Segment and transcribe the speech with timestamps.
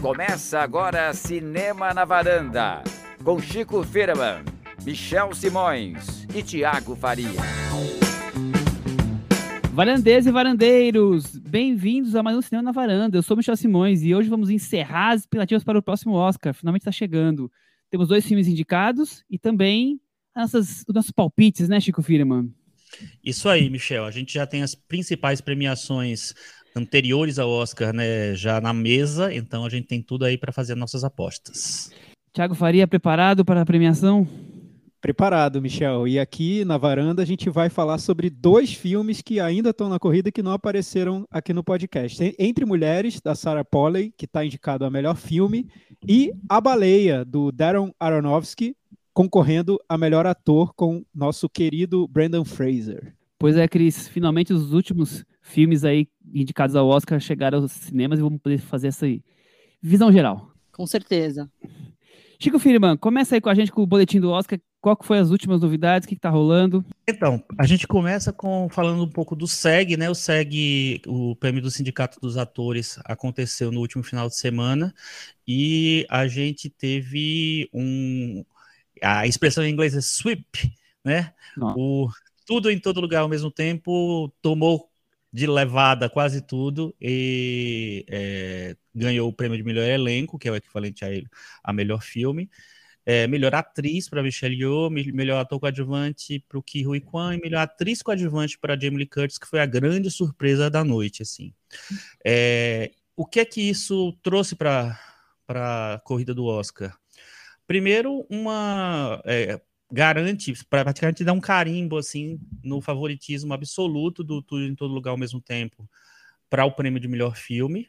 [0.00, 2.84] Começa agora Cinema na Varanda,
[3.24, 4.44] com Chico Firman,
[4.84, 7.40] Michel Simões e Tiago Faria.
[9.72, 13.18] Varandeiros e varandeiros, bem-vindos a mais um Cinema na Varanda.
[13.18, 16.54] Eu sou Michel Simões e hoje vamos encerrar as expectativas para o próximo Oscar.
[16.54, 17.50] Finalmente está chegando.
[17.90, 20.00] Temos dois filmes indicados e também
[20.36, 22.54] nossas, os nossos palpites, né, Chico Firman?
[23.24, 24.04] Isso aí, Michel.
[24.04, 26.32] A gente já tem as principais premiações
[26.76, 30.74] anteriores ao Oscar, né, já na mesa, então a gente tem tudo aí para fazer
[30.74, 31.90] nossas apostas.
[32.32, 34.28] Tiago Faria, preparado para a premiação?
[35.00, 36.08] Preparado, Michel.
[36.08, 39.98] E aqui na varanda a gente vai falar sobre dois filmes que ainda estão na
[39.98, 42.34] corrida que não apareceram aqui no podcast.
[42.38, 45.68] Entre Mulheres, da Sarah Polley, que está indicado a melhor filme,
[46.06, 48.74] e A Baleia, do Darren Aronofsky,
[49.14, 53.14] concorrendo a melhor ator com nosso querido Brandon Fraser.
[53.38, 58.22] Pois é, Cris, finalmente os últimos filmes aí indicados ao Oscar chegaram aos cinemas e
[58.22, 59.06] vamos poder fazer essa
[59.80, 60.50] visão geral.
[60.72, 61.50] Com certeza.
[62.38, 64.60] Chico Firman, começa aí com a gente com o boletim do Oscar.
[64.80, 66.04] Qual que foi as últimas novidades?
[66.04, 66.84] O que está rolando?
[67.08, 70.10] Então, a gente começa com falando um pouco do SEG, né?
[70.10, 74.94] O SEG, o prêmio do Sindicato dos Atores, aconteceu no último final de semana
[75.48, 78.44] e a gente teve um.
[79.02, 80.72] A expressão em inglês é sweep,
[81.04, 81.32] né?
[81.58, 82.08] O
[82.46, 84.88] tudo em todo lugar ao mesmo tempo tomou
[85.36, 90.56] de levada quase tudo e é, ganhou o prêmio de melhor elenco, que é o
[90.56, 91.28] equivalente a ele,
[91.62, 92.48] a melhor filme.
[93.04, 97.40] É, melhor atriz para Michelle Yeoh, melhor ator coadjuvante para o Ki Hui Kwan e
[97.40, 101.52] melhor atriz coadjuvante para Jamie Lee Curtis, que foi a grande surpresa da noite, assim.
[102.24, 104.98] É, o que é que isso trouxe para
[105.48, 106.96] a corrida do Oscar?
[107.66, 114.74] Primeiro, uma é, garante, praticamente dá um carimbo assim no favoritismo absoluto do Tudo em
[114.74, 115.88] Todo Lugar ao mesmo tempo
[116.50, 117.88] para o prêmio de melhor filme,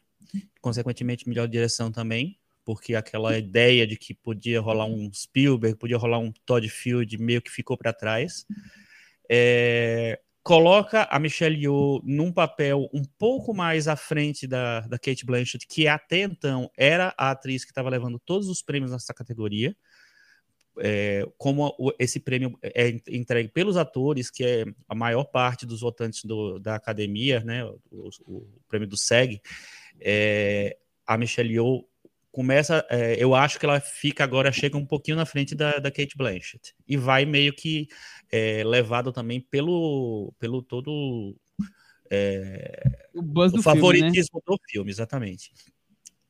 [0.60, 6.18] consequentemente melhor direção também, porque aquela ideia de que podia rolar um Spielberg, podia rolar
[6.18, 8.44] um Todd Field meio que ficou para trás.
[9.30, 15.24] É, coloca a Michelle Yeoh num papel um pouco mais à frente da, da Kate
[15.24, 19.76] Blanchett, que até então era a atriz que estava levando todos os prêmios nessa categoria
[20.80, 26.24] é, como esse prêmio é entregue pelos atores, que é a maior parte dos votantes
[26.24, 29.40] do, da academia, né, o, o, prêmio do SEG,
[30.00, 31.84] é, a Michelle Yeoh
[32.30, 35.90] começa, é, eu acho que ela fica agora, chega um pouquinho na frente da, da
[35.90, 37.88] Kate Blanchett, e vai meio que
[38.30, 41.36] é, levado também pelo, pelo todo
[42.10, 44.56] é, o, o favoritismo filme, né?
[44.56, 45.52] do filme, exatamente.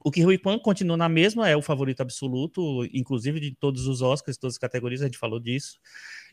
[0.01, 4.01] O que Rui Kwan continua na mesma, é o favorito absoluto, inclusive de todos os
[4.01, 5.79] Oscars, todas as categorias, a gente falou disso.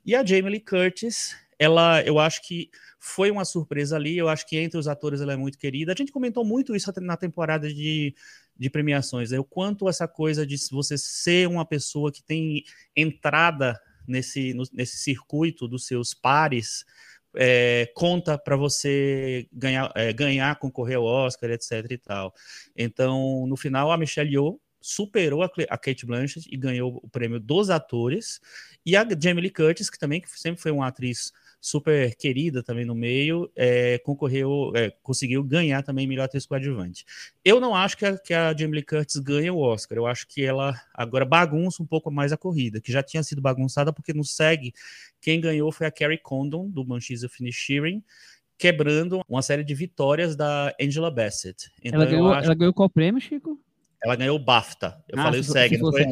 [0.06, 4.48] E a Jamie Lee Curtis, ela, eu acho que foi uma surpresa ali, eu acho
[4.48, 5.94] que entre os atores ela é muito querida.
[5.94, 8.14] A gente comentou muito isso na temporada de,
[8.58, 9.40] de premiações, né?
[9.40, 12.64] o quanto essa coisa de você ser uma pessoa que tem
[12.96, 16.86] entrada nesse, no, nesse circuito dos seus pares,
[17.38, 22.34] é, conta para você ganhar, é, ganhar, concorrer ao Oscar, etc e tal.
[22.76, 27.40] Então, no final, a Michelle Yeoh superou a, a Kate Blanchett e ganhou o prêmio
[27.40, 28.40] dos atores,
[28.86, 32.86] e a Jamie Lee Curtis, que também que sempre foi uma atriz super querida também
[32.86, 37.06] no meio, é, concorreu, é, conseguiu ganhar também melhor atriz coadjuvante.
[37.44, 40.28] Eu não acho que a, que a Jamie Lee Curtis ganhe o Oscar, eu acho
[40.28, 44.14] que ela agora bagunça um pouco mais a corrida, que já tinha sido bagunçada porque
[44.14, 44.74] no SEG
[45.22, 48.04] quem ganhou foi a Carrie Condon, do Banshees of Inisherin,
[48.58, 51.72] quebrando uma série de vitórias da Angela Bassett.
[51.84, 52.46] Então, ela, ganhou, acho...
[52.46, 53.60] ela ganhou qual prêmio, Chico?
[54.04, 55.04] Ela ganhou o BAFTA.
[55.10, 56.04] Eu ah, falei o SEG, não foi?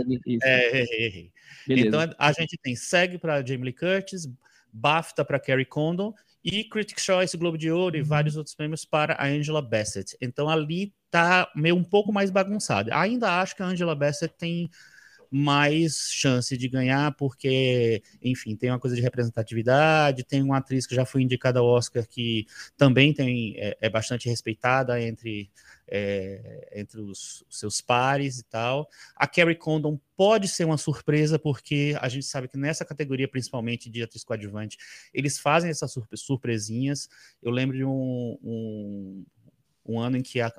[0.42, 1.32] É, errei, errei.
[1.70, 4.28] Então a gente tem SEG para Jamie Lee Curtis,
[4.74, 6.14] BAFTA para Carrie Condon
[6.44, 8.06] e Critics' Choice, Globo de Ouro e uhum.
[8.06, 10.18] vários outros prêmios para a Angela Bassett.
[10.20, 12.90] Então ali tá meio um pouco mais bagunçado.
[12.92, 14.70] Ainda acho que a Angela Bassett tem
[15.36, 20.94] mais chance de ganhar, porque, enfim, tem uma coisa de representatividade, tem uma atriz que
[20.94, 22.46] já foi indicada ao Oscar que
[22.78, 25.50] também tem, é, é bastante respeitada entre,
[25.96, 28.90] é, entre os, os, seus pares e tal.
[29.16, 33.92] A Carrie Condon pode ser uma surpresa, porque a gente sabe que nessa categoria, principalmente
[33.92, 34.76] de atriz coadjuvante,
[35.14, 37.08] eles fazem essas surpresinhas.
[37.44, 39.26] Eu lembro de um, um
[39.86, 40.50] um ano em que a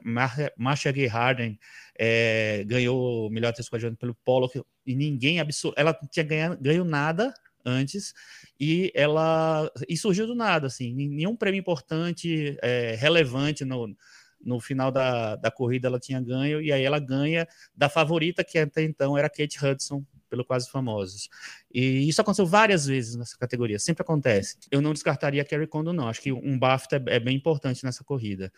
[0.54, 1.58] Marcia Gay Harden
[1.98, 6.84] é, ganhou o melhor atriz coadjuvante pelo Pollock e ninguém absoluto, ela tinha ganho, ganho
[6.84, 7.32] nada
[7.64, 8.12] antes
[8.60, 13.96] e ela e surgiu do nada assim nenhum prêmio importante é, relevante no,
[14.44, 18.58] no final da, da corrida ela tinha ganho e aí ela ganha da favorita que
[18.58, 21.28] até então era Kate Hudson pelo Quase Famosos.
[21.72, 24.56] E isso aconteceu várias vezes nessa categoria, sempre acontece.
[24.70, 26.08] Eu não descartaria a Carrie Condon, não.
[26.08, 28.52] Acho que um BAFTA é, é bem importante nessa corrida.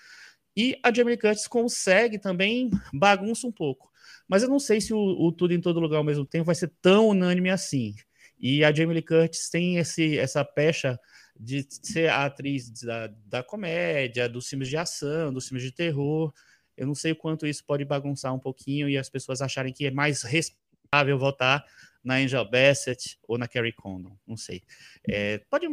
[0.56, 3.93] E a Jamie Curtis consegue também bagunça um pouco.
[4.27, 6.55] Mas eu não sei se o, o, Tudo em Todo Lugar ao mesmo tempo vai
[6.55, 7.94] ser tão unânime assim.
[8.39, 10.99] E a Jamie Lee Curtis tem esse, essa pecha
[11.38, 16.33] de ser a atriz da, da comédia, dos filmes de ação, dos filmes de terror.
[16.77, 19.87] Eu não sei o quanto isso pode bagunçar um pouquinho e as pessoas acharem que
[19.87, 21.65] é mais respeitável votar
[22.03, 24.62] na Angel Bassett ou na Carrie Condon, não sei.
[25.09, 25.67] É, pode,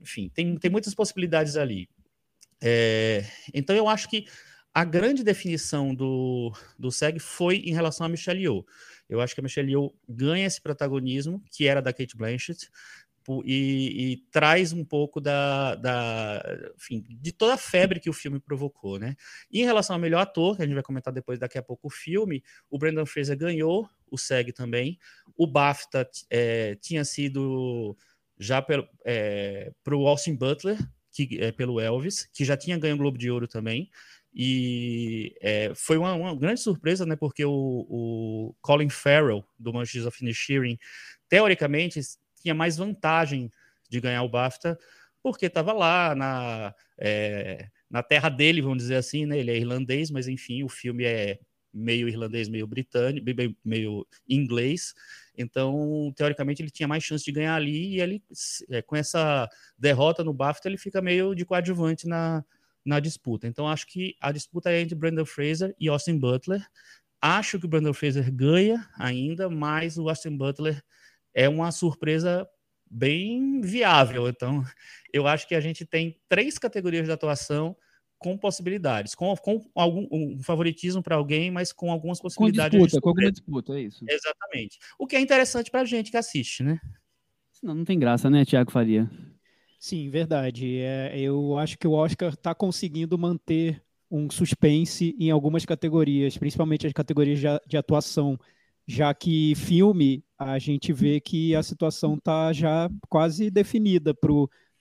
[0.00, 1.88] enfim, tem, tem muitas possibilidades ali.
[2.62, 4.26] É, então eu acho que
[4.72, 8.64] a grande definição do, do SEG foi em relação a Michelle Yeoh.
[9.08, 12.68] Eu acho que a Michelle Yeoh ganha esse protagonismo, que era da Kate Blanchett,
[13.44, 16.42] e, e, traz um pouco da, da
[16.76, 19.16] enfim, de toda a febre que o filme provocou, né?
[19.50, 21.88] E em relação ao melhor ator, que a gente vai comentar depois daqui a pouco
[21.88, 24.98] o filme, o Brendan Fraser ganhou, o SEG também.
[25.36, 27.96] O BAFTA é, tinha sido
[28.38, 30.78] já para é, o Austin Butler,
[31.12, 33.90] que é pelo Elvis, que já tinha ganho o Globo de Ouro também.
[34.38, 37.16] E é, foi uma, uma, grande surpresa, né?
[37.16, 40.78] Porque o, o Colin Farrell, do Manches of Inisherin,
[41.26, 41.98] teoricamente
[42.40, 43.50] tinha mais vantagem
[43.88, 44.78] de ganhar o BAFTA,
[45.22, 49.38] porque estava lá na, é, na terra dele, vamos dizer assim, né?
[49.38, 51.38] Ele é irlandês, mas enfim, o filme é
[51.72, 53.26] meio irlandês, meio britânico,
[53.64, 54.94] meio inglês.
[55.36, 58.22] Então, teoricamente, ele tinha mais chance de ganhar ali e ele,
[58.70, 59.48] é, com essa
[59.78, 62.42] derrota no BAFTA, ele fica meio de coadjuvante na,
[62.84, 63.46] na disputa.
[63.46, 66.66] Então, acho que a disputa é entre Brandon Fraser e Austin Butler.
[67.20, 70.82] Acho que o Brandon Fraser ganha ainda, mas o Austin Butler
[71.36, 72.48] é uma surpresa
[72.90, 74.26] bem viável.
[74.26, 74.64] Então,
[75.12, 77.76] eu acho que a gente tem três categorias de atuação
[78.18, 82.78] com possibilidades, com, com algum um favoritismo para alguém, mas com algumas possibilidades.
[82.78, 84.02] Com disputa, com alguma disputa, é isso.
[84.08, 84.78] Exatamente.
[84.98, 86.80] O que é interessante para a gente que assiste, né?
[87.52, 89.10] Senão não tem graça, né, Tiago Faria?
[89.78, 90.78] Sim, verdade.
[90.78, 96.86] É, eu acho que o Oscar está conseguindo manter um suspense em algumas categorias, principalmente
[96.86, 98.38] as categorias de, de atuação
[98.86, 104.30] já que filme a gente vê que a situação está já quase definida para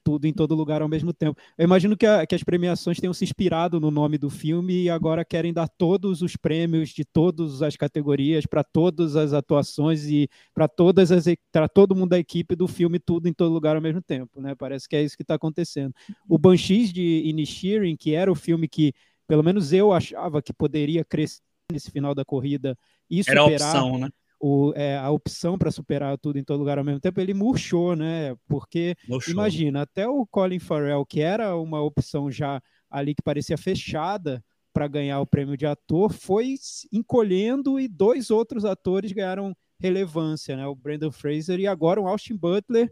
[0.05, 1.41] tudo em todo lugar ao mesmo tempo.
[1.57, 4.89] Eu imagino que, a, que, as premiações tenham se inspirado no nome do filme e
[4.89, 10.29] agora querem dar todos os prêmios de todas as categorias para todas as atuações e
[10.53, 13.81] para todas as para todo mundo da equipe do filme tudo em todo lugar ao
[13.81, 14.53] mesmo tempo, né?
[14.53, 15.91] Parece que é isso que está acontecendo.
[16.29, 18.93] O Banshees de Inisherin, que era o filme que
[19.27, 21.41] pelo menos eu achava que poderia crescer
[21.71, 22.77] nesse final da corrida
[23.09, 24.09] e superar Era a opção, né?
[24.39, 27.95] O, é, a opção para superar tudo em todo lugar ao mesmo tempo, ele murchou,
[27.95, 28.35] né?
[28.47, 29.33] Porque murchou.
[29.33, 34.43] imagina, até o Colin Farrell, que era uma opção já ali que parecia fechada
[34.73, 36.55] para ganhar o prêmio de ator, foi
[36.91, 40.67] encolhendo e dois outros atores ganharam relevância, né?
[40.67, 42.91] O Brandon Fraser e agora o Austin Butler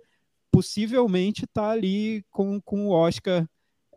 [0.51, 3.47] possivelmente está ali com, com o Oscar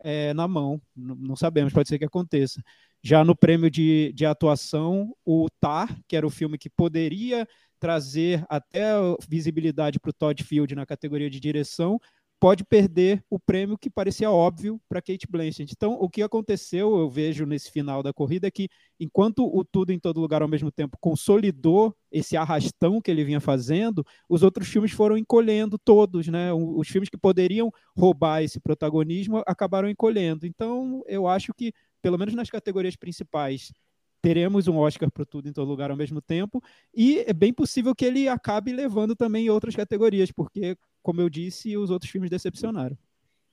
[0.03, 0.81] é, na mão.
[0.95, 2.61] Não, não sabemos, pode ser que aconteça.
[3.03, 7.47] Já no prêmio de, de atuação, o Tar, que era o filme que poderia
[7.79, 8.91] trazer até
[9.29, 11.99] visibilidade para o Todd Field na categoria de direção,
[12.39, 15.71] pode perder o prêmio que parecia óbvio para Kate Blanchett.
[15.75, 19.91] Então, o que aconteceu, eu vejo nesse final da corrida, é que enquanto o Tudo
[19.91, 24.67] em Todo Lugar ao mesmo tempo consolidou esse arrastão que ele vinha fazendo, os outros
[24.67, 26.53] filmes foram encolhendo todos, né?
[26.53, 30.45] Os filmes que poderiam roubar esse protagonismo acabaram encolhendo.
[30.45, 31.73] Então, eu acho que
[32.07, 33.73] pelo menos nas categorias principais,
[34.21, 36.63] teremos um Oscar para tudo em todo lugar ao mesmo tempo,
[36.95, 41.75] e é bem possível que ele acabe levando também outras categorias, porque, como eu disse,
[41.75, 42.97] os outros filmes decepcionaram.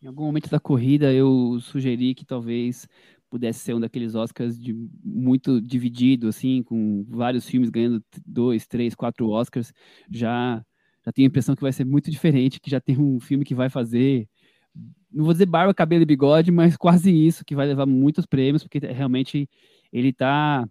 [0.00, 2.86] Em algum momento da corrida, eu sugeri que talvez
[3.28, 8.94] pudesse ser um daqueles Oscars de, muito dividido, assim, com vários filmes ganhando dois, três,
[8.94, 9.72] quatro Oscars.
[10.08, 10.64] Já,
[11.04, 13.52] já tenho a impressão que vai ser muito diferente, que já tem um filme que
[13.52, 14.28] vai fazer
[15.14, 18.62] não vou dizer barba, cabelo e bigode, mas quase isso, que vai levar muitos prêmios,
[18.62, 19.48] porque realmente
[19.92, 20.66] ele tá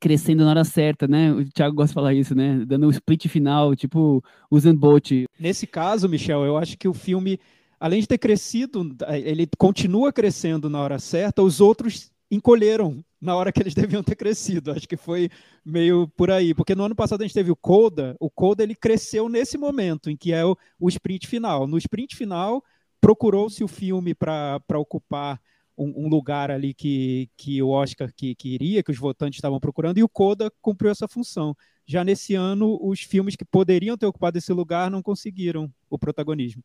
[0.00, 1.30] crescendo na hora certa, né?
[1.30, 2.64] O Thiago gosta de falar isso, né?
[2.66, 5.10] Dando um split final, tipo Usain Bolt.
[5.38, 7.38] Nesse caso, Michel, eu acho que o filme,
[7.78, 13.52] além de ter crescido, ele continua crescendo na hora certa, os outros encolheram na hora
[13.52, 14.72] que eles deviam ter crescido.
[14.72, 15.28] Acho que foi
[15.64, 18.74] meio por aí, porque no ano passado a gente teve o Coda, o Coda ele
[18.74, 21.66] cresceu nesse momento em que é o, o sprint final.
[21.66, 22.64] No sprint final,
[23.00, 25.40] procurou-se o filme para ocupar
[25.76, 29.98] um, um, lugar ali que, que o Oscar que, queria, que os votantes estavam procurando,
[29.98, 31.56] e o Coda cumpriu essa função.
[31.86, 36.62] Já nesse ano, os filmes que poderiam ter ocupado esse lugar não conseguiram o protagonismo.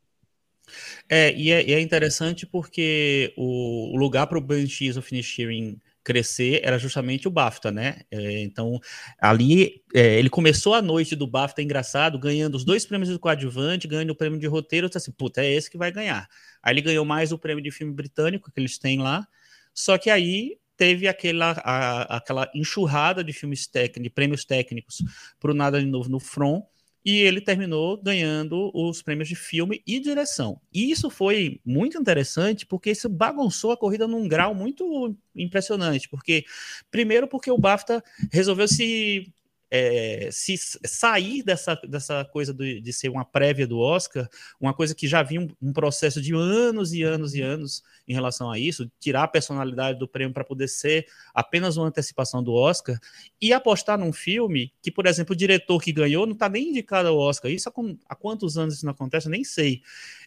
[1.07, 5.79] É, e é, e é interessante porque o, o lugar para o Banshees of Inisherin
[6.05, 8.01] crescer era justamente o BAFTA, né?
[8.11, 8.79] É, então,
[9.19, 13.87] ali, é, ele começou a noite do BAFTA, engraçado, ganhando os dois prêmios do coadjuvante,
[13.87, 16.29] ganhando o prêmio de roteiro, então assim, puta, é esse que vai ganhar.
[16.61, 19.27] Aí ele ganhou mais o prêmio de filme britânico que eles têm lá,
[19.73, 25.03] só que aí teve aquela, a, aquela enxurrada de filmes técnicos, de prêmios técnicos
[25.39, 26.63] para o Nada de Novo no Front,
[27.05, 30.59] e ele terminou ganhando os prêmios de filme e direção.
[30.73, 36.43] E isso foi muito interessante porque isso bagunçou a corrida num grau muito impressionante, porque
[36.89, 39.31] primeiro porque o BAFTA resolveu se
[39.69, 44.27] é, se sair dessa, dessa coisa de, de, ser uma prévia do Oscar,
[44.59, 48.13] uma coisa que já vinha um, um, processo de anos e anos e anos em
[48.13, 52.53] relação a isso, tirar a personalidade do prêmio para poder ser apenas uma antecipação do
[52.53, 52.99] Oscar,
[53.41, 57.09] e apostar num filme que, por exemplo, o diretor que ganhou não está nem indicado
[57.09, 57.51] ao Oscar.
[57.51, 57.73] Isso há,
[58.09, 59.27] há, quantos anos isso não acontece?
[59.27, 59.81] Eu nem sei.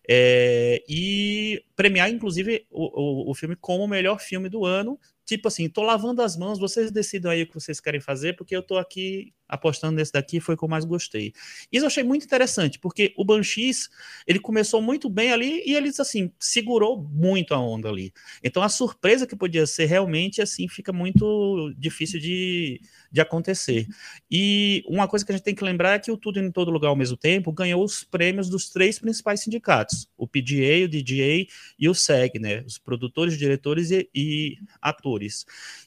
[0.08, 5.48] É, e premiar, inclusive, o, o, o filme como o melhor filme do ano, tipo
[5.48, 8.62] assim, tô lavando as mãos, vocês decidam aí o que vocês querem fazer, porque eu
[8.62, 11.32] tô aqui apostando nesse daqui, foi o que eu mais gostei.
[11.72, 13.88] Isso eu achei muito interessante, porque o Banshees,
[14.26, 18.12] ele começou muito bem ali e ele, assim, segurou muito a onda ali.
[18.42, 23.86] Então a surpresa que podia ser realmente, assim, fica muito difícil de, de acontecer.
[24.30, 26.70] E uma coisa que a gente tem que lembrar é que o Tudo em Todo
[26.70, 31.46] Lugar ao mesmo tempo ganhou os prêmios dos três principais sindicatos, o PGA, o DGA
[31.78, 35.46] e o SEG, né, os produtores, diretores e, e atores.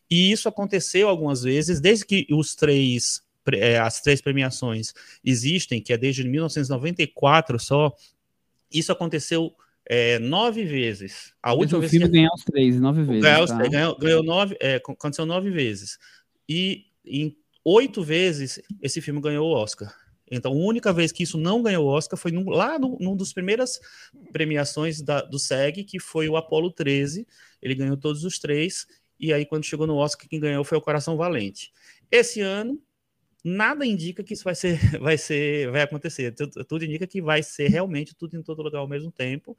[0.09, 3.21] E isso aconteceu algumas vezes, desde que os três,
[3.53, 4.93] é, as três premiações
[5.23, 7.95] existem, que é desde 1994 só,
[8.71, 9.53] isso aconteceu
[9.85, 11.33] é, nove vezes.
[11.41, 12.11] A última o vez filme que...
[12.13, 13.21] ganhar os três, nove vezes.
[13.21, 13.67] Ganhou, tá?
[13.67, 15.97] ganhou, ganhou nove, é, aconteceu nove vezes.
[16.47, 19.93] E em oito vezes esse filme ganhou o Oscar.
[20.33, 23.17] Então, a única vez que isso não ganhou o Oscar foi num, lá no, num
[23.17, 23.81] dos primeiras
[24.31, 27.27] premiações da, do SEG, que foi o Apollo 13.
[27.61, 28.87] Ele ganhou todos os três
[29.19, 31.71] e aí quando chegou no Oscar quem ganhou foi o Coração Valente.
[32.09, 32.81] Esse ano
[33.43, 36.31] nada indica que isso vai ser vai ser vai acontecer.
[36.33, 39.57] Tudo, tudo indica que vai ser realmente tudo em todo lugar ao mesmo tempo.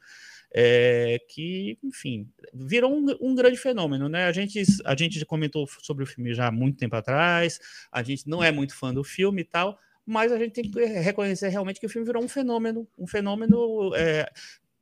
[0.55, 4.27] É, que, enfim, virou um, um, grande fenômeno, né?
[4.27, 7.59] A gente, a gente comentou sobre o filme já há muito tempo atrás,
[7.91, 10.85] a gente não é muito fã do filme e tal, mas a gente tem que
[10.85, 13.95] reconhecer realmente que o filme virou um fenômeno, um fenômeno.
[13.95, 14.31] É,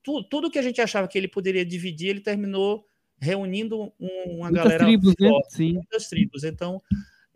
[0.03, 2.85] tu, tudo que a gente achava que ele poderia dividir, ele terminou
[3.21, 5.29] reunindo uma muitas galera tribos, né?
[5.29, 5.57] forte, né?
[5.57, 5.73] Sim.
[5.75, 6.43] muitas tribos.
[6.43, 6.83] Então,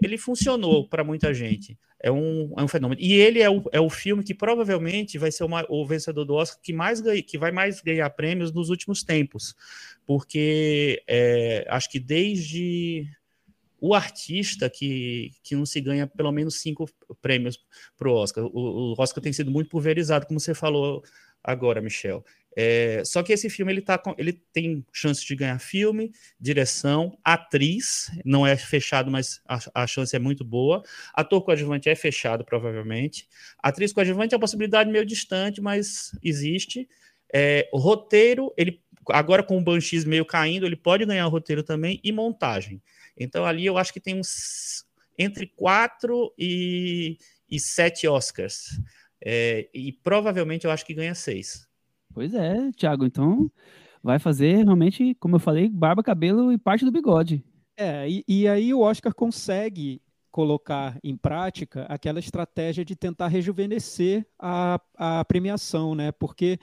[0.05, 1.79] ele funcionou para muita gente.
[2.01, 3.01] É um, é um fenômeno.
[3.01, 6.35] E ele é o, é o filme que provavelmente vai ser uma, o vencedor do
[6.35, 9.55] Oscar que, mais ganha, que vai mais ganhar prêmios nos últimos tempos.
[10.07, 13.09] Porque é, acho que desde
[13.81, 16.89] o artista que, que não se ganha pelo menos cinco
[17.21, 17.59] prêmios
[17.99, 18.45] para o Oscar.
[18.47, 21.03] O Oscar tem sido muito pulverizado, como você falou
[21.43, 22.25] agora, Michel.
[22.57, 27.19] É, só que esse filme ele, tá com, ele tem chance de ganhar filme, direção,
[27.25, 30.83] atriz, não é fechado, mas a, a chance é muito boa.
[31.13, 33.29] Ator coadjuvante é fechado, provavelmente.
[33.59, 36.89] Atriz coadjuvante é uma possibilidade meio distante, mas existe.
[37.33, 42.01] É, roteiro, ele agora com o Banshees meio caindo, ele pode ganhar o roteiro também
[42.03, 42.81] e montagem.
[43.17, 44.85] Então ali eu acho que tem uns
[45.19, 47.19] entre quatro e,
[47.51, 48.81] e sete Oscars.
[49.25, 51.67] É, e provavelmente eu acho que ganha seis.
[52.15, 53.51] Pois é, Thiago, então
[54.01, 57.45] vai fazer realmente, como eu falei, barba, cabelo e parte do bigode.
[57.77, 64.27] É, e, e aí o Oscar consegue colocar em prática aquela estratégia de tentar rejuvenescer
[64.39, 66.13] a, a premiação, né?
[66.13, 66.59] Porque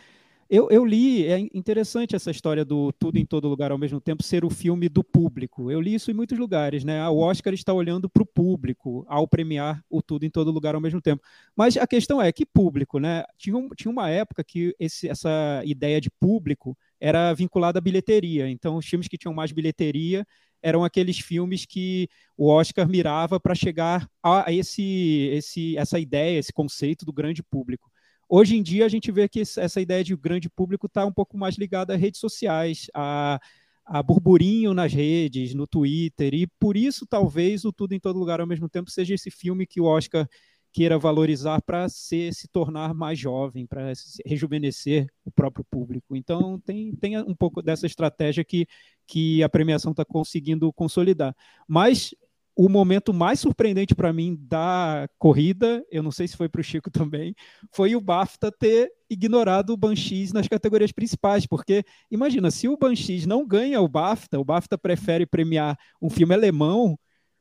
[0.53, 4.21] eu, eu, li, é interessante essa história do Tudo em Todo Lugar ao mesmo tempo
[4.21, 5.71] ser o filme do público.
[5.71, 7.07] Eu li isso em muitos lugares, né?
[7.07, 10.81] O Oscar está olhando para o público ao premiar o Tudo em Todo Lugar ao
[10.81, 11.23] mesmo tempo.
[11.55, 13.23] Mas a questão é que público, né?
[13.37, 18.49] Tinha, um, tinha uma época que esse, essa ideia de público era vinculada à bilheteria.
[18.49, 20.27] Então, os filmes que tinham mais bilheteria
[20.61, 26.51] eram aqueles filmes que o Oscar mirava para chegar a esse, esse, essa ideia, esse
[26.51, 27.90] conceito do grande público.
[28.33, 31.37] Hoje em dia, a gente vê que essa ideia de grande público está um pouco
[31.37, 33.37] mais ligada às redes sociais, a,
[33.85, 38.39] a burburinho nas redes, no Twitter, e por isso, talvez, o Tudo em Todo Lugar
[38.39, 40.29] ao mesmo tempo seja esse filme que o Oscar
[40.71, 43.91] queira valorizar para se, se tornar mais jovem, para
[44.25, 46.15] rejuvenescer o próprio público.
[46.15, 48.65] Então, tem, tem um pouco dessa estratégia que,
[49.05, 51.35] que a premiação está conseguindo consolidar.
[51.67, 52.15] Mas
[52.55, 56.63] o momento mais surpreendente para mim da corrida, eu não sei se foi para o
[56.63, 57.35] Chico também,
[57.71, 63.25] foi o BAFTA ter ignorado o Banshees nas categorias principais, porque imagina, se o Banshees
[63.25, 66.97] não ganha o BAFTA, o BAFTA prefere premiar um filme alemão,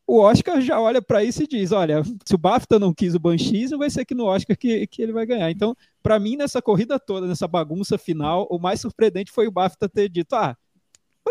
[0.07, 3.21] o Oscar já olha para isso e diz, olha, se o BAFTA não quis o
[3.21, 5.49] Banshees, não vai ser aqui no Oscar que, que ele vai ganhar.
[5.53, 9.89] Então, para mim, nessa corrida toda, nessa bagunça final, o mais surpreendente foi o BAFTA
[9.89, 10.57] ter dito, ah,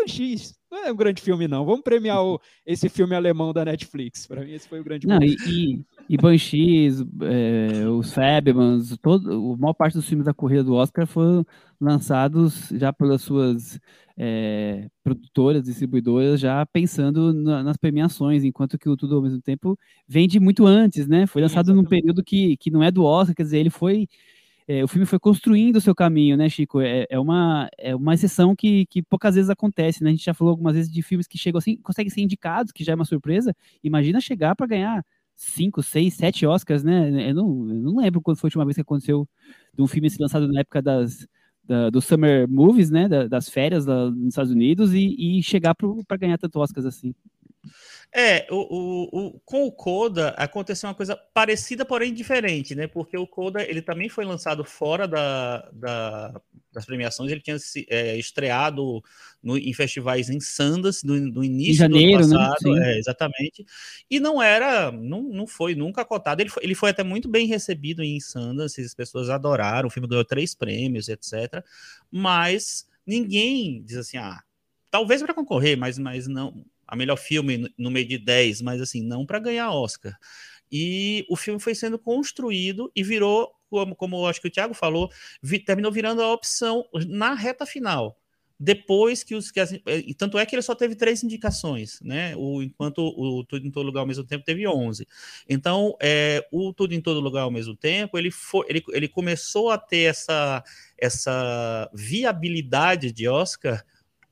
[0.00, 1.64] Banshees, não é um grande filme, não.
[1.64, 4.26] Vamos premiar o, esse filme alemão da Netflix.
[4.26, 9.54] Para mim, esse foi o grande Não, e, e, E Banshees, é, os Fabemans, todo,
[9.54, 11.44] a maior parte dos filmes da corrida do Oscar foram
[11.80, 13.80] lançados já pelas suas
[14.16, 19.78] é, produtoras, distribuidoras, já pensando na, nas premiações, enquanto que o Tudo ao mesmo tempo
[20.06, 21.26] vende muito antes, né?
[21.26, 24.06] Foi lançado Sim, num período que, que não é do Oscar, quer dizer, ele foi.
[24.72, 26.80] É, o filme foi construindo o seu caminho, né, Chico?
[26.80, 30.10] É, é, uma, é uma exceção que, que poucas vezes acontece, né?
[30.10, 32.84] A gente já falou algumas vezes de filmes que chegam assim, conseguem ser indicados, que
[32.84, 33.52] já é uma surpresa.
[33.82, 37.30] Imagina chegar para ganhar cinco, seis, sete Oscars, né?
[37.30, 39.28] Eu não, eu não lembro quando foi a última vez que aconteceu
[39.74, 41.26] de um filme lançado na época das,
[41.64, 43.08] da, do Summer Movies, né?
[43.08, 47.12] Da, das férias nos Estados Unidos e, e chegar para ganhar tanto Oscars assim.
[48.12, 52.86] É, o, o, o, com o Coda aconteceu uma coisa parecida, porém diferente, né?
[52.86, 56.40] Porque o Coda ele também foi lançado fora da, da
[56.72, 59.02] das premiações, ele tinha se, é, estreado
[59.42, 62.46] no, em festivais em Sundance no, no início janeiro, do ano né?
[62.46, 62.94] passado, né?
[62.94, 63.66] é, exatamente.
[64.08, 66.40] E não era, não, não foi nunca cotado.
[66.40, 69.88] Ele foi, ele foi até muito bem recebido em Sundance, as pessoas adoraram.
[69.88, 71.64] O filme ganhou três prêmios, etc.
[72.10, 74.40] Mas ninguém diz assim, ah,
[74.90, 79.00] talvez para concorrer, mas, mas não a melhor filme no meio de 10, mas assim,
[79.00, 80.12] não para ganhar Oscar.
[80.70, 85.08] E o filme foi sendo construído e virou, como, como acho que o Thiago falou,
[85.40, 88.18] vi, terminou virando a opção na reta final.
[88.62, 89.50] Depois que os.
[89.50, 89.70] Que as,
[90.18, 92.34] tanto é que ele só teve três indicações, né?
[92.36, 95.08] O, enquanto o Tudo em Todo Lugar ao mesmo tempo teve 11.
[95.48, 99.70] Então, é, o Tudo em Todo Lugar ao mesmo tempo, ele, foi, ele, ele começou
[99.70, 100.62] a ter essa,
[100.98, 103.82] essa viabilidade de Oscar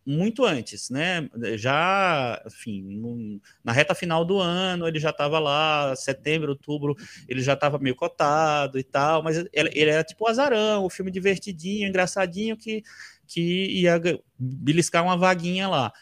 [0.09, 1.29] muito antes, né?
[1.59, 6.97] Já, enfim, na reta final do ano, ele já estava lá, setembro, outubro,
[7.29, 11.11] ele já estava meio cotado e tal, mas ele, ele, era tipo azarão, o filme
[11.11, 12.83] divertidinho, engraçadinho, que,
[13.27, 14.01] que ia
[14.39, 15.93] beliscar uma vaguinha lá.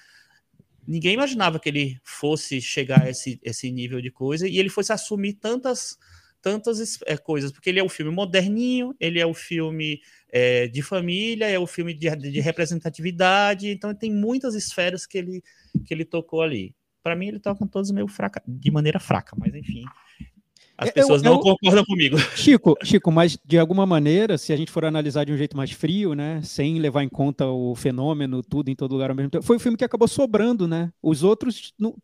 [0.86, 4.92] Ninguém imaginava que ele fosse chegar a esse, esse nível de coisa e ele fosse
[4.92, 5.98] assumir tantas
[6.40, 10.00] tantas é, coisas, porque ele é o filme moderninho, ele é o filme
[10.30, 15.42] é, de família, é o filme de, de, representatividade, então tem muitas esferas que ele,
[15.84, 16.74] que ele tocou ali.
[17.02, 19.84] Para mim, ele toca todos meio fraca, de maneira fraca, mas enfim.
[20.78, 22.18] As pessoas eu, eu, não concordam comigo.
[22.36, 25.72] Chico, Chico, mas de alguma maneira, se a gente for analisar de um jeito mais
[25.72, 29.44] frio, né, sem levar em conta o fenômeno, tudo em todo lugar ao mesmo tempo,
[29.44, 30.92] foi o filme que acabou sobrando, né?
[31.02, 31.96] Os outros não,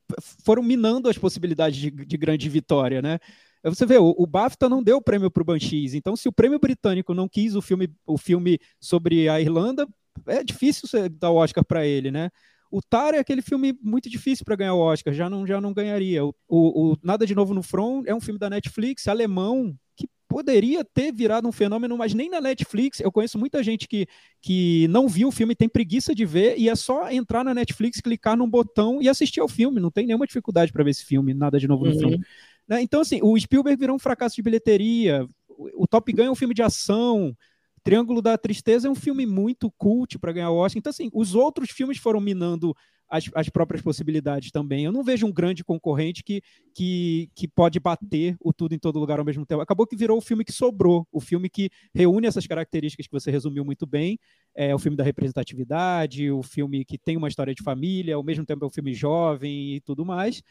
[0.43, 3.19] foram minando as possibilidades de, de grande vitória, né?
[3.65, 6.59] Você vê, o, BAFTA não deu o prêmio para o Banshees, então se o prêmio
[6.59, 9.87] britânico não quis o filme, o filme sobre a Irlanda,
[10.27, 12.31] é difícil dar o Oscar para ele, né?
[12.73, 15.75] O Tar é aquele filme muito difícil para ganhar o Oscar, já não, já não
[15.75, 16.25] ganharia.
[16.25, 20.09] O, o, o, Nada de Novo no Front é um filme da Netflix, alemão, que
[20.27, 22.99] poderia ter virado um fenômeno, mas nem na Netflix.
[22.99, 24.07] Eu conheço muita gente que,
[24.41, 28.01] que não viu o filme, tem preguiça de ver, e é só entrar na Netflix,
[28.01, 29.79] clicar num botão e assistir ao filme.
[29.79, 31.99] Não tem nenhuma dificuldade para ver esse filme, Nada de Novo no uhum.
[31.99, 32.21] Front.
[32.69, 32.83] Né?
[32.83, 35.27] Então, assim, o Spielberg virou um fracasso de bilheteria,
[35.75, 37.35] o Top Gun é um filme de ação,
[37.83, 40.79] Triângulo da Tristeza é um filme muito cult para ganhar o Oscar.
[40.79, 42.75] Então, assim, os outros filmes foram minando
[43.13, 44.85] as, as, próprias possibilidades também.
[44.85, 46.41] Eu não vejo um grande concorrente que,
[46.75, 49.61] que, que pode bater o tudo em todo lugar ao mesmo tempo.
[49.61, 53.31] Acabou que virou o filme que sobrou, o filme que reúne essas características que você
[53.31, 54.19] resumiu muito bem.
[54.55, 58.47] É o filme da representatividade, o filme que tem uma história de família, ao mesmo
[58.47, 60.43] tempo é um filme jovem e tudo mais.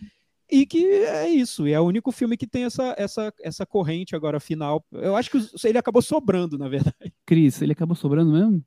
[0.51, 4.17] E que é isso, e é o único filme que tem essa, essa, essa corrente
[4.17, 4.83] agora final.
[4.91, 6.93] Eu acho que ele acabou sobrando, na verdade.
[7.25, 8.61] Cris, ele acabou sobrando mesmo?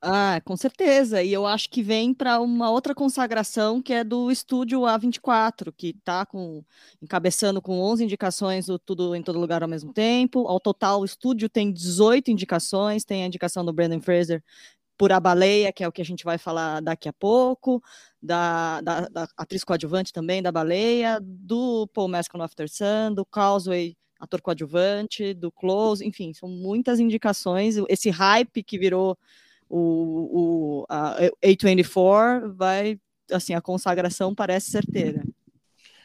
[0.00, 1.20] Ah, com certeza.
[1.24, 5.88] E eu acho que vem para uma outra consagração que é do estúdio A24, que
[5.88, 6.62] está com,
[7.02, 10.46] encabeçando com 11 indicações do Tudo em Todo Lugar ao mesmo tempo.
[10.46, 14.44] Ao total, o estúdio tem 18 indicações, tem a indicação do Brandon Fraser
[14.96, 17.82] por A Baleia, que é o que a gente vai falar daqui a pouco,
[18.22, 23.24] da, da, da atriz coadjuvante também, da Baleia, do Paul Mescal no After Sun, do
[23.24, 27.76] Causeway, ator coadjuvante, do Close, enfim, são muitas indicações.
[27.88, 29.16] Esse hype que virou
[29.68, 32.98] o, o a A24 vai,
[33.30, 35.22] assim, a consagração parece certeira.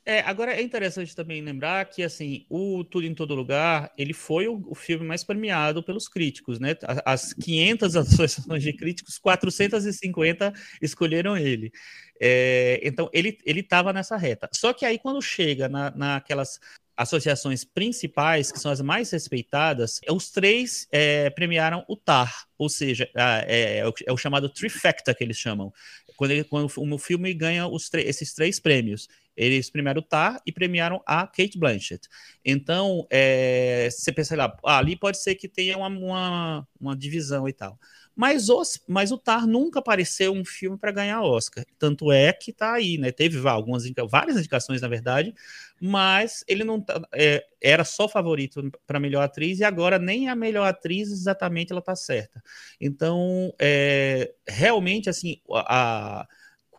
[0.04, 4.48] É, agora é interessante também lembrar que assim o Tudo em Todo Lugar ele foi
[4.48, 6.76] o, o filme mais premiado pelos críticos, né?
[7.06, 11.72] As 500 associações de críticos, 450 escolheram ele.
[12.20, 14.50] É, então ele ele estava nessa reta.
[14.54, 16.60] Só que aí quando chega na, naquelas
[16.98, 23.10] associações principais, que são as mais respeitadas, os três é, premiaram o TAR, ou seja,
[23.16, 25.74] é, é, o, é, o, chamado trifecta que eles chamam,
[26.16, 29.08] quando, ele, quando o filme ganha os esses três prêmios.
[29.36, 32.08] Eles premiaram o Tar e premiaram a Kate Blanchett.
[32.44, 37.48] Então, é, você pensa lá, ah, ali pode ser que tenha uma, uma, uma, divisão
[37.48, 37.80] e tal.
[38.16, 41.66] Mas, os, mas o Tar nunca apareceu um filme para ganhar Oscar.
[41.80, 43.12] Tanto é que tá aí, né?
[43.12, 45.34] Teve algumas, várias indicações, na verdade,
[45.80, 50.36] mas ele não tá, é, era só favorito para melhor atriz e agora nem a
[50.36, 52.44] melhor atriz exatamente ela tá certa.
[52.80, 56.28] Então, é, realmente, assim, a, a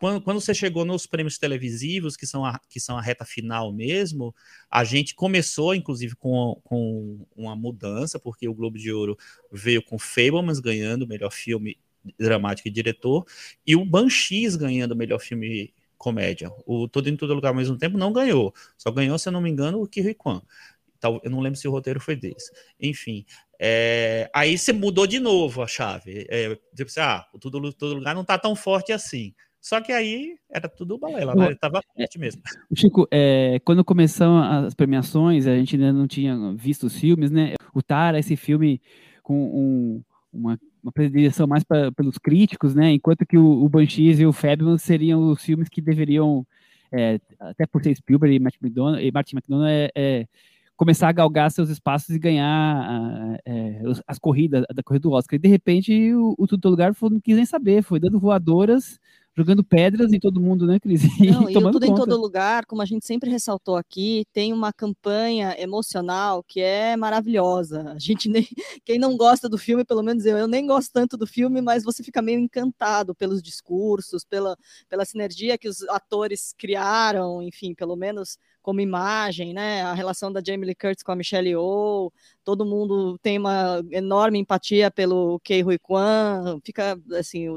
[0.03, 3.71] quando, quando você chegou nos prêmios televisivos, que são, a, que são a reta final
[3.71, 4.35] mesmo,
[4.69, 9.17] a gente começou, inclusive, com, com uma mudança, porque o Globo de Ouro
[9.49, 11.79] veio com Fablemans ganhando o melhor filme
[12.19, 13.25] dramático e diretor,
[13.65, 16.51] e o Banshees ganhando o melhor filme comédia.
[16.65, 19.39] O Todo em Todo Lugar ao mesmo tempo não ganhou, só ganhou, se eu não
[19.39, 20.41] me engano, o Kiwi Kwan.
[21.23, 22.51] Eu não lembro se o roteiro foi desse.
[22.77, 23.25] Enfim,
[23.57, 26.25] é, aí você mudou de novo a chave.
[26.29, 29.33] É, tipo assim, ah, o todo, todo lugar não está tão forte assim.
[29.63, 31.55] Só que aí era tudo balela, né?
[31.55, 32.41] Tava forte mesmo.
[32.75, 37.53] Chico, é, quando começaram as premiações, a gente ainda não tinha visto os filmes, né?
[37.73, 38.81] O Tara, esse filme
[39.23, 42.91] com um, uma, uma predileção mais pra, pelos críticos, né?
[42.91, 46.45] Enquanto que o, o Banshees e o Fabulous seriam os filmes que deveriam,
[46.91, 50.27] é, até por ser Spielberg e Martin McDonald, e Martin McDonald é, é
[50.75, 55.37] começar a galgar seus espaços e ganhar é, as corridas, da corrida do Oscar.
[55.37, 58.99] E de repente o, o Tudo Lugar não quis nem saber, foi dando voadoras
[59.35, 61.01] jogando pedras em todo mundo, né, Cris?
[61.19, 61.85] Não, e, tudo conta.
[61.87, 66.95] em todo lugar, como a gente sempre ressaltou aqui, tem uma campanha emocional que é
[66.95, 67.91] maravilhosa.
[67.91, 68.47] A gente nem,
[68.85, 71.83] quem não gosta do filme, pelo menos eu, eu nem gosto tanto do filme, mas
[71.83, 74.55] você fica meio encantado pelos discursos, pela,
[74.87, 79.81] pela sinergia que os atores criaram, enfim, pelo menos como imagem, né?
[79.81, 82.11] A relação da Jamie Lee Curtis com a Michelle Yeoh,
[82.45, 87.49] todo mundo tem uma enorme empatia pelo Kei Hui Kwan, fica assim,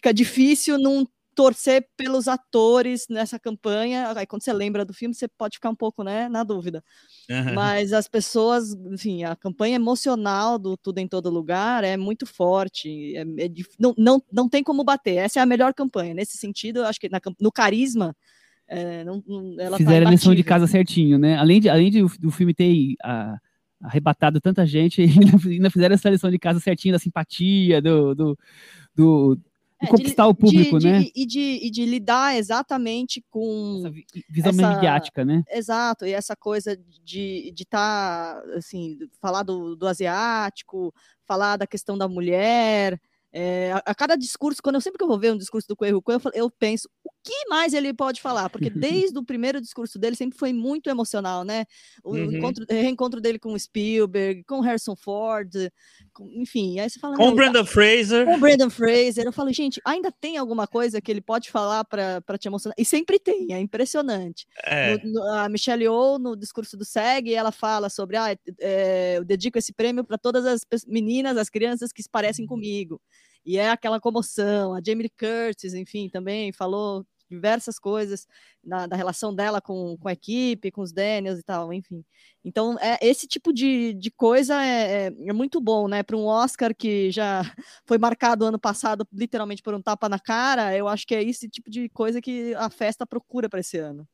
[0.00, 4.12] fica difícil não torcer pelos atores nessa campanha.
[4.16, 6.82] Aí quando você lembra do filme, você pode ficar um pouco, né, na dúvida.
[7.30, 7.54] Uhum.
[7.54, 13.14] Mas as pessoas, enfim, a campanha emocional do Tudo em Todo Lugar é muito forte.
[13.16, 15.16] É, é, não, não, não tem como bater.
[15.16, 16.14] Essa é a melhor campanha.
[16.14, 18.16] Nesse sentido, eu acho que na, no carisma.
[18.66, 21.36] É, não, não, ela tá Fizeram tá a lição de casa certinho, né?
[21.36, 23.36] Além de, além de, do filme ter a,
[23.82, 25.02] arrebatado tanta gente,
[25.46, 28.38] ainda fizeram essa lição de casa certinho da simpatia, do, do,
[28.94, 29.40] do
[29.82, 30.98] é, conquistar de, o público, de, né?
[31.00, 33.90] De, e, de, e de lidar exatamente com essa
[34.28, 35.42] visão essa, mediática, né?
[35.48, 41.96] Exato, e essa coisa de estar, tá, assim, falar do, do asiático, falar da questão
[41.96, 43.00] da mulher,
[43.32, 45.76] é, a, a, cada discurso, quando eu sempre que eu vou ver um discurso do
[45.76, 49.98] Coelho eu, eu penso o que mais ele pode falar, porque desde o primeiro discurso
[49.98, 51.64] dele sempre foi muito emocional, né?
[52.02, 52.32] O uhum.
[52.32, 55.50] encontro, reencontro dele com Spielberg, com Harrison Ford,
[56.12, 57.16] com, enfim, aí você fala.
[57.16, 58.24] Com Brandon Fraser.
[58.24, 59.24] Com Brandon Fraser.
[59.24, 62.74] Eu falo, gente, ainda tem alguma coisa que ele pode falar para te emocionar?
[62.78, 64.46] E sempre tem, é impressionante.
[64.64, 64.98] É.
[65.04, 69.24] No, no, a Michelle Yeoh, no discurso do SEG, ela fala sobre, ah, é, eu
[69.24, 73.00] dedico esse prêmio para todas as meninas, as crianças que se parecem comigo
[73.44, 74.74] e é aquela comoção.
[74.74, 78.26] A Jamie Curtis, enfim, também falou diversas coisas
[78.62, 82.04] na, da relação dela com, com a equipe, com os Daniels e tal, enfim.
[82.44, 86.02] Então, é, esse tipo de, de coisa é, é, é muito bom, né?
[86.02, 87.42] Para um Oscar que já
[87.86, 91.48] foi marcado ano passado, literalmente por um tapa na cara, eu acho que é esse
[91.48, 94.06] tipo de coisa que a festa procura para esse ano.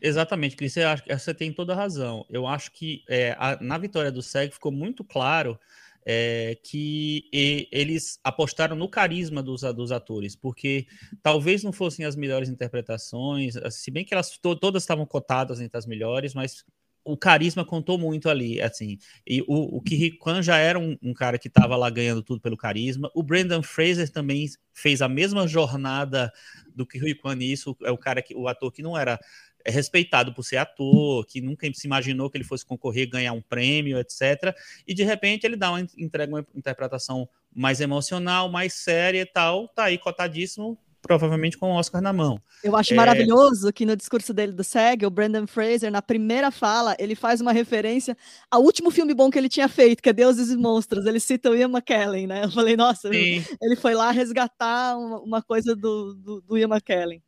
[0.00, 2.24] Exatamente, Cris, você, você tem toda a razão.
[2.28, 5.58] Eu acho que é, a, na vitória do SEG ficou muito claro
[6.06, 10.86] é, que e, eles apostaram no carisma dos, dos atores, porque
[11.20, 15.76] talvez não fossem as melhores interpretações, se bem que elas to, todas estavam cotadas entre
[15.76, 16.64] as melhores, mas
[17.06, 18.98] o carisma contou muito ali, assim.
[19.24, 19.82] E o, o
[20.18, 23.08] Kwan já era um, um cara que estava lá ganhando tudo pelo carisma.
[23.14, 26.32] O Brendan Fraser também fez a mesma jornada
[26.74, 27.76] do que Kwan nisso.
[27.84, 29.20] É o cara que o ator que não era
[29.66, 33.42] é respeitado por ser ator, que nunca se imaginou que ele fosse concorrer, ganhar um
[33.42, 34.54] prêmio, etc.
[34.86, 39.66] E de repente ele dá uma entrega uma interpretação mais emocional, mais séria e tal,
[39.68, 42.40] tá aí cotadíssimo, provavelmente com o Oscar na mão.
[42.62, 42.96] Eu acho é...
[42.96, 47.40] maravilhoso que no discurso dele do SEG, o Brandon Fraser, na primeira fala, ele faz
[47.40, 48.16] uma referência
[48.48, 51.06] ao último filme bom que ele tinha feito, que é Deuses e Monstros.
[51.06, 52.44] Ele cita o Ian McKellen, né?
[52.44, 53.44] Eu falei, nossa, Sim.
[53.60, 57.20] ele foi lá resgatar uma, coisa do, do, do Ian McKellen.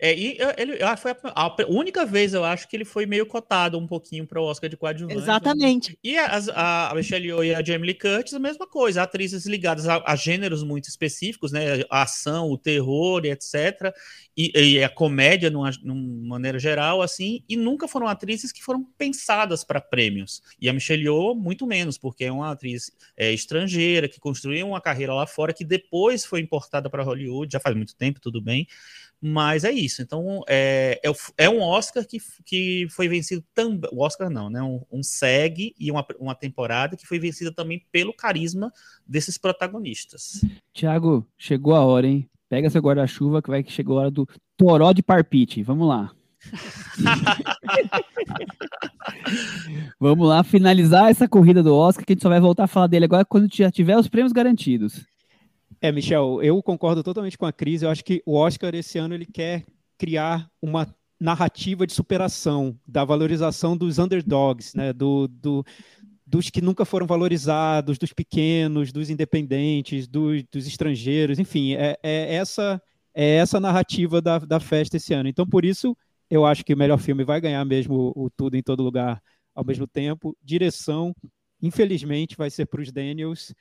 [0.00, 3.78] É, e ele foi a, a, única vez, eu acho, que ele foi meio cotado
[3.78, 5.20] um pouquinho para o Oscar de coadjuvante.
[5.20, 5.98] Exatamente.
[6.02, 6.40] E a,
[6.90, 10.16] a, Michelle Yeoh e a Jamie Lee Curtis, a mesma coisa, atrizes ligadas a, a
[10.16, 11.84] gêneros muito específicos, né?
[11.90, 13.94] A ação, o terror, etc.
[14.34, 18.82] E, e a comédia, numa, numa, maneira geral, assim, e nunca foram atrizes que foram
[18.96, 20.40] pensadas para prêmios.
[20.58, 24.80] E a Michelle Yeoh, muito menos, porque é uma atriz é, estrangeira, que construiu uma
[24.80, 28.66] carreira lá fora, que depois foi importada para Hollywood, já faz muito tempo, tudo bem,
[29.20, 30.00] Mas é isso.
[30.00, 33.90] Então, é, é, é um Oscar que, que foi vencido também.
[33.92, 34.62] O Oscar não, né?
[34.62, 38.72] Um, um SEG e uma, uma temporada que foi vencida também pelo carisma
[39.06, 40.40] desses protagonistas.
[40.72, 42.26] Tiago, chegou a hora, hein?
[42.48, 45.62] Pega seu guarda-chuva que vai que chegou a hora do Toró de Parpite.
[45.62, 46.10] Vamos lá.
[50.00, 52.86] Vamos lá finalizar essa corrida do Oscar, que a gente só vai voltar a falar
[52.86, 55.06] dele agora quando já tiver os prêmios garantidos.
[55.80, 57.82] É, Michel, eu concordo totalmente com a Cris.
[57.82, 59.64] Eu acho que o Oscar esse ano ele quer
[59.96, 64.92] criar uma narrativa de superação, da valorização dos underdogs, né?
[64.92, 65.64] Do, do,
[66.26, 72.34] dos que nunca foram valorizados, dos pequenos, dos independentes, dos, dos estrangeiros, enfim, é, é,
[72.34, 72.80] essa
[73.12, 75.28] é essa narrativa da, da festa esse ano.
[75.28, 75.96] Então, por isso,
[76.30, 79.20] eu acho que o melhor filme vai ganhar mesmo o, o Tudo em Todo Lugar
[79.54, 80.36] ao mesmo tempo.
[80.42, 81.14] Direção,
[81.60, 83.52] infelizmente, vai ser para os Daniels.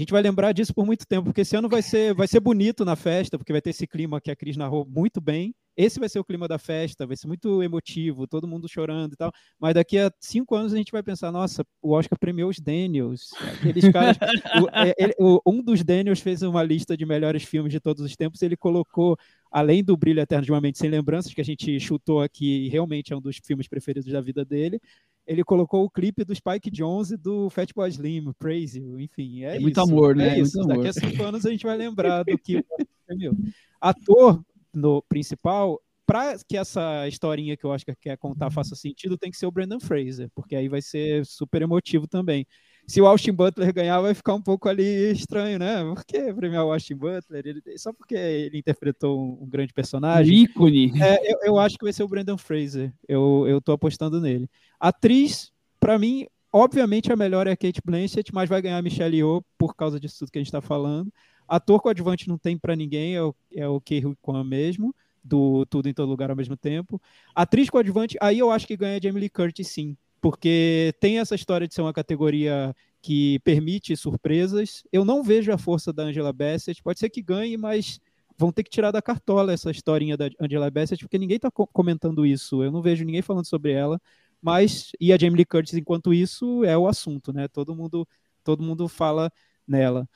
[0.00, 2.40] A gente vai lembrar disso por muito tempo, porque esse ano vai ser, vai ser
[2.40, 5.54] bonito na festa, porque vai ter esse clima que a Cris narrou muito bem.
[5.76, 9.16] Esse vai ser o clima da festa, vai ser muito emotivo, todo mundo chorando e
[9.16, 9.30] tal.
[9.58, 13.28] Mas daqui a cinco anos a gente vai pensar: nossa, o Oscar premiou os Daniels.
[13.58, 14.16] Aqueles caras.
[14.64, 18.02] o, é, ele, o, um dos Daniels fez uma lista de melhores filmes de todos
[18.02, 18.40] os tempos.
[18.40, 19.18] Ele colocou,
[19.52, 23.12] além do Brilho Eterno de uma Mente Sem Lembranças, que a gente chutou aqui realmente
[23.12, 24.80] é um dos filmes preferidos da vida dele,
[25.30, 29.58] ele colocou o clipe do Spike Jonze e do Fatboy Slim, Praise You, enfim, é,
[29.58, 30.30] é muito amor, né?
[30.30, 30.58] É, é isso.
[30.58, 32.64] Muito Daqui a cinco anos a gente vai lembrar do que.
[33.80, 39.16] Ator no principal, para que essa historinha que eu acho que quer contar faça sentido,
[39.16, 42.44] tem que ser o Brandon Fraser, porque aí vai ser super emotivo também.
[42.90, 45.80] Se o Austin Butler ganhar, vai ficar um pouco ali estranho, né?
[45.84, 47.46] Por que premiar o Austin Butler?
[47.46, 50.40] Ele, só porque ele interpretou um, um grande personagem.
[50.40, 51.00] Um ícone.
[51.00, 52.92] É, eu, eu, acho que vai ser o Brandon Fraser.
[53.06, 54.50] Eu, eu tô apostando nele.
[54.80, 59.16] Atriz, para mim, obviamente a melhor é a Kate Blanchett, mas vai ganhar a Michelle
[59.16, 61.12] Yeoh por causa disso tudo que a gente está falando.
[61.46, 63.80] Ator coadjuvante não tem para ninguém, é o, é o
[64.20, 67.00] Kwan mesmo, do Tudo em Todo Lugar ao mesmo tempo.
[67.36, 71.34] Atriz coadjuvante, aí eu acho que ganha a Jamie Lee Curtis sim, porque tem essa
[71.34, 74.82] história de ser uma categoria que permite surpresas.
[74.92, 77.98] Eu não vejo a força da Angela Bassett, pode ser que ganhe, mas
[78.36, 82.24] vão ter que tirar da cartola essa historinha da Angela Bassett, porque ninguém está comentando
[82.24, 82.62] isso.
[82.62, 84.00] Eu não vejo ninguém falando sobre ela.
[84.42, 87.48] Mas e a Jamie Lee Curtis enquanto isso é o assunto, né?
[87.48, 88.08] Todo mundo
[88.42, 89.30] todo mundo fala
[89.66, 90.08] nela.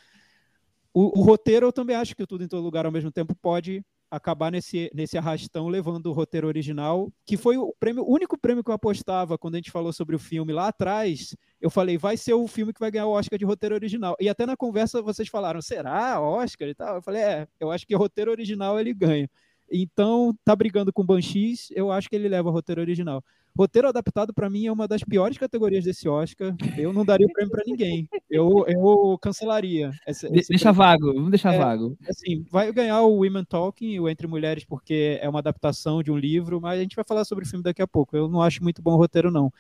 [0.93, 3.85] O, o, roteiro eu também acho que tudo em todo lugar ao mesmo tempo pode
[4.17, 8.63] acabar nesse, nesse arrastão levando o roteiro original, que foi o prêmio, o único prêmio
[8.63, 11.37] que eu apostava quando a gente falou sobre o filme lá atrás.
[11.61, 14.17] Eu falei, vai ser o filme que vai ganhar o Oscar de roteiro original.
[14.21, 16.97] E até na conversa vocês falaram, será Oscar e tal?
[16.97, 19.29] Eu falei, é, eu acho que roteiro original ele ganha.
[19.71, 23.23] Então, tá brigando com Banshees, eu acho que ele leva o roteiro original.
[23.57, 26.57] Roteiro adaptado, para mim, é uma das piores categorias desse Oscar.
[26.77, 28.09] Eu não daria o prêmio para ninguém.
[28.29, 29.93] Eu, eu cancelaria.
[30.09, 30.75] Esse, esse deixa prêmio.
[30.75, 31.97] vago, vamos deixar é, vago.
[32.09, 36.19] Assim, vai ganhar o Women Talking, o Entre Mulheres, porque é uma adaptação de um
[36.19, 38.17] livro, mas a gente vai falar sobre o filme daqui a pouco.
[38.17, 39.53] Eu não acho muito bom o roteiro, não.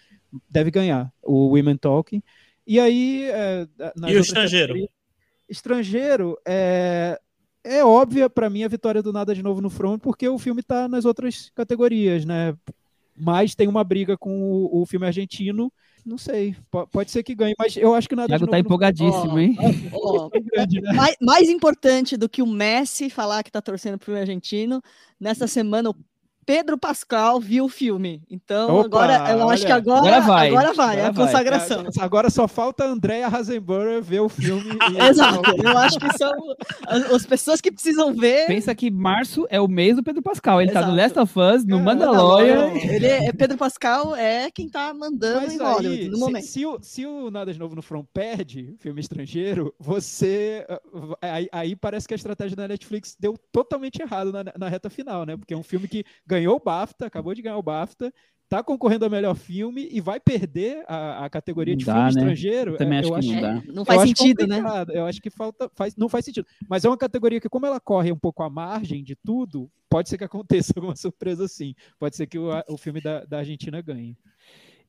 [0.50, 2.20] Deve ganhar o Women Talking.
[2.66, 3.28] E aí.
[3.30, 3.68] É,
[4.08, 4.74] e o estrangeiro?
[5.48, 7.20] Estrangeiro, é,
[7.64, 10.61] é óbvia para mim a vitória do Nada de Novo no Front, porque o filme
[10.61, 12.55] está nas outras categorias, né?
[13.16, 15.72] mas tem uma briga com o, o filme argentino.
[16.05, 16.55] Não sei,
[16.92, 19.57] pode ser que ganhe, mas eu acho que nada Thiago tá empolgadíssimo, oh, hein?
[19.90, 20.92] Oh, grande, né?
[20.92, 24.83] mais, mais, importante do que o Messi falar que tá torcendo pro argentino,
[25.18, 25.96] nessa semana o
[26.44, 28.22] Pedro Pascal viu o filme.
[28.30, 31.11] Então, Opa, agora, eu olha, acho que agora, agora vai, agora vai, agora é a
[31.11, 31.26] vai.
[31.26, 31.80] consagração.
[31.83, 34.64] É, agora só falta a Andrea Hasenbauer ver o filme.
[34.85, 34.98] E...
[35.09, 36.33] Exato, eu acho que são
[36.87, 38.46] as pessoas que precisam ver.
[38.46, 40.61] Pensa que março é o mês do Pedro Pascal.
[40.61, 40.87] Ele Exato.
[40.87, 42.72] tá no Last of Us, no é, Mandalorian.
[42.74, 46.46] Ele é, Pedro Pascal é quem tá mandando Mas em Hollywood aí, no se, momento.
[46.46, 50.66] Se o, se o Nada de Novo no Front perde filme estrangeiro, você.
[51.20, 55.24] Aí, aí, parece que a estratégia da Netflix deu totalmente errado na, na reta final,
[55.24, 55.37] né?
[55.37, 58.12] Porque é um filme que ganhou o BAFTA, acabou de ganhar o BAFTA,
[58.48, 62.10] tá concorrendo ao melhor filme e vai perder a, a categoria de dá, filme né?
[62.10, 62.72] estrangeiro.
[62.72, 63.62] Eu também é, acho eu que acho, não dá.
[63.72, 64.62] Não faz sentido, né?
[64.92, 66.46] Eu acho que falta, faz, não faz sentido.
[66.68, 70.08] Mas é uma categoria que, como ela corre um pouco à margem de tudo, pode
[70.08, 71.74] ser que aconteça alguma surpresa assim.
[71.98, 74.16] Pode ser que o, o filme da, da Argentina ganhe.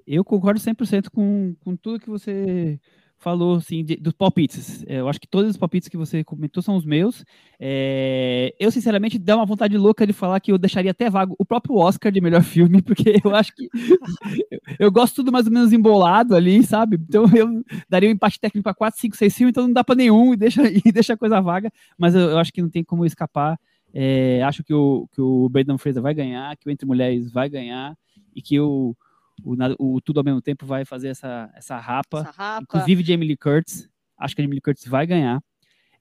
[0.06, 2.80] Eu concordo 100% com, com tudo que você
[3.26, 4.86] falou assim de, dos palpites.
[4.88, 7.26] É, eu acho que todos os palpites que você comentou são os meus.
[7.60, 11.44] É, eu, sinceramente, dá uma vontade louca de falar que eu deixaria até vago o
[11.44, 13.68] próprio Oscar de melhor filme, porque eu acho que
[14.78, 16.98] eu, gosto tudo mais ou menos embolado ali, sabe?
[17.02, 19.96] Então eu daria um empate técnico para 4, 5, 6 filmes, então não dá para
[19.96, 22.84] nenhum e deixa, e deixa a coisa vaga, mas eu, eu acho que não tem
[22.84, 23.60] como escapar.
[23.92, 27.50] É, acho que o, que o Brandon Fraser vai ganhar, que o Entre Mulheres vai
[27.50, 27.98] ganhar
[28.36, 28.96] e que o
[29.44, 29.56] o,
[29.96, 32.20] o, Tudo ao mesmo tempo vai fazer essa, essa rapa.
[32.20, 32.64] Essa rapa.
[32.64, 33.90] Inclusive Jamie Lee Curtis.
[34.18, 35.42] Acho que a Lee Curtis vai ganhar.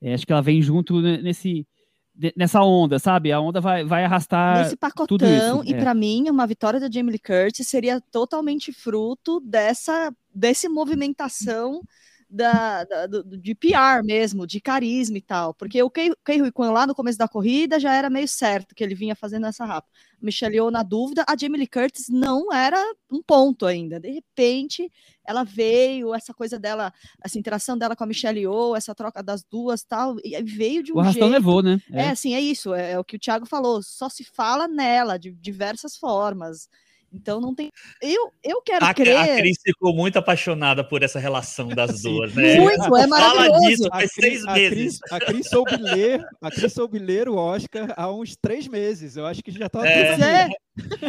[0.01, 1.67] É, acho que ela vem junto nesse,
[2.13, 3.31] de- nessa onda, sabe?
[3.31, 4.59] A onda vai, vai arrastar.
[4.59, 5.77] Nesse pacotão, e é.
[5.77, 11.81] pra mim, uma vitória da Jamie Lee Curtis seria totalmente fruto dessa desse movimentação
[12.29, 15.53] da, da- do- de PR mesmo, de carisma e tal.
[15.53, 18.73] Porque o Kei Kei Rui Kwan lá no começo da corrida já era meio certo
[18.75, 19.87] que ele vinha fazendo essa rapa.
[20.21, 23.99] Michelle Yeoh na dúvida, a Jamie Lee Curtis não era um ponto ainda.
[23.99, 24.91] De repente,
[25.23, 26.91] ela veio, essa coisa dela,
[27.23, 30.91] essa interação dela com a Michelle Yeoh, essa troca das duas tal, e veio de
[30.91, 31.79] um O jeito levou, né?
[31.91, 35.17] é, assim, é isso, é, é o que o Thiago falou, só se fala nela
[35.19, 36.67] de diversas formas.
[37.13, 37.71] Então não tem.
[38.01, 39.37] Eu, eu quero A, a crer.
[39.37, 42.59] Cris ficou muito apaixonada por essa relação das duas, né?
[42.59, 43.67] Muito, é Fala maravilhoso.
[43.67, 44.69] disso A faz Cris, seis a, meses.
[44.99, 49.15] Cris, a Cris soube ler, a Cris soube ler o Oscar há uns três meses.
[49.15, 50.11] Eu acho que já tá É.
[50.21, 50.49] é,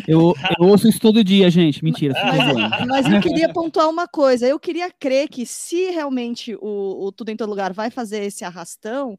[0.07, 1.83] Eu, eu ouço isso todo dia, gente.
[1.85, 2.15] Mentira.
[2.15, 4.47] mas, mas eu queria pontuar uma coisa.
[4.47, 8.45] Eu queria crer que se realmente o, o Tudo em Todo Lugar vai fazer esse
[8.45, 9.19] arrastão,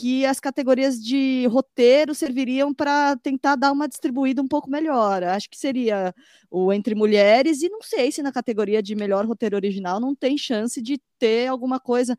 [0.00, 5.22] que as categorias de roteiro serviriam para tentar dar uma distribuída um pouco melhor.
[5.22, 6.14] Acho que seria
[6.50, 10.38] o Entre Mulheres, e não sei se na categoria de melhor roteiro original não tem
[10.38, 12.16] chance de ter alguma coisa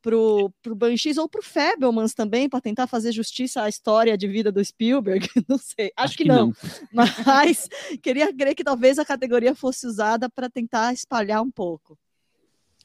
[0.00, 4.52] pro, pro Banshees ou pro Fabelmans também, para tentar fazer justiça à história de vida
[4.52, 5.26] do Spielberg.
[5.48, 6.52] Não sei, acho, que, não.
[6.92, 7.68] Mas
[8.00, 11.98] queria crer que talvez a categoria fosse usada para tentar espalhar um pouco.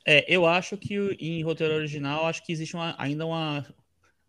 [0.08, 3.66] É, eu acho que em roteiro original, acho que existe uma- ainda uma,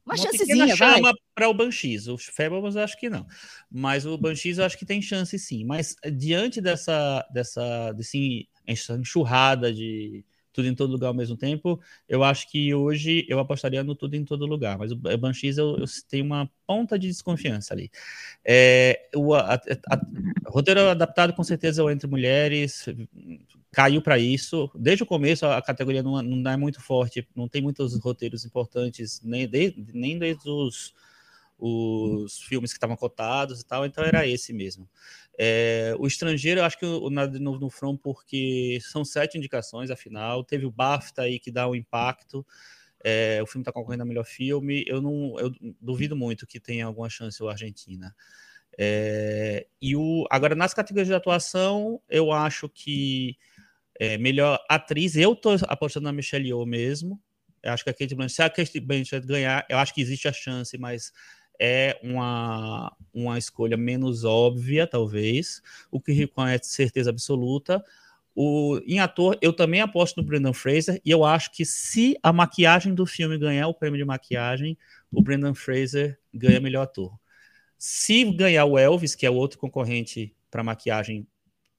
[0.04, 0.96] Uma, uma chancezinha, pequena vai.
[0.96, 2.06] chama para o Banshees.
[2.06, 3.26] Os Fables acho que não.
[3.70, 5.64] Mas o Banshees eu acho que tem chance sim.
[5.64, 11.80] Mas eh, diante dessa, dessa desse, enxurrada de tudo em todo lugar ao mesmo tempo,
[12.08, 14.78] eu acho que hoje eu apostaria no tudo em todo lugar.
[14.78, 17.90] Mas o Banshees eu, eu tenho uma ponta de desconfiança ali.
[18.44, 19.60] É, o a- a-
[19.94, 20.00] a-
[20.48, 22.86] roteiro adaptado com certeza é o Entre Mulheres,
[23.72, 24.70] caiu para isso.
[24.74, 29.20] Desde o começo a categoria não, não é muito forte, não tem muitos roteiros importantes,
[29.22, 30.92] nem, de, nem desde os,
[31.60, 34.88] os filmes que estavam cotados e tal, então era esse mesmo.
[35.38, 39.38] É, o estrangeiro, eu acho que o, nada de novo no front, porque são sete
[39.38, 42.46] indicações, afinal, teve o BAFTA aí que dá um impacto.
[43.02, 44.84] É, o filme está concorrendo a melhor filme.
[44.86, 48.14] Eu não, eu duvido muito que tenha alguma chance o Argentina.
[48.78, 53.36] É, e o, agora, nas categorias de atuação, eu acho que
[53.98, 57.20] é, melhor atriz, eu tô apostando na Michelle Yeoh mesmo.
[57.62, 60.26] Eu acho que a Kate Blanchett, se a Kate Blanchett ganhar, eu acho que existe
[60.26, 61.12] a chance, mas
[61.60, 65.62] é uma, uma escolha menos óbvia, talvez.
[65.90, 67.84] O que Kwan é certeza absoluta.
[68.34, 72.32] O, em ator, eu também aposto no Brendan Fraser, e eu acho que se a
[72.32, 74.78] maquiagem do filme ganhar o prêmio de maquiagem,
[75.12, 77.12] o Brendan Fraser ganha melhor ator.
[77.76, 81.26] Se ganhar o Elvis, que é o outro concorrente para maquiagem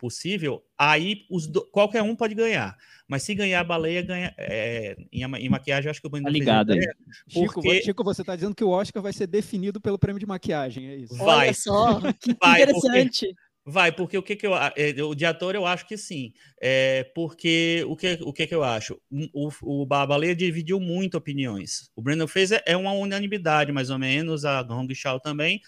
[0.01, 2.75] possível, aí os do, qualquer um pode ganhar.
[3.07, 6.31] Mas se ganhar a baleia, ganha, é, em, em, maquiagem, acho que o Brendan Tá
[6.31, 6.67] ligado.
[6.73, 6.95] Fraser ganha.
[7.29, 10.25] Chico, Porque- Chico, você está dizendo que o Oscar vai ser definido pelo prêmio de
[10.25, 11.15] maquiagem, é isso?
[11.15, 11.47] Vai.
[11.49, 13.35] Olha só, que Vai, interessante.
[13.63, 14.71] Vai, porque o que, que eu é,
[15.03, 16.33] o de ator eu acho que sim.
[16.59, 18.99] É, porque o que, o que, que eu acho?
[19.31, 21.91] O, o Ba- Baleia dividiu muito opiniões.
[21.95, 25.61] O Brandon Fraser é uma unanimidade, mais ou menos, a Hong Shao também.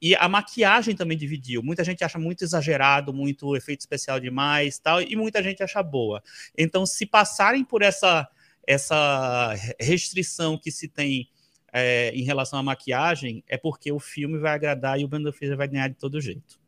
[0.00, 1.62] E a maquiagem também dividiu.
[1.62, 6.22] Muita gente acha muito exagerado, muito efeito especial demais, tal, e muita gente acha boa.
[6.56, 8.28] Então, se passarem por essa
[8.66, 11.30] essa restrição que se tem
[11.72, 15.56] é, em relação à maquiagem, é porque o filme vai agradar e o Brandon Fraser
[15.56, 16.58] vai ganhar de todo jeito.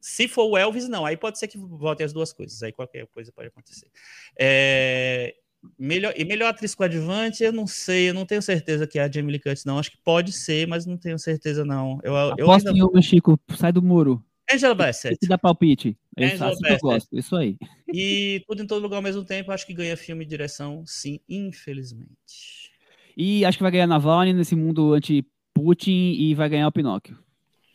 [0.00, 1.04] Se for o Elvis, não.
[1.06, 2.62] Aí pode ser que voltem as duas coisas.
[2.62, 3.90] Aí qualquer coisa pode acontecer.
[4.38, 5.34] É,
[5.78, 8.10] melhor, e melhor atriz coadjuvante, eu não sei.
[8.10, 9.78] Eu não tenho certeza que é a Jamie Lee Curtis, não.
[9.78, 11.98] Acho que pode ser, mas não tenho certeza, não.
[12.02, 12.80] Eu, eu Aposta ainda...
[12.80, 13.38] em uma, Chico.
[13.56, 14.24] Sai do muro.
[14.52, 15.16] Angela Bassett.
[15.18, 15.96] que dar palpite.
[16.16, 16.82] É Angela assim que eu Bassett.
[16.82, 17.18] gosto.
[17.18, 17.56] Isso aí.
[17.92, 19.52] E tudo em todo lugar ao mesmo tempo.
[19.52, 22.70] Acho que ganha filme e direção, sim, infelizmente.
[23.16, 27.18] E acho que vai ganhar Navalny nesse mundo anti-Putin e vai ganhar o Pinóquio.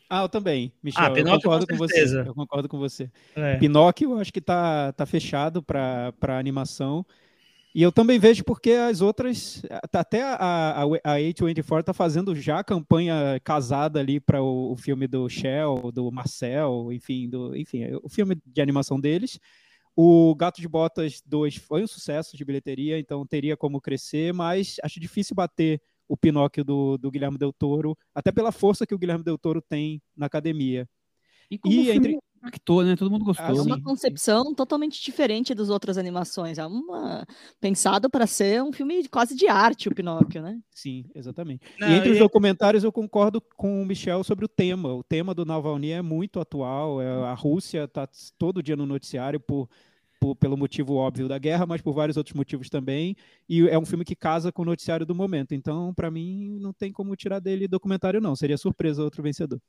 [0.09, 1.03] Ah, eu também, Michel.
[1.03, 2.19] Ah, eu Pinóquio, concordo com com, você.
[2.19, 3.11] Eu concordo com você.
[3.35, 3.57] É.
[3.57, 7.05] Pinóquio, eu acho que tá, tá fechado para animação.
[7.73, 9.61] E eu também vejo porque as outras,
[9.93, 15.07] até a, a, a A24 tá fazendo já campanha casada ali para o, o, filme
[15.07, 19.39] do Shell, do Marcel, enfim, do, enfim, o filme de animação deles.
[19.95, 24.77] O Gato de Botas 2 foi um sucesso de bilheteria, então teria como crescer, mas
[24.81, 28.97] acho difícil bater o Pinóquio do, do Guilherme Del Toro, até pela força que o
[28.97, 30.89] Guilherme Del Toro tem na academia.
[31.51, 32.95] E como E o filme entre- impactou, né?
[32.95, 33.45] Todo mundo gostou.
[33.45, 33.61] Ah, É sim.
[33.61, 36.57] uma concepção totalmente diferente das outras animações.
[36.57, 37.25] É uma
[37.61, 40.59] pensado para ser um filme quase de arte, o Pinóquio, né?
[40.71, 41.61] Sim, exatamente.
[41.79, 44.93] Não, e entre os e- documentários eu concordo com o Michel sobre o tema.
[44.93, 47.01] O tema do Navalny é muito atual.
[47.01, 49.69] é- a Rússia está todo dia no noticiário por
[50.21, 53.15] por, pelo motivo óbvio da guerra, mas por vários outros motivos também.
[53.47, 55.53] E é um filme que casa com o noticiário do momento.
[55.53, 58.35] Então, para mim, não tem como tirar dele documentário, não.
[58.35, 59.61] Seria surpresa outro vencedor.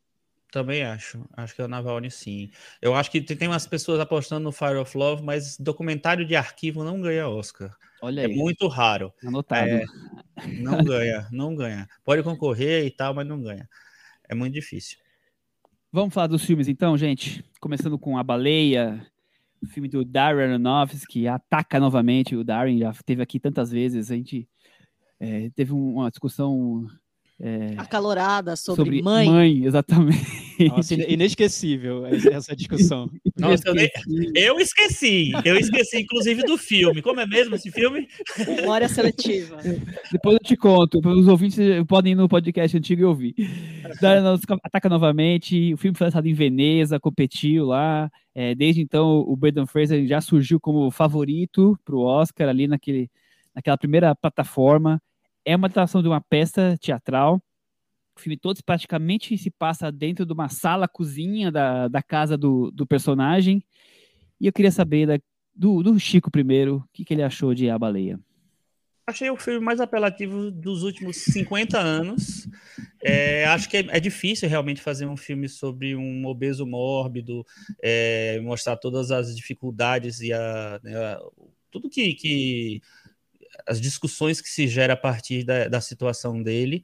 [0.50, 1.24] Também acho.
[1.36, 2.50] Acho que é o Navalny, sim.
[2.82, 6.82] Eu acho que tem umas pessoas apostando no Fire of Love, mas documentário de arquivo
[6.82, 7.76] não ganha Oscar.
[8.02, 8.34] Olha é aí.
[8.34, 9.12] muito raro.
[9.24, 9.68] Anotado.
[9.68, 9.84] É,
[10.60, 11.88] não ganha, não ganha.
[12.04, 13.68] Pode concorrer e tal, mas não ganha.
[14.28, 14.98] É muito difícil.
[15.92, 17.44] Vamos falar dos filmes então, gente.
[17.60, 19.06] Começando com A Baleia,
[19.62, 22.34] o filme do Darren Aronofsky, ataca novamente.
[22.34, 24.10] O Darren já teve aqui tantas vezes.
[24.10, 24.48] A gente
[25.18, 26.88] é, teve uma discussão
[27.42, 29.26] é, Acalorada sobre, sobre mãe.
[29.28, 30.50] mãe, exatamente.
[30.68, 33.08] Nossa, ine- inesquecível essa discussão.
[33.38, 33.62] Nossa,
[34.34, 35.32] eu, esqueci.
[35.42, 37.00] Eu esqueci, inclusive, do filme.
[37.00, 38.06] Como é mesmo esse filme?
[38.46, 39.56] Memória seletiva.
[40.12, 41.00] Depois eu te conto.
[41.02, 43.34] Os ouvintes podem ir no podcast antigo e ouvir.
[44.02, 45.72] Aronofsky ataca novamente.
[45.72, 48.10] O filme foi lançado em Veneza, competiu lá.
[48.34, 53.10] É, desde então, o Brendan Fraser já surgiu como favorito para o Oscar ali naquele,
[53.54, 55.00] naquela primeira plataforma.
[55.44, 57.42] É uma adaptação de uma peça teatral.
[58.16, 62.86] O filme todo praticamente se passa dentro de uma sala-cozinha da, da casa do, do
[62.86, 63.64] personagem.
[64.40, 65.18] E eu queria saber da-
[65.54, 68.18] do, do Chico primeiro, o que, que ele achou de A Baleia.
[69.06, 72.48] Achei o filme mais apelativo dos últimos 50 anos.
[73.02, 77.44] É, acho que é, é difícil realmente fazer um filme sobre um obeso mórbido,
[77.82, 81.20] é, mostrar todas as dificuldades e a, né, a-
[81.72, 82.80] tudo que, que-
[83.66, 86.82] as discussões que se gera a partir da, da situação dele.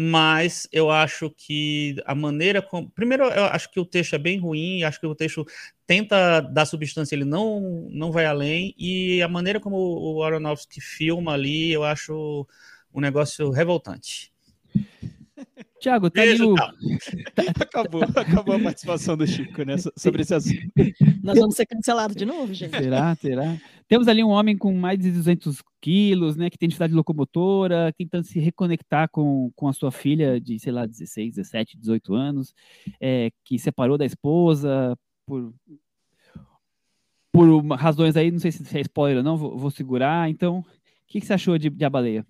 [0.00, 2.88] Mas eu acho que a maneira como.
[2.90, 5.44] Primeiro, eu acho que o texto é bem ruim, acho que o texto
[5.86, 11.32] tenta dar substância, ele não, não vai além, e a maneira como o Aronofsky filma
[11.32, 12.46] ali, eu acho
[12.94, 14.32] um negócio revoltante.
[15.80, 16.68] Tiago, tá Beijo, o, tchau.
[17.60, 20.58] Acabou, acabou a participação do Chico né, so- sobre esse assunto.
[21.22, 22.76] Nós vamos ser cancelados de novo, gente.
[22.76, 23.14] Será?
[23.14, 23.56] Será?
[23.86, 28.24] Temos ali um homem com mais de 200 quilos, né, que tem dificuldade locomotora, tentando
[28.24, 32.54] se reconectar com, com a sua filha de, sei lá, 16, 17, 18 anos,
[33.00, 35.54] é, que separou da esposa por,
[37.32, 40.28] por uma- razões aí, não sei se é spoiler ou não, vou, vou segurar.
[40.28, 40.64] Então, o
[41.06, 42.26] que, que você achou de, de A Baleia?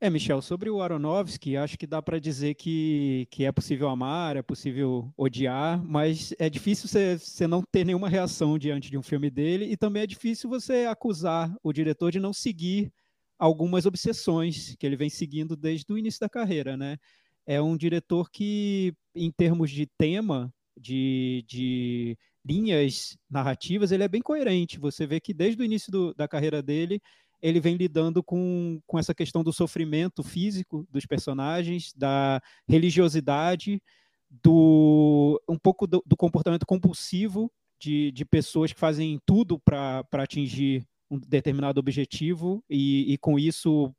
[0.00, 4.36] É, Michel, sobre o Aronofsky, acho que dá para dizer que, que é possível amar,
[4.36, 9.28] é possível odiar, mas é difícil você, não ter nenhuma reação diante de um filme
[9.28, 12.92] dele, e também é difícil você acusar o diretor de não seguir
[13.36, 16.96] algumas obsessões que ele vem seguindo desde o início da carreira, né?
[17.44, 24.22] É um diretor que, em termos de tema, de, de linhas narrativas, ele é bem
[24.22, 24.78] coerente.
[24.78, 27.00] Você vê que desde o início do- da carreira dele,
[27.40, 33.82] ele vem lidando com, com essa questão do sofrimento físico dos personagens, da religiosidade,
[34.30, 40.86] do um pouco do, do comportamento compulsivo de, de pessoas que fazem tudo para atingir
[41.10, 43.94] um determinado objetivo e, e com isso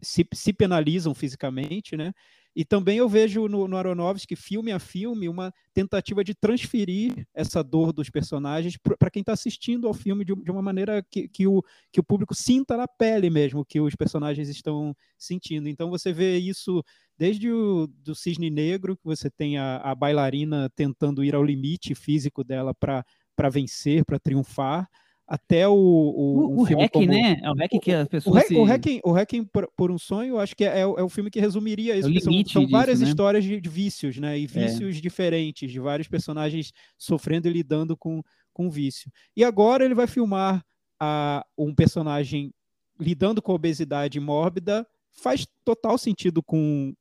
[0.00, 2.12] se, se penalizam fisicamente, né?
[2.54, 7.62] E também eu vejo no, no Aronofsky, filme a filme, uma tentativa de transferir essa
[7.62, 11.46] dor dos personagens para quem está assistindo ao filme de, de uma maneira que, que,
[11.46, 15.68] o, que o público sinta na pele mesmo que os personagens estão sentindo.
[15.68, 16.84] Então você vê isso
[17.16, 21.94] desde o do Cisne Negro, que você tem a, a bailarina tentando ir ao limite
[21.94, 24.88] físico dela para vencer, para triunfar,
[25.34, 27.40] até o, o, O, um o como- né?
[27.42, 28.54] É o REC que as o, pessoas Hack, se...
[28.54, 31.08] o, Hacking, o Hacking por, por um sonho, acho que é, é, o- é o
[31.08, 32.06] filme que resumiria isso.
[32.06, 33.08] É o são- são, disso, várias né?
[33.08, 34.38] histórias de, de vícios, né?
[34.38, 38.22] E vícios diferentes, de vários personagens sofrendo e lidando com,
[38.52, 39.10] com vício.
[39.34, 40.62] E agora ele vai filmar
[41.00, 42.52] a, um personagem
[43.00, 44.86] lidando com a obesidade mórbida.
[45.12, 46.92] Faz total sentido com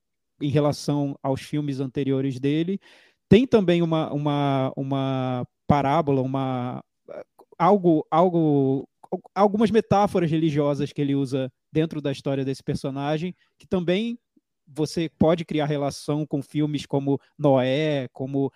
[0.41, 2.79] em relação aos filmes anteriores dele.
[3.27, 6.81] Tem também uma, uma, uma parábola, uma
[7.61, 8.89] algo, algo,
[9.35, 14.17] algumas metáforas religiosas que ele usa dentro da história desse personagem, que também
[14.65, 18.51] você pode criar relação com filmes como Noé, como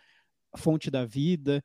[0.58, 1.64] Fonte da Vida.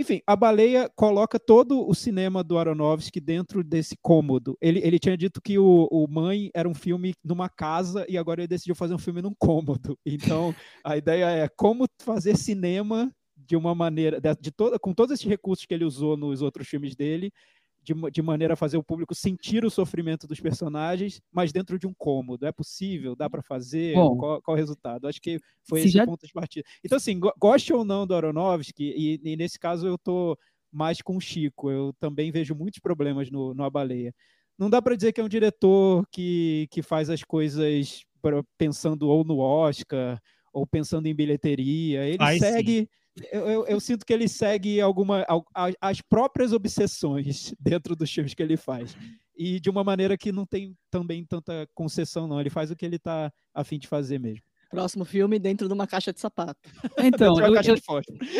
[0.00, 4.56] Enfim, a baleia coloca todo o cinema do Aronofsky dentro desse cômodo.
[4.60, 8.40] Ele, ele tinha dito que o, o Mãe era um filme numa casa e agora
[8.40, 9.96] ele decidiu fazer um filme num cômodo.
[10.04, 13.12] Então, a ideia é como fazer cinema
[13.50, 16.68] de uma maneira, de, de toda, com todos esses recursos que ele usou nos outros
[16.68, 17.32] filmes dele,
[17.82, 21.84] de, de maneira a fazer o público sentir o sofrimento dos personagens, mas dentro de
[21.84, 22.46] um cômodo.
[22.46, 23.16] É possível?
[23.16, 23.96] Dá para fazer?
[23.96, 25.08] Bom, qual, qual o resultado?
[25.08, 26.64] Acho que foi se esse já- o ponto de partida.
[26.84, 30.38] Então, assim, go- goste ou não do Aronofsky, e, e nesse caso eu tô
[30.70, 31.72] mais com o Chico.
[31.72, 34.14] Eu também vejo muitos problemas no, no A Baleia.
[34.56, 39.08] Não dá para dizer que é um diretor que, que faz as coisas pra- pensando
[39.08, 40.20] ou no Oscar
[40.52, 42.06] ou pensando em bilheteria.
[42.06, 42.86] Ele Faz sim.
[43.32, 45.26] Eu, eu, eu, sinto que ele segue alguma,
[45.80, 48.96] as próprias obsessões dentro dos filmes que ele faz.
[49.36, 52.40] E de uma maneira que não tem também tanta concessão, não.
[52.40, 54.42] Ele faz o que ele está afim de fazer mesmo.
[54.70, 56.60] Próximo filme dentro de uma caixa de sapato.
[57.02, 57.76] Então, eu, eu,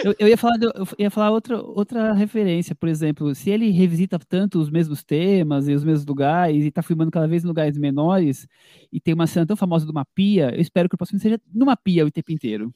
[0.04, 4.18] eu, eu, ia falar, eu ia falar outra, outra referência, por exemplo, se ele revisita
[4.18, 7.76] tanto os mesmos temas e os mesmos lugares e está filmando cada vez em lugares
[7.76, 8.46] menores
[8.92, 11.40] e tem uma cena tão famosa de uma pia, eu espero que o próximo seja
[11.52, 12.72] numa pia o tempo inteiro.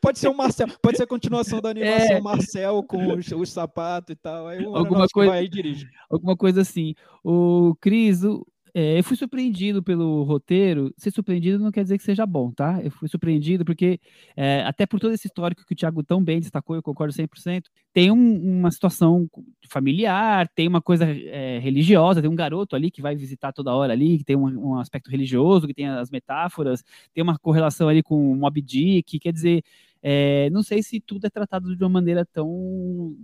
[0.00, 2.20] Pode ser o Marcel, pode ser a continuação da animação é.
[2.20, 4.48] Marcel com os, os sapatos e tal.
[4.48, 5.86] Aí alguma coisa, vai dirige.
[6.08, 6.94] Alguma coisa assim.
[7.22, 8.46] O Cris, o,
[8.78, 10.92] é, eu fui surpreendido pelo roteiro.
[10.98, 12.78] Ser surpreendido não quer dizer que seja bom, tá?
[12.84, 13.98] Eu fui surpreendido porque,
[14.36, 17.70] é, até por todo esse histórico que o Thiago tão bem destacou, eu concordo 100%,
[17.90, 19.30] tem um, uma situação
[19.66, 23.94] familiar, tem uma coisa é, religiosa, tem um garoto ali que vai visitar toda hora
[23.94, 28.02] ali, que tem um, um aspecto religioso, que tem as metáforas, tem uma correlação ali
[28.02, 29.64] com o Mob Dick, quer dizer,
[30.02, 33.16] é, não sei se tudo é tratado de uma maneira tão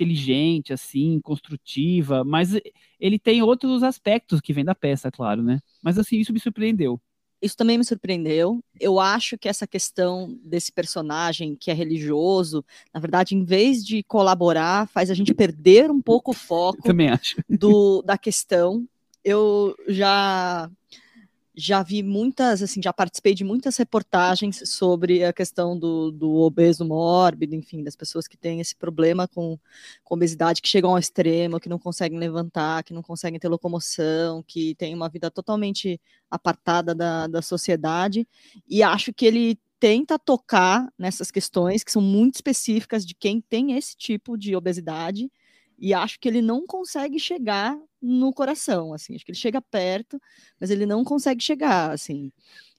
[0.00, 2.58] inteligente, assim, construtiva, mas
[2.98, 5.60] ele tem outros aspectos que vem da peça, claro, né?
[5.82, 6.98] Mas assim, isso me surpreendeu.
[7.42, 8.62] Isso também me surpreendeu.
[8.78, 14.02] Eu acho que essa questão desse personagem que é religioso, na verdade, em vez de
[14.02, 16.92] colaborar, faz a gente perder um pouco o foco
[17.48, 18.86] do, da questão.
[19.24, 20.70] Eu já
[21.60, 26.84] já vi muitas, assim, já participei de muitas reportagens sobre a questão do, do obeso
[26.84, 29.58] mórbido, enfim, das pessoas que têm esse problema com,
[30.02, 34.42] com obesidade, que chegam ao extremo, que não conseguem levantar, que não conseguem ter locomoção,
[34.42, 36.00] que têm uma vida totalmente
[36.30, 38.26] apartada da, da sociedade,
[38.68, 43.72] e acho que ele tenta tocar nessas questões que são muito específicas de quem tem
[43.76, 45.30] esse tipo de obesidade,
[45.80, 50.20] e acho que ele não consegue chegar no coração, assim, acho que ele chega perto,
[50.60, 52.30] mas ele não consegue chegar, assim,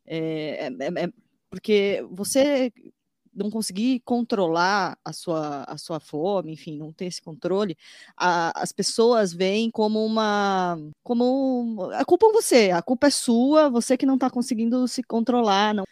[0.05, 1.09] é, é, é, é
[1.49, 2.71] porque você
[3.33, 7.77] não conseguir controlar a sua, a sua fome, enfim, não ter esse controle,
[8.15, 13.69] a, as pessoas veem como uma, como a culpa é você, a culpa é sua,
[13.69, 15.85] você que não está conseguindo se controlar, não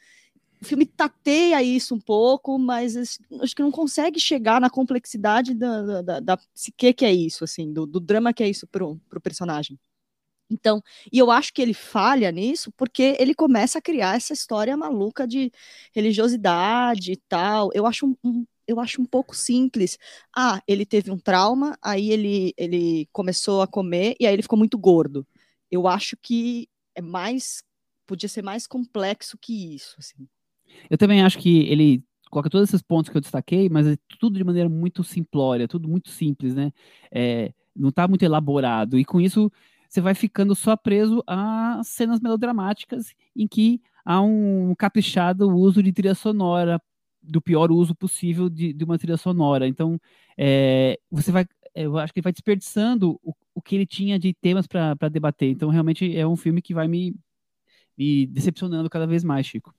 [0.61, 2.95] o filme tateia isso um pouco, mas
[3.41, 7.71] acho que não consegue chegar na complexidade da, da, da psique que é isso, assim,
[7.71, 9.79] do, do drama que é isso pro, pro personagem.
[10.51, 10.81] Então,
[11.11, 15.27] e eu acho que ele falha nisso porque ele começa a criar essa história maluca
[15.27, 15.51] de
[15.93, 17.69] religiosidade e tal.
[17.73, 19.97] Eu acho um, eu acho um pouco simples.
[20.35, 24.57] Ah, ele teve um trauma, aí ele, ele começou a comer e aí ele ficou
[24.57, 25.25] muito gordo.
[25.71, 27.63] Eu acho que é mais
[28.07, 30.27] podia ser mais complexo que isso, assim.
[30.89, 34.37] Eu também acho que ele coloca todos esses pontos que eu destaquei, mas é tudo
[34.37, 36.71] de maneira muito simplória, tudo muito simples, né?
[37.11, 38.99] É, não está muito elaborado.
[38.99, 39.51] E com isso,
[39.89, 45.91] você vai ficando só preso a cenas melodramáticas em que há um caprichado uso de
[45.91, 46.81] trilha sonora,
[47.21, 49.67] do pior uso possível de, de uma trilha sonora.
[49.67, 49.99] Então,
[50.37, 51.45] é, você vai,
[51.75, 55.49] eu acho que ele vai desperdiçando o, o que ele tinha de temas para debater.
[55.49, 57.15] Então, realmente é um filme que vai me,
[57.97, 59.73] me decepcionando cada vez mais, Chico.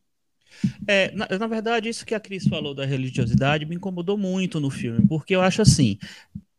[0.86, 4.70] É, na, na, verdade, isso que a Cris falou da religiosidade me incomodou muito no
[4.70, 5.98] filme, porque eu acho assim,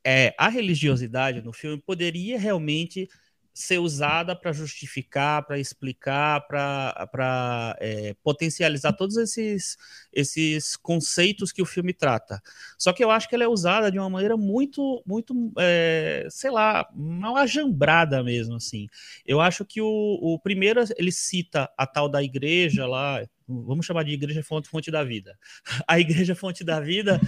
[0.04, 3.08] é, a religiosidade no filme poderia realmente
[3.54, 9.78] ser usada para justificar, para explicar, para é, potencializar todos esses,
[10.12, 12.42] esses conceitos que o filme trata.
[12.78, 16.50] Só que eu acho que ela é usada de uma maneira muito, muito, é, sei
[16.50, 18.88] lá, mal ajambrada mesmo, assim.
[19.26, 19.88] Eu acho que o,
[20.22, 23.22] o primeiro, ele cita a tal da igreja lá,
[23.66, 25.38] vamos chamar de igreja fonte, fonte da vida.
[25.88, 27.20] A igreja fonte da vida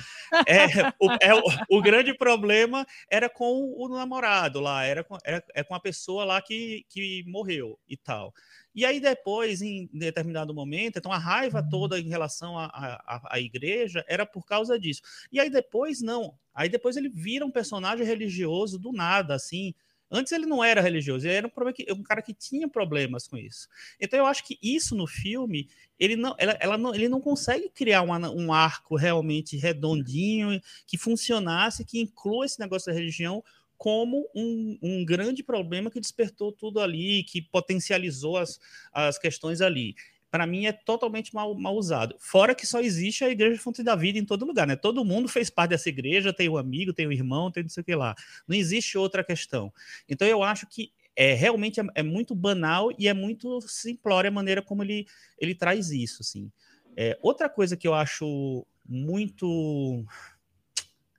[0.48, 0.66] é
[1.00, 1.44] o, é o,
[1.78, 6.24] o, grande problema era com o namorado lá, era com, era, é com a pessoa
[6.26, 8.34] lá que, que morreu e tal.
[8.76, 14.26] E aí depois, em determinado momento, então a raiva toda em relação à igreja era
[14.26, 15.02] por causa disso.
[15.32, 16.36] E aí depois, não.
[16.54, 19.74] Aí depois ele vira um personagem religioso do nada, assim,
[20.14, 23.68] Antes ele não era religioso, ele era um, um, cara que tinha problemas com isso.
[24.00, 25.68] Então eu acho que isso no filme,
[26.00, 31.00] ele não, ela, ela não, ele não consegue criar uma, um arco realmente redondinho, que
[31.00, 33.44] funcionasse, que inclua esse negócio da religião
[33.76, 38.60] como um, um grande problema que despertou tudo ali, que potencializou as,
[38.94, 39.96] as questões ali
[40.34, 42.16] para mim é totalmente mal, mal usado.
[42.18, 44.76] Fora que só existe a Igreja Fonte da Vida em todo lugar, né?
[44.76, 47.82] Todo mundo fez parte dessa igreja, tem um amigo, tem um irmão, tem não sei
[47.82, 48.16] o que lá.
[48.48, 49.72] Não existe outra questão.
[50.10, 54.32] Então eu acho que é realmente é, é muito banal e é muito simplória a
[54.32, 55.06] maneira como ele,
[55.38, 56.52] ele traz isso, assim.
[56.98, 60.04] É, outra coisa que eu acho muito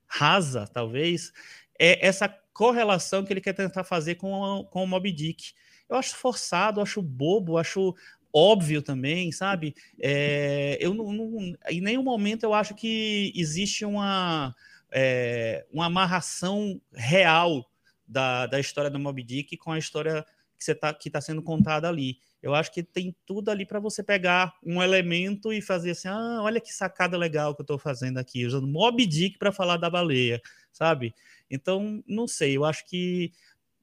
[0.08, 1.32] rasa, talvez,
[1.78, 5.52] é essa correlação que ele quer tentar fazer com, a, com o Moby Dick.
[5.88, 7.94] Eu acho forçado, acho bobo, acho
[8.34, 9.74] óbvio também, sabe?
[10.00, 14.52] É, eu não, não, em nenhum momento eu acho que existe uma,
[14.92, 17.64] é, uma amarração real
[18.06, 20.26] da, da história do Moby Dick com a história
[20.58, 22.18] que está tá sendo contada ali.
[22.42, 26.40] Eu acho que tem tudo ali para você pegar um elemento e fazer assim: ah,
[26.42, 29.88] olha que sacada legal que eu estou fazendo aqui, usando Moby Dick para falar da
[29.88, 31.14] baleia, sabe?
[31.50, 33.32] Então, não sei, eu acho que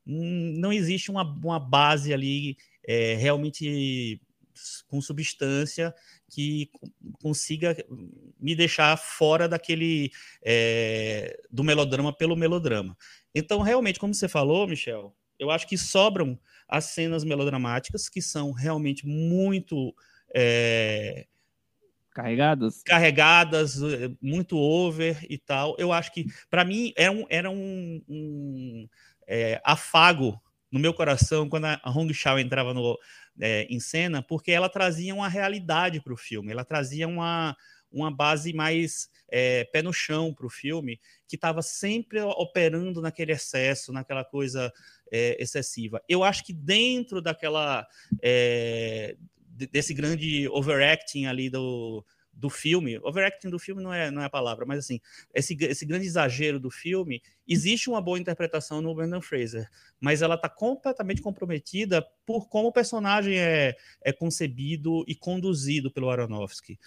[0.06, 4.22] hum, não existe uma, uma base ali é, realmente
[4.88, 5.94] com substância
[6.30, 6.70] que
[7.22, 7.76] consiga
[8.40, 10.12] me deixar fora daquele
[10.44, 12.98] é, do melodrama pelo melodrama.
[13.34, 18.52] Então, realmente, como você falou, Michel, eu acho que sobram as cenas melodramáticas que são
[18.52, 19.94] realmente muito
[20.34, 21.26] é,
[22.14, 23.76] carregadas, carregadas,
[24.22, 25.76] muito over e tal.
[25.78, 28.90] Eu acho que para mim era um, era um, um
[29.28, 30.40] é, afago
[30.72, 32.98] no meu coração quando a Hong Shao entrava no,
[33.40, 37.56] é, em cena, porque ela trazia uma realidade para o filme, ela trazia uma,
[37.92, 43.34] uma base mais é, pé no chão para o filme, que estava sempre operando naquele
[43.34, 44.72] excesso, naquela coisa
[45.12, 46.02] é, excessiva.
[46.08, 47.86] Eu acho que dentro daquela
[48.22, 49.16] é,
[49.72, 54.30] desse grande overacting ali do, do filme, overacting do filme não é, não é a
[54.30, 55.00] palavra, mas assim,
[55.34, 59.70] esse, esse grande exagero do filme, existe uma boa interpretação no Brandon Fraser,
[60.00, 66.10] mas ela está completamente comprometida por como o personagem é, é concebido e conduzido pelo
[66.10, 66.80] Aronofsky.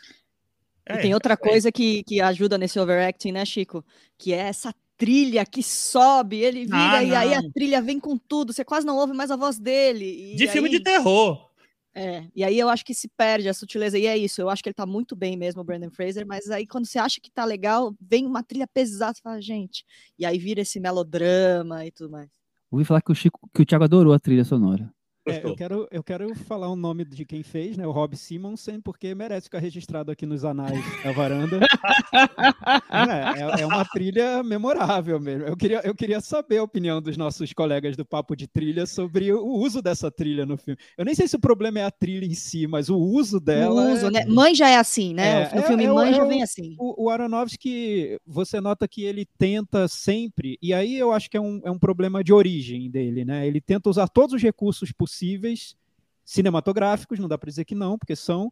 [0.87, 1.37] É, e tem outra é.
[1.37, 3.85] coisa que, que ajuda nesse overacting, né, Chico?
[4.19, 8.17] Que é essa trilha que sobe, ele vira ah, e aí a trilha vem com
[8.17, 10.35] tudo, você quase não ouve mais a voz dele.
[10.37, 10.49] de aí...
[10.49, 11.51] filme de terror.
[11.95, 14.63] É, e aí eu acho que se perde a sutileza, e é isso, eu acho
[14.63, 17.31] que ele tá muito bem mesmo, o Brandon Fraser, mas aí quando você acha que
[17.31, 19.85] tá legal, vem uma trilha pesada, você fala, gente,
[20.19, 22.29] e aí vira esse melodrama e tudo mais.
[22.69, 24.93] Ouvi falar que o Chico, que o Thiago adorou a trilha sonora.
[25.27, 27.87] É, eu, quero, eu quero falar o nome de quem fez, né?
[27.87, 31.61] O Rob Simonsen, porque merece ficar registrado aqui nos anais da varanda.
[32.93, 35.47] é, é, é, uma trilha memorável mesmo.
[35.47, 39.33] Eu queria, eu queria saber a opinião dos nossos colegas do Papo de Trilha sobre
[39.33, 40.79] o uso dessa trilha no filme.
[40.99, 43.81] Eu nem sei se o problema é a trilha em si, mas o uso dela.
[43.81, 44.11] O uso, é...
[44.11, 44.25] né?
[44.27, 45.45] Mãe já é assim, né?
[45.45, 46.77] É, no filme é, Mãe já vem assim.
[46.79, 51.41] O, o Aronofsky, você nota que ele tenta sempre, e aí eu acho que é
[51.41, 53.47] um, é um problema de origem dele, né?
[53.47, 55.77] Ele tenta usar todos os recursos possíveis possíveis
[56.25, 58.51] cinematográficos, não dá para dizer que não, porque são,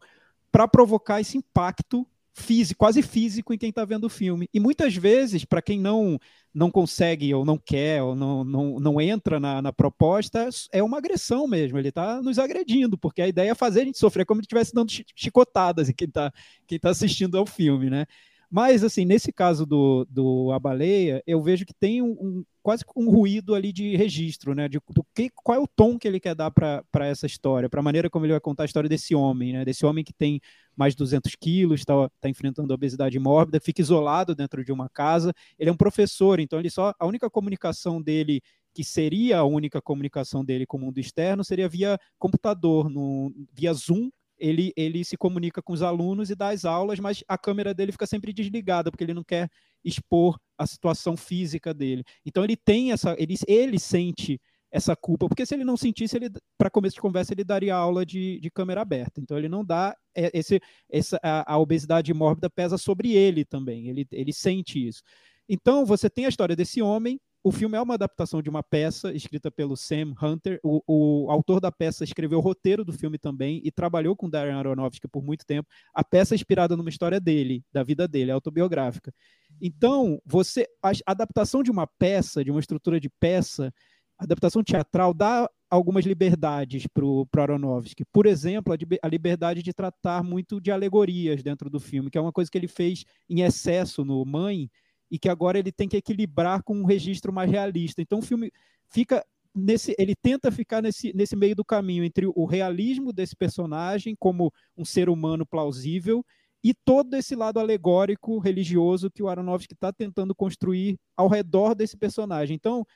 [0.51, 4.49] para provocar esse impacto físico, quase físico em quem está vendo o filme.
[4.55, 6.19] E muitas vezes, para quem não
[6.55, 10.99] não consegue ou não quer ou não, não, não entra na, na proposta, é uma
[10.99, 11.79] agressão mesmo.
[11.79, 14.75] Ele está nos agredindo, porque a ideia é fazer a gente sofrer como se estivesse
[14.75, 16.31] dando chicotadas em quem está
[16.67, 18.07] quem tá assistindo ao filme, né?
[18.51, 23.11] Mas, assim, nesse caso do, do A Baleia, eu vejo que tem um, quase um
[23.11, 24.69] ruído ali de registro, né?
[24.69, 27.81] De, do que, qual é o tom que ele quer dar para essa história, para
[27.81, 29.65] a maneira como ele vai contar a história desse homem, né?
[29.65, 30.41] Desse homem que tem
[30.77, 35.33] mais de 200 quilos, está tá enfrentando obesidade mórbida, fica isolado dentro de uma casa.
[35.59, 38.41] Ele é um professor, então ele só a única comunicação dele
[38.75, 43.73] que seria a única comunicação dele com o mundo externo seria via computador, no, via
[43.75, 44.09] Zoom,
[44.43, 47.93] ele, ele se comunica com os alunos e dá as aulas, mas a câmera dele
[47.93, 49.49] fica sempre desligada, porque ele não quer
[49.85, 52.05] expor a situação física dele.
[52.25, 54.41] Então ele tem essa, ele, ele sente
[54.71, 58.07] essa culpa, porque se ele não sentisse, ele para começo de conversa ele daria aula
[58.07, 59.21] de, de câmera aberta.
[59.21, 60.61] Então ele não dá é, esse,
[60.91, 63.89] essa a, a obesidade mórbida pesa sobre ele também.
[63.89, 65.03] Ele, ele sente isso.
[65.49, 69.13] Então você tem a história desse homem o filme é uma adaptação de uma peça
[69.13, 70.61] escrita pelo Sam Hunter.
[70.63, 74.55] O, o, autor da peça escreveu o roteiro do filme também e trabalhou com Darren
[74.55, 75.69] Aronofsky por muito tempo.
[75.93, 79.13] A peça é inspirada numa história dele, da vida dele, autobiográfica.
[79.61, 83.73] Então, você a adaptação de uma peça, de uma estrutura de peça,
[84.19, 88.05] adaptação teatral dá algumas liberdades para o Aronofsky.
[88.13, 92.21] Por exemplo, a, a liberdade de tratar muito de alegorias dentro do filme, que é
[92.21, 94.71] uma coisa que ele fez em excesso no Mãe,
[95.13, 98.01] e que agora ele tem que equilibrar com um registro mais realista.
[98.01, 98.51] Então o filme
[98.89, 99.23] fica
[99.55, 104.51] nesse, ele tenta ficar nesse, nesse meio do caminho entre o realismo desse personagem como
[104.75, 106.25] um ser humano plausível
[106.63, 111.97] e todo esse lado alegórico religioso que o Aronofsky está tentando construir ao redor desse
[111.97, 112.55] personagem.
[112.55, 112.87] Então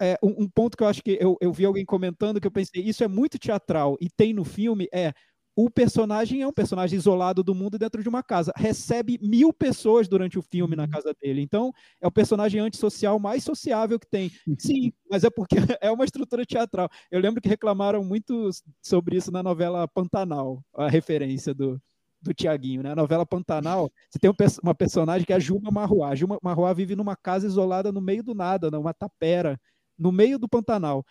[0.00, 2.50] é, um, um, ponto que eu acho que eu, eu vi alguém comentando que eu
[2.50, 5.12] pensei isso é muito teatral e tem no filme é
[5.58, 8.52] o personagem é um personagem isolado do mundo dentro de uma casa.
[8.54, 10.90] Recebe mil pessoas durante o filme na uhum.
[10.90, 11.40] casa dele.
[11.40, 14.30] Então, é o personagem antissocial mais sociável que tem.
[14.58, 16.90] Sim, mas é porque é uma estrutura teatral.
[17.10, 18.50] Eu lembro que reclamaram muito
[18.82, 21.80] sobre isso na novela Pantanal, a referência do,
[22.20, 22.92] do Tiaguinho, né?
[22.92, 24.30] A novela Pantanal, você tem
[24.62, 26.10] uma personagem que é a Juma Marruá.
[26.10, 29.60] A Juma Marruá vive numa casa isolada no meio do nada, numa tapera,
[29.98, 31.04] no meio do Pantanal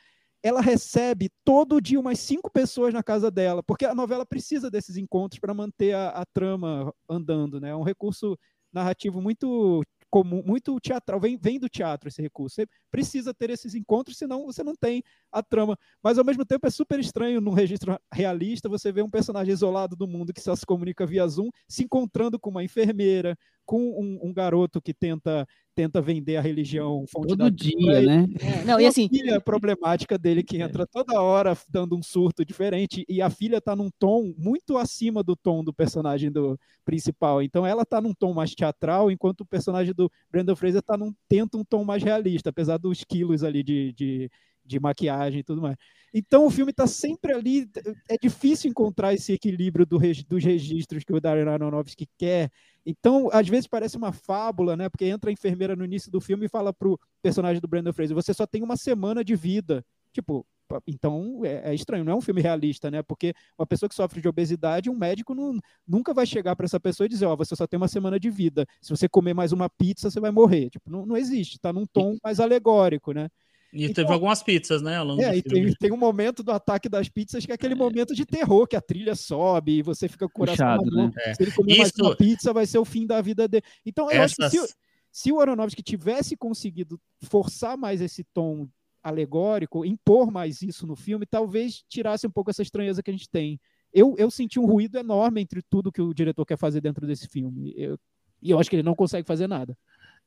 [0.46, 4.96] ela recebe todo dia umas cinco pessoas na casa dela, porque a novela precisa desses
[4.96, 7.70] encontros para manter a, a, trama andando, né?
[7.70, 8.38] É um recurso
[8.72, 9.82] narrativo muito
[10.16, 12.56] comum, muito teatral, vem, vem do teatro esse recurso.
[12.56, 15.78] Você precisa ter esses encontros, senão você não tem a trama.
[16.02, 19.94] Mas ao mesmo tempo é super estranho num registro realista você ver um personagem isolado
[19.94, 24.20] do mundo que só se comunica via Zoom, se encontrando com uma enfermeira, com um,
[24.30, 28.26] um garoto que tenta tenta vender a religião fonte todo dia, né?
[28.40, 30.86] É, não, e assim, a filha problemática dele que entra é.
[30.86, 35.36] toda hora dando um surto diferente e a filha tá num tom muito acima do
[35.36, 37.42] tom do personagem do principal.
[37.42, 41.14] Então ela tá num tom mais teatral, enquanto o personagem do Brandon Fraser tá num
[41.28, 44.32] tenta um tom mais realista, apesar dos quilos ali de, de
[44.66, 45.78] de maquiagem e tudo mais.
[46.14, 47.70] Então o filme está sempre ali.
[48.10, 52.50] É difícil encontrar esse equilíbrio do, dos registros que o Darren Aronofsky quer.
[52.86, 54.88] Então, às vezes parece uma fábula, né?
[54.88, 58.16] Porque entra a enfermeira no início do filme e fala pro personagem do Brandon Fraser:
[58.16, 59.84] você só tem uma semana de vida.
[60.14, 60.46] Tipo,
[60.88, 63.04] então é, é, estranho, não é um filme realista, né?
[63.04, 66.80] Porque uma pessoa que sofre de obesidade, um médico não, nunca vai chegar para essa
[66.80, 68.66] pessoa e dizer: Ó, oh, você só tem uma semana de vida.
[68.82, 70.70] Se você comer mais uma pizza, você vai morrer.
[70.70, 73.30] Tipo, não, não existe, tá num tom mais alegórico, né?
[73.76, 74.96] E então, teve algumas pizzas, né?
[74.96, 77.74] Ao longo é, e tem, tem, um momento do ataque das pizzas que é aquele
[77.74, 77.78] é.
[77.78, 81.12] momento de terror, que a trilha sobe e você fica com o coração Puxado, né?
[81.18, 81.34] é.
[81.34, 81.82] Se ele comer Isso...
[81.82, 83.64] mais uma pizza, vai ser o fim da vida dele.
[83.86, 84.40] Então, eu Essas...
[84.40, 84.76] acho que se,
[85.12, 88.70] se o Aronofsky tivesse conseguido forçar mais esse tom
[89.04, 93.30] alegórico, impor mais isso no filme, talvez tirasse um pouco essa estranheza que a gente
[93.30, 93.60] tem.
[93.94, 97.28] Eu, eu senti um ruído enorme entre tudo que o diretor quer fazer dentro desse
[97.28, 97.74] filme.
[97.76, 98.00] Eu,
[98.42, 99.78] e eu acho que ele não consegue fazer nada.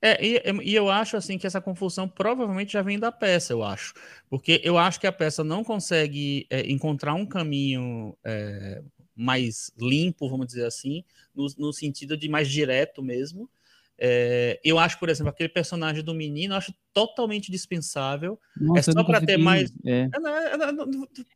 [0.00, 3.64] É, e, e, eu acho assim que essa confusão provavelmente já vem da peça, eu
[3.64, 3.94] acho.
[4.30, 8.80] Porque eu acho que a peça não consegue é, encontrar um caminho é,
[9.16, 11.02] mais limpo, vamos dizer assim,
[11.34, 13.50] no, no sentido de mais direto mesmo.
[14.00, 18.38] É, eu acho, por exemplo, aquele personagem do menino, eu acho totalmente dispensável.
[18.56, 19.72] Nossa, é só para ter mais.
[19.84, 20.08] É, é,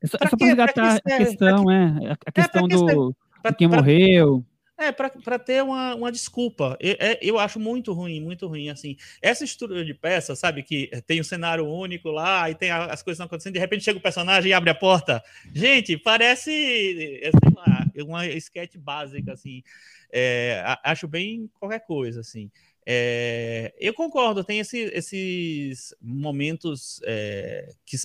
[0.01, 3.17] é só, para resgatar a questão, é, a questão do,
[3.59, 4.45] quem morreu.
[4.83, 6.76] É, para ter uma, uma desculpa.
[6.80, 8.97] Eu, é, eu acho muito ruim, muito ruim, assim.
[9.20, 13.18] Essa estrutura de peça, sabe, que tem um cenário único lá, e tem as coisas
[13.18, 15.22] não acontecendo, de repente chega o personagem e abre a porta.
[15.55, 19.62] Gente, parece, é, sei lá, uma sketch básica, assim.
[20.11, 22.51] É, acho bem qualquer coisa, assim.
[22.85, 27.97] É, eu concordo, tem esse, esses momentos é, que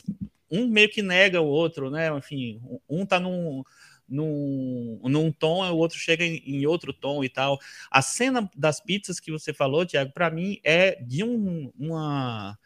[0.49, 2.15] um meio que nega o outro, né?
[2.15, 3.63] Enfim, um tá num
[4.07, 7.59] num, num tom, o outro chega em, em, outro tom e tal.
[7.91, 12.57] A cena das pizzas que você falou, Tiago, para mim é de um, uma,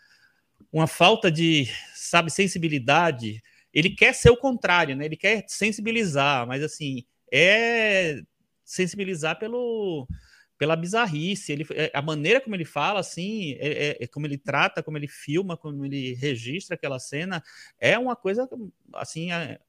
[0.72, 3.42] uma falta de, sabe, sensibilidade.
[3.74, 5.06] Ele quer ser o contrário, né?
[5.06, 8.22] Ele quer sensibilizar, mas assim, é
[8.64, 10.08] sensibilizar pelo
[10.62, 14.38] pela bizarrice, ele, é, a maneira como ele fala, assim, é, é, é, como ele
[14.38, 17.44] trata, como ele filma, como ele registra aquela cena,
[17.80, 18.48] é uma coisa,
[18.94, 19.60] assim, é,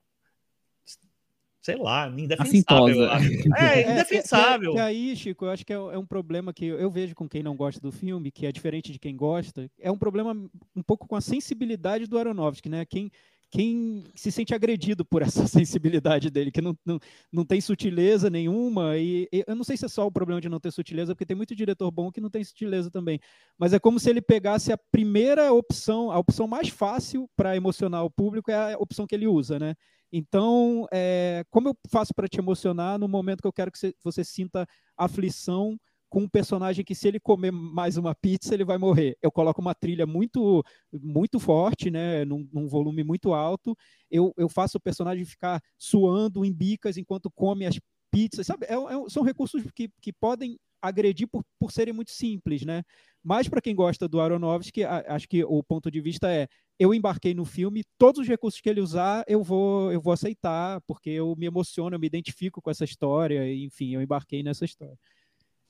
[1.62, 3.08] sei lá, indefensável.
[3.56, 4.74] É, é, indefensável.
[4.74, 7.28] É, é, aí, Chico, eu acho que é, é, um problema que eu vejo com
[7.28, 9.70] quem não gosta do filme, que é diferente de quem gosta.
[9.78, 10.34] É um problema
[10.74, 12.84] um pouco com a sensibilidade do Aronofsky, né?
[12.84, 13.10] Quem,
[13.48, 16.98] quem se sente agredido por essa sensibilidade dele, que não, não,
[17.30, 20.48] não tem sutileza nenhuma, e, e, eu não sei se é só o problema de
[20.48, 23.20] não ter sutileza, porque tem muito diretor bom que não tem sutileza também,
[23.56, 28.04] mas é como se ele pegasse a primeira opção, a opção mais fácil para emocionar
[28.04, 29.76] o público é a opção que ele usa, né?
[30.12, 34.22] Então, é, como eu faço para te emocionar no momento que eu quero que você,
[34.22, 35.78] sinta aflição
[36.10, 39.16] com um personagem que se ele comer mais uma pizza ele vai morrer.
[39.22, 43.74] Eu coloco uma trilha muito muito forte, né, num, num volume muito alto.
[44.10, 48.66] Eu, eu faço o personagem ficar suando em bicas enquanto come as pizzas, sabe?
[48.66, 52.82] É, é, são recursos que, que podem agredir por, por serem muito simples, né?
[53.22, 57.32] Mas para quem gosta do Aronofsky, acho que o ponto de vista é eu embarquei
[57.32, 61.34] no filme, todos os recursos que ele usar, eu vou eu vou aceitar, porque eu
[61.36, 64.98] me emociono, eu me identifico com essa história, enfim, eu embarquei nessa história.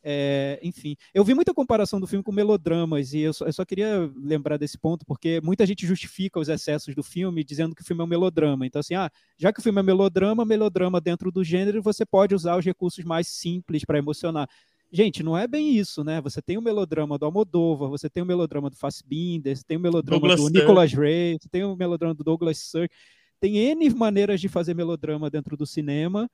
[0.04, 3.64] É, enfim, eu vi muita comparação do filme com melodramas, e eu só, eu só,
[3.64, 7.84] queria lembrar desse ponto, porque muita gente justifica os excessos do filme dizendo que o
[7.84, 8.66] filme é um melodrama.
[8.66, 9.08] Então, assim, ah,
[9.38, 13.04] já que o filme é melodrama, melodrama dentro do gênero, você pode usar os recursos
[13.04, 14.48] mais simples para emocionar.
[14.94, 16.20] Gente, não é bem isso, né?
[16.20, 19.80] Você tem o melodrama do Almodóvar, você tem o melodrama do Fassbinder, você tem o
[19.80, 22.94] melodrama Douglas do Nicholas Ray, você tem o melodrama do Douglas Sirk.
[23.40, 26.30] Tem N maneiras de fazer melodrama dentro do cinema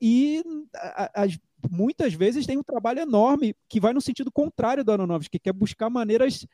[0.00, 0.42] e
[0.74, 1.26] a, a,
[1.70, 5.52] muitas vezes tem um trabalho enorme que vai no sentido contrário do Aronofsky, que quer
[5.52, 6.46] buscar maneiras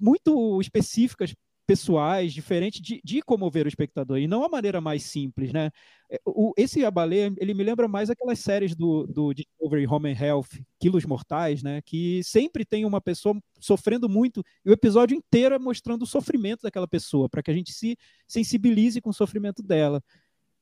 [0.00, 1.34] muito específicas
[1.68, 5.70] pessoais, diferentes de, de comover o espectador, e não a maneira mais simples, né?
[6.10, 10.10] É, o, esse A Baleia, ele me lembra mais aquelas séries do, do Discovery Home
[10.10, 10.48] and Health,
[10.80, 11.82] Quilos Mortais, né?
[11.82, 16.62] Que sempre tem uma pessoa sofrendo muito, e o episódio inteiro é mostrando o sofrimento
[16.62, 20.02] daquela pessoa, para que a gente se sensibilize com o sofrimento dela.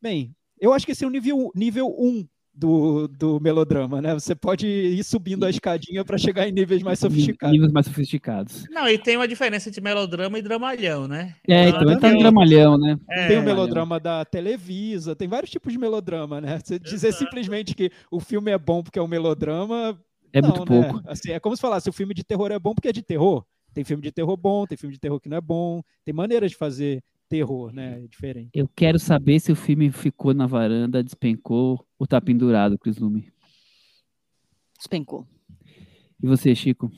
[0.02, 4.14] Bem, eu acho que esse é o nível, nível 1 um do, do melodrama, né?
[4.14, 7.52] Você pode ir subindo a escadinha para chegar em níveis mais sofisticados.
[7.52, 8.64] Níveis mais sofisticados.
[8.70, 11.34] Não, e tem uma diferença entre melodrama e dramalhão, né?
[11.46, 12.96] É, então entra no dramalhão, né?
[13.10, 16.58] É, tem o melodrama da Televisa, tem vários tipos de melodrama, né?
[16.64, 17.24] Você dizer Exato.
[17.24, 19.98] simplesmente que o filme é bom porque é um melodrama.
[20.32, 20.82] É não, muito né?
[20.82, 21.08] pouco.
[21.08, 23.44] Assim, é como se falasse, o filme de terror é bom porque é de terror.
[23.74, 26.50] Tem filme de terror bom, tem filme de terror que não é bom, tem maneiras
[26.50, 28.00] de fazer terror, né?
[28.02, 28.50] É diferente.
[28.54, 33.32] Eu quero saber se o filme ficou na varanda, despencou ou tá pendurado, Cris Lume.
[34.76, 35.26] Despencou.
[36.22, 36.90] E você, Chico?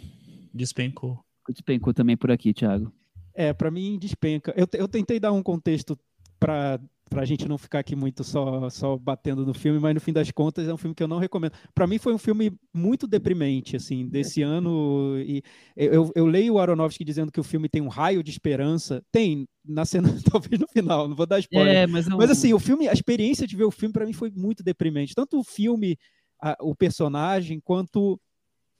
[0.53, 1.25] Despencou.
[1.49, 2.93] Despencou também por aqui, Thiago.
[3.35, 4.53] É, para mim despenca.
[4.57, 5.99] Eu, eu tentei dar um contexto
[6.39, 10.01] para para a gente não ficar aqui muito só, só batendo no filme, mas no
[10.01, 11.53] fim das contas é um filme que eu não recomendo.
[11.75, 15.19] Para mim foi um filme muito deprimente, assim, desse ano.
[15.19, 15.43] E
[15.77, 19.03] eu, eu leio o Aronofsky dizendo que o filme tem um raio de esperança.
[19.11, 21.75] Tem, na cena, talvez no final, não vou dar spoiler.
[21.75, 22.19] É, mas, não...
[22.19, 25.15] mas assim, o filme, a experiência de ver o filme para mim foi muito deprimente.
[25.15, 25.99] Tanto o filme,
[26.41, 28.21] a, o personagem, quanto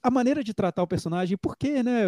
[0.01, 2.03] a maneira de tratar o personagem, por quê, né?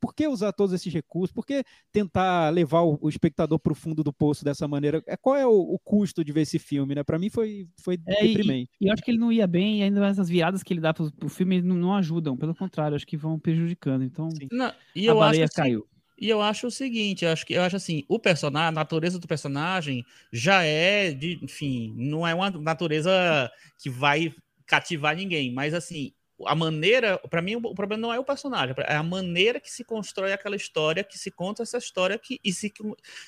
[0.00, 1.32] Por que usar todos esses recursos?
[1.32, 5.02] Por que tentar levar o, o espectador para o fundo do poço dessa maneira?
[5.06, 7.02] É, qual é o, o custo de ver esse filme, né?
[7.02, 8.70] Para mim foi, foi é, deprimente.
[8.80, 10.80] E, e, eu acho que ele não ia bem, e ainda essas viradas que ele
[10.80, 14.02] dá para o filme não, não, ajudam, pelo contrário, acho que vão prejudicando.
[14.02, 15.80] Então, não, e a baleia acho caiu.
[15.80, 15.90] Assim,
[16.20, 19.18] e eu acho o seguinte, eu acho que eu acho assim, o personagem, a natureza
[19.18, 24.34] do personagem já é de, enfim, não é uma natureza que vai
[24.66, 26.12] cativar ninguém, mas assim,
[26.46, 29.84] a maneira, para mim, o problema não é o personagem, é a maneira que se
[29.84, 32.72] constrói aquela história, que se conta essa história que, e se,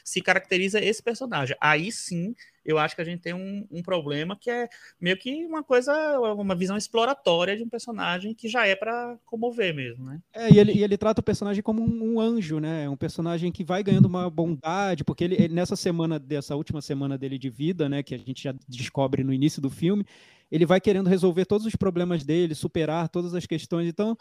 [0.04, 1.56] se caracteriza esse personagem.
[1.60, 2.34] Aí sim,
[2.64, 4.68] eu acho que a gente tem um, um problema que é
[5.00, 5.92] meio que uma coisa,
[6.34, 10.20] uma visão exploratória de um personagem que já é para comover mesmo, né?
[10.32, 12.88] É, e ele, e ele trata o personagem como um, um, anjo, né?
[12.88, 17.18] Um personagem que vai ganhando uma bondade, porque ele, ele, nessa semana, dessa última semana
[17.18, 20.06] dele de vida, né, que a gente já descobre no início do filme,
[20.53, 23.88] ele vai querendo resolver todos os problemas dele, superar todas as questões.
[23.88, 24.14] Então,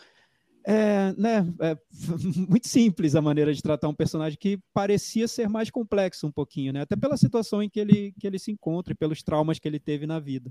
[0.65, 1.77] é, né, é
[2.47, 6.71] muito simples a maneira de tratar um personagem que parecia ser mais complexo um pouquinho,
[6.71, 6.81] né?
[6.81, 9.77] Até pela situação em que ele, que ele se encontra e pelos traumas que ele
[9.77, 10.49] teve na vida.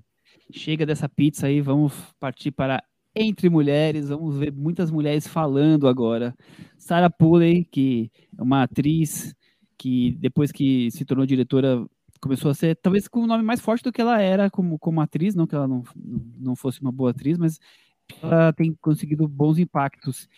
[0.53, 2.85] Chega dessa pizza aí, vamos partir para
[3.17, 6.35] Entre Mulheres, vamos ver muitas mulheres falando agora.
[6.77, 9.35] Sarah Polley, que é uma atriz
[9.79, 11.83] que depois que se tornou diretora
[12.21, 15.01] começou a ser talvez com um nome mais forte do que ela era como, como
[15.01, 15.83] atriz, não que ela não,
[16.39, 17.59] não fosse uma boa atriz, mas
[18.23, 20.29] ela tem conseguido bons impactos.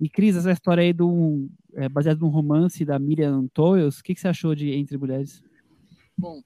[0.00, 4.14] E Cris, essa história aí do é, baseada num romance da Miriam Toyles, o que,
[4.14, 5.42] que você achou de Entre Mulheres?
[6.16, 6.42] Bom,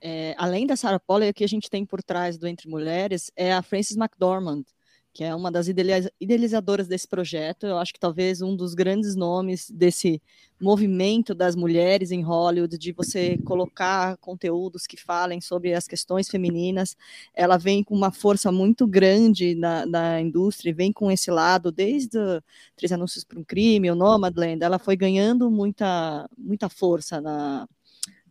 [0.00, 3.30] é, além da Sarah Polley, o que a gente tem por trás do Entre Mulheres
[3.36, 4.64] é a Frances McDormand,
[5.12, 7.66] que é uma das idealizadoras desse projeto.
[7.66, 10.22] Eu acho que talvez um dos grandes nomes desse
[10.60, 16.96] movimento das mulheres em Hollywood, de você colocar conteúdos que falem sobre as questões femininas.
[17.34, 22.18] Ela vem com uma força muito grande na, na indústria, vem com esse lado, desde
[22.76, 27.66] Três Anúncios para um Crime, o Nomadland, ela foi ganhando muita, muita força na,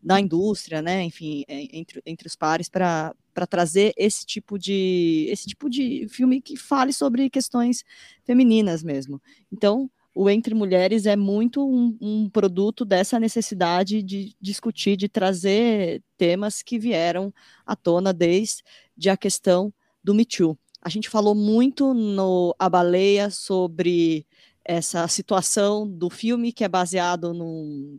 [0.01, 1.03] na indústria, né?
[1.03, 6.41] Enfim, entre, entre os pares para para trazer esse tipo de esse tipo de filme
[6.41, 7.85] que fale sobre questões
[8.25, 9.21] femininas mesmo.
[9.49, 16.03] Então, o Entre Mulheres é muito um, um, produto dessa necessidade de discutir, de trazer
[16.17, 17.33] temas que vieram
[17.65, 19.73] à tona desde a questão
[20.03, 20.57] do Me Too.
[20.81, 24.27] A gente falou muito no A Baleia sobre
[24.65, 27.97] essa situação do filme que é baseado no,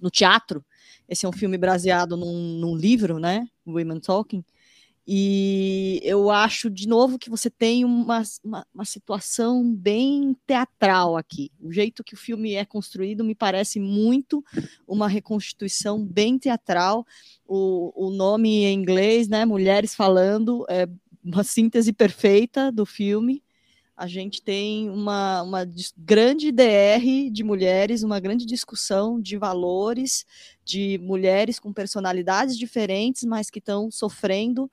[0.00, 0.64] no teatro.
[1.08, 3.46] Esse é um filme baseado num, num livro, né?
[3.64, 4.44] Women Talking.
[5.08, 11.52] E eu acho, de novo, que você tem uma, uma, uma, situação bem teatral aqui.
[11.60, 14.44] O jeito que o filme é construído me parece muito
[14.84, 17.06] uma reconstituição bem teatral.
[17.46, 20.88] O, o nome em inglês, né, Mulheres Falando, é
[21.22, 23.44] uma síntese perfeita do filme.
[23.96, 30.26] A gente tem uma, uma grande DR de mulheres, uma grande discussão de valores,
[30.64, 34.68] de mulheres com personalidades diferentes, mas que estão sofrendo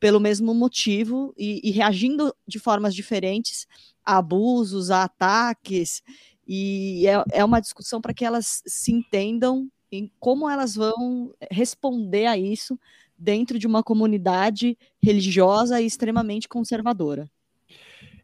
[0.00, 3.66] pelo mesmo motivo e, e reagindo de formas diferentes
[4.04, 6.02] a abusos, a ataques,
[6.48, 12.26] e é, é uma discussão para que elas se entendam em como elas vão responder
[12.26, 12.78] a isso
[13.16, 17.30] dentro de uma comunidade religiosa e extremamente conservadora.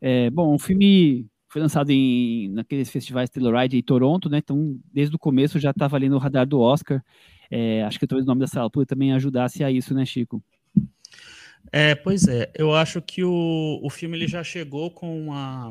[0.00, 4.38] É, bom, um filme foi lançado em naqueles festivais Telluride em Toronto, né?
[4.38, 7.02] Então, desde o começo já estava ali no radar do Oscar.
[7.50, 10.42] É, acho que talvez o nome dessa altura também ajudasse a isso, né, Chico?
[11.72, 12.50] É, pois é.
[12.54, 15.70] Eu acho que o, o filme ele já chegou com uma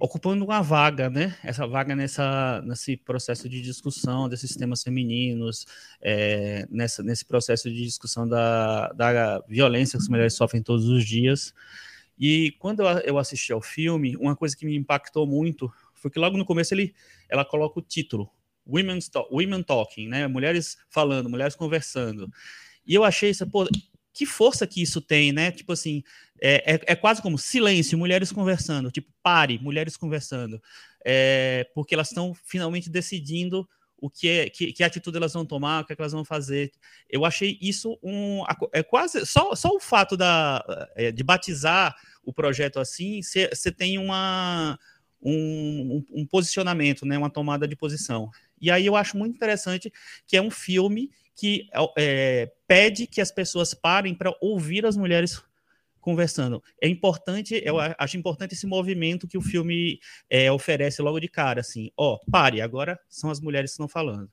[0.00, 1.36] ocupando uma vaga, né?
[1.44, 5.66] Essa vaga nessa, nesse processo de discussão desses temas femininos,
[6.00, 11.04] é, nessa, nesse processo de discussão da, da violência que as mulheres sofrem todos os
[11.04, 11.52] dias.
[12.18, 16.38] E quando eu assisti ao filme, uma coisa que me impactou muito foi que logo
[16.38, 16.94] no começo ele,
[17.28, 18.30] ela coloca o título,
[18.66, 20.26] Women, Women Talking, né?
[20.26, 22.30] Mulheres falando, mulheres conversando.
[22.86, 23.68] E eu achei isso, pô,
[24.12, 25.50] que força que isso tem, né?
[25.50, 26.02] Tipo assim,
[26.40, 30.60] é, é, é, quase como silêncio, mulheres conversando, tipo, pare, mulheres conversando.
[31.04, 33.68] É, porque elas estão finalmente decidindo
[34.00, 36.24] o que, é, que, que, atitude elas vão tomar, o que, é que elas vão
[36.24, 36.72] fazer.
[37.08, 38.42] Eu achei isso um.
[38.72, 39.26] É quase.
[39.26, 41.94] Só, só o fato da, é, de batizar
[42.24, 44.78] o projeto assim, você tem uma.
[45.22, 48.30] Um, um, um, posicionamento, né, uma tomada de posição.
[48.58, 49.92] E aí eu acho muito interessante
[50.26, 55.42] que é um filme que é, pede que as pessoas parem para ouvir as mulheres
[56.00, 56.62] conversando.
[56.82, 61.60] É importante, eu acho importante esse movimento que o filme é, oferece logo de cara,
[61.60, 64.30] assim, ó, pare, agora são as mulheres que estão falando.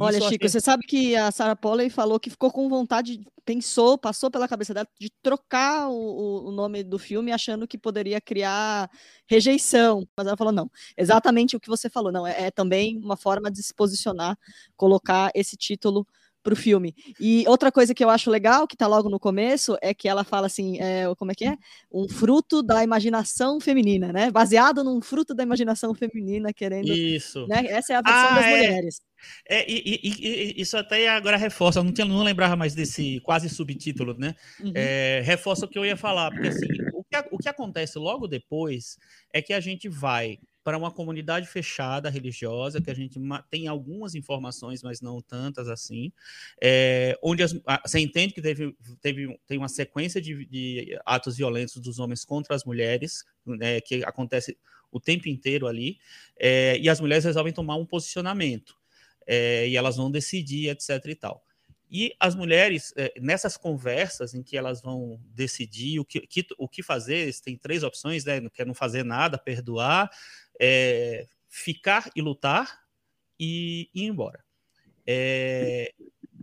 [0.00, 3.98] Olha, Isso Chico, você sabe que a Sarah Polley falou que ficou com vontade, pensou,
[3.98, 8.90] passou pela cabeça dela de trocar o, o, nome do filme, achando que poderia criar
[9.26, 10.08] rejeição.
[10.16, 13.50] Mas ela falou: não, exatamente o que você falou, não, é, é também uma forma
[13.50, 14.38] de se posicionar,
[14.76, 16.06] colocar esse título
[16.42, 16.94] para o filme.
[17.18, 20.24] E outra coisa que eu acho legal, que está logo no começo, é que ela
[20.24, 21.56] fala assim, é, como é que é?
[21.92, 24.30] Um fruto da imaginação feminina, né?
[24.30, 26.92] Baseado num fruto da imaginação feminina, querendo...
[26.92, 27.46] Isso.
[27.46, 27.66] Né?
[27.66, 28.50] Essa é a versão ah, das é.
[28.50, 29.02] mulheres.
[29.48, 33.20] É, e, e, e, isso até agora reforça, eu não, tinha, não lembrava mais desse
[33.20, 34.34] quase subtítulo, né?
[34.60, 34.72] Uhum.
[34.74, 38.26] É, reforça o que eu ia falar, porque assim, o que, o que acontece logo
[38.26, 38.96] depois
[39.32, 43.18] é que a gente vai para uma comunidade fechada religiosa, que a gente
[43.50, 46.12] tem algumas informações, mas não tantas assim,
[46.62, 47.54] é, onde as,
[47.84, 52.54] você entende que teve, teve tem uma sequência de, de, atos violentos dos homens contra
[52.54, 54.56] as mulheres, né, que acontece
[54.92, 55.98] o tempo inteiro ali,
[56.38, 58.76] é, e as mulheres resolvem tomar um posicionamento,
[59.26, 61.44] é, e elas vão decidir, etc e tal.
[61.92, 66.84] E as mulheres, nessas conversas em que elas vão decidir o que, que o que
[66.84, 68.38] fazer, tem três opções, né?
[68.38, 70.08] Não quer não fazer nada, perdoar,
[70.60, 72.80] é, ficar e lutar
[73.38, 74.44] e ir embora.
[75.06, 75.92] É,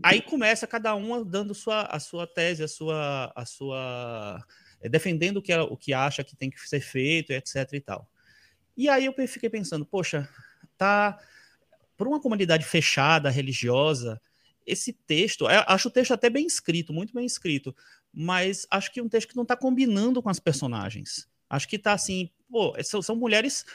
[0.04, 4.44] aí começa cada uma dando sua, a sua tese, a sua, a sua
[4.82, 7.72] é, defendendo o que, o que acha que tem que ser feito, etc.
[7.74, 8.10] e tal.
[8.76, 10.28] E aí eu fiquei pensando, poxa,
[10.78, 11.20] tá
[11.96, 14.22] por uma comunidade fechada, religiosa,
[14.66, 17.76] esse texto, acho o texto até bem escrito, muito bem escrito,
[18.14, 21.28] mas acho que é um texto que não está combinando com as personagens.
[21.50, 23.66] Acho que está assim, pô, são, são mulheres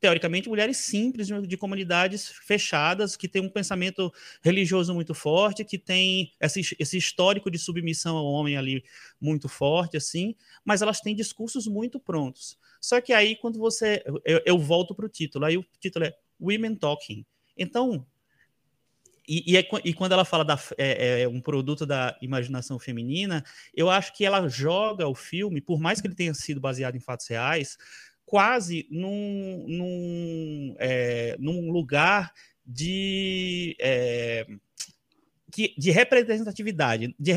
[0.00, 4.10] teoricamente, mulheres simples de comunidades fechadas, que têm um pensamento
[4.42, 8.82] religioso muito forte, que tem esse, esse histórico de submissão ao homem ali
[9.20, 10.34] muito forte, assim,
[10.64, 12.58] mas elas têm discursos muito prontos.
[12.80, 14.02] Só que aí, quando você.
[14.24, 17.26] Eu, eu volto para o título, aí o título é Women Talking.
[17.56, 18.06] Então.
[19.28, 23.44] E, e, é, e quando ela fala da é, é um produto da imaginação feminina,
[23.72, 27.00] eu acho que ela joga o filme, por mais que ele tenha sido baseado em
[27.00, 27.76] fatos reais,
[28.30, 32.32] quase num, num, é, num lugar
[32.64, 34.46] de, é,
[35.76, 37.32] de representatividade, de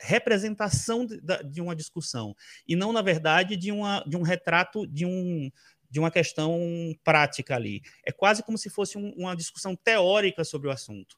[0.00, 2.34] representação de, de, uma discussão,
[2.66, 5.50] e não, na verdade, de, uma, de um retrato de um
[5.90, 6.60] de uma questão
[7.02, 7.80] prática ali.
[8.04, 11.16] É quase como se fosse um, uma discussão teórica sobre o assunto.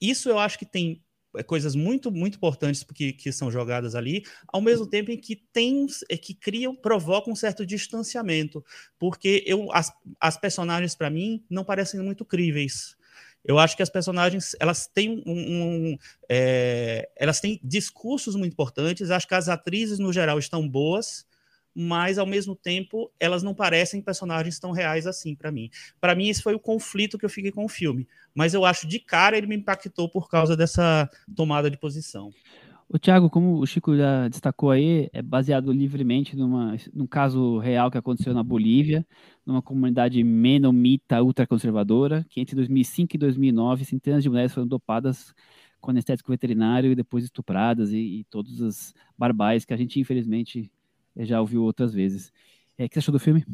[0.00, 1.02] Isso eu acho que tem
[1.46, 5.86] coisas muito, muito importantes que, que são jogadas ali, ao mesmo tempo em que tem,
[6.08, 8.64] é, que criam, provocam um certo distanciamento,
[8.98, 12.96] porque eu, as, as personagens, para mim, não parecem muito críveis.
[13.44, 15.98] Eu acho que as personagens elas têm um, um
[16.28, 19.10] é, elas têm discursos muito importantes.
[19.10, 21.24] Acho que as atrizes no geral estão boas,
[21.80, 25.70] mas ao mesmo tempo elas não parecem personagens tão reais assim para mim.
[26.00, 28.88] Para mim esse foi o conflito que eu fiquei com o filme, mas eu acho
[28.88, 32.32] de cara ele me impactou por causa dessa tomada de posição.
[32.88, 37.92] O Thiago, como o Chico já destacou aí, é baseado livremente numa, num caso real
[37.92, 39.06] que aconteceu na Bolívia,
[39.46, 45.32] numa comunidade menomita ultraconservadora, que entre 2005 e 2009 centenas de mulheres foram dopadas
[45.80, 50.72] com anestésico veterinário e depois estupradas e, e todas as barbáries que a gente infelizmente
[51.26, 52.32] já ouviu outras vezes.
[52.76, 53.44] É, o que você achou do filme?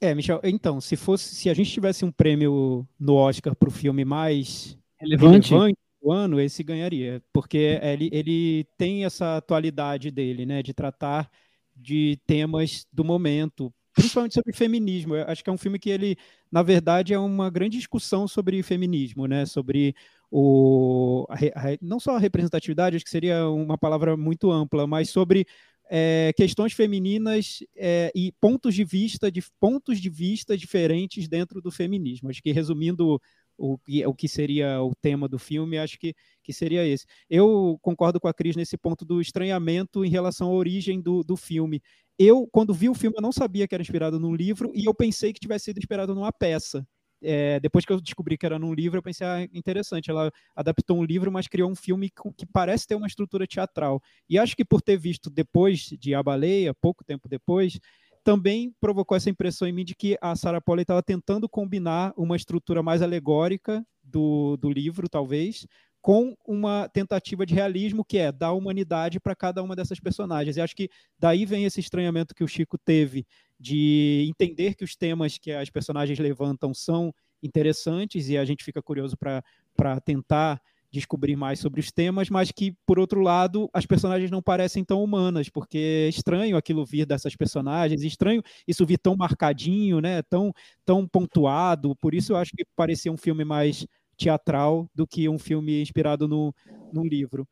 [0.00, 3.72] É, Michel, então, se fosse, se a gente tivesse um prêmio no Oscar para o
[3.72, 10.44] filme mais relevante, relevante do ano, esse ganharia, porque ele, ele tem essa atualidade dele,
[10.44, 11.30] né, de tratar
[11.74, 15.14] de temas do momento, principalmente sobre feminismo.
[15.14, 16.16] Eu acho que é um filme que ele,
[16.52, 19.46] na verdade, é uma grande discussão sobre feminismo, né?
[19.46, 19.94] Sobre
[20.30, 25.10] o, a, a, não só a representatividade, acho que seria uma palavra muito ampla, mas
[25.10, 25.46] sobre
[25.88, 31.70] é, questões femininas é, e pontos de vista de pontos de vista diferentes dentro do
[31.70, 32.28] feminismo.
[32.28, 33.20] Acho que resumindo
[33.58, 37.06] o, o que seria o tema do filme, acho que, que seria esse.
[37.28, 41.36] Eu concordo com a Cris nesse ponto do estranhamento em relação à origem do, do
[41.36, 41.80] filme.
[42.18, 44.94] Eu, quando vi o filme, eu não sabia que era inspirado num livro e eu
[44.94, 46.86] pensei que tivesse sido inspirado numa peça.
[47.28, 50.98] É, depois que eu descobri que era num livro, eu pensei, ah, interessante, ela adaptou
[50.98, 54.00] um livro, mas criou um filme que parece ter uma estrutura teatral.
[54.30, 57.80] E acho que por ter visto depois de A Baleia, pouco tempo depois,
[58.22, 62.36] também provocou essa impressão em mim de que a Sarah Polley estava tentando combinar uma
[62.36, 65.66] estrutura mais alegórica do, do livro, talvez,
[66.06, 70.56] com uma tentativa de realismo que é dar humanidade para cada uma dessas personagens.
[70.56, 73.26] E acho que daí vem esse estranhamento que o Chico teve
[73.58, 78.82] de entender que os temas que as personagens levantam são interessantes e a gente fica
[78.82, 84.30] curioso para tentar descobrir mais sobre os temas, mas que, por outro lado, as personagens
[84.30, 89.16] não parecem tão humanas, porque é estranho aquilo vir dessas personagens, estranho isso vir tão
[89.16, 90.52] marcadinho, né, tão,
[90.84, 93.86] tão pontuado, por isso eu acho que parecia um filme mais
[94.16, 96.54] teatral do que um filme inspirado no,
[96.92, 97.46] no livro.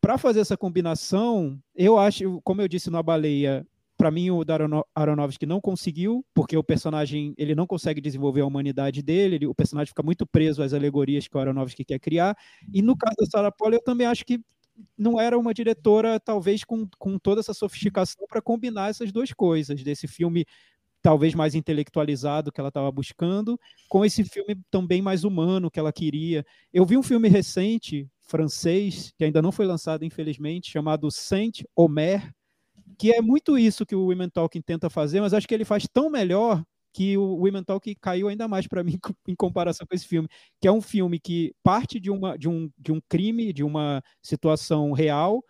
[0.00, 3.66] Para fazer essa combinação, eu acho, como eu disse na Baleia,
[3.98, 8.46] para mim o Darren Aronofsky não conseguiu, porque o personagem ele não consegue desenvolver a
[8.46, 12.36] humanidade dele, ele, o personagem fica muito preso às alegorias que o Aronofsky quer criar.
[12.72, 14.40] E no caso da Sarah Polley, eu também acho que
[14.96, 19.82] não era uma diretora, talvez, com, com toda essa sofisticação para combinar essas duas coisas,
[19.82, 20.46] desse filme
[21.02, 25.92] talvez mais intelectualizado que ela estava buscando, com esse filme também mais humano que ela
[25.92, 26.44] queria.
[26.72, 32.32] Eu vi um filme recente, francês, que ainda não foi lançado, infelizmente, chamado Saint-Omer,
[32.98, 35.86] que é muito isso que o Women Talking tenta fazer, mas acho que ele faz
[35.92, 36.62] tão melhor
[36.92, 40.28] que o Women Talk caiu ainda mais para mim em comparação com esse filme,
[40.60, 44.02] que é um filme que parte de, uma, de, um, de um crime, de uma
[44.22, 45.42] situação real,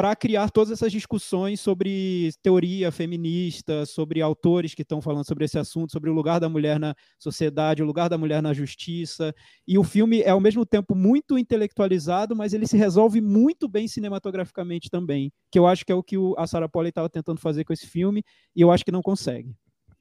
[0.00, 5.58] para criar todas essas discussões sobre teoria feminista, sobre autores que estão falando sobre esse
[5.58, 9.34] assunto, sobre o lugar da mulher na sociedade, o lugar da mulher na justiça.
[9.68, 13.86] E o filme é ao mesmo tempo muito intelectualizado, mas ele se resolve muito bem
[13.86, 17.64] cinematograficamente também, que eu acho que é o que a Sarah Polley estava tentando fazer
[17.64, 18.24] com esse filme,
[18.56, 19.54] e eu acho que não consegue.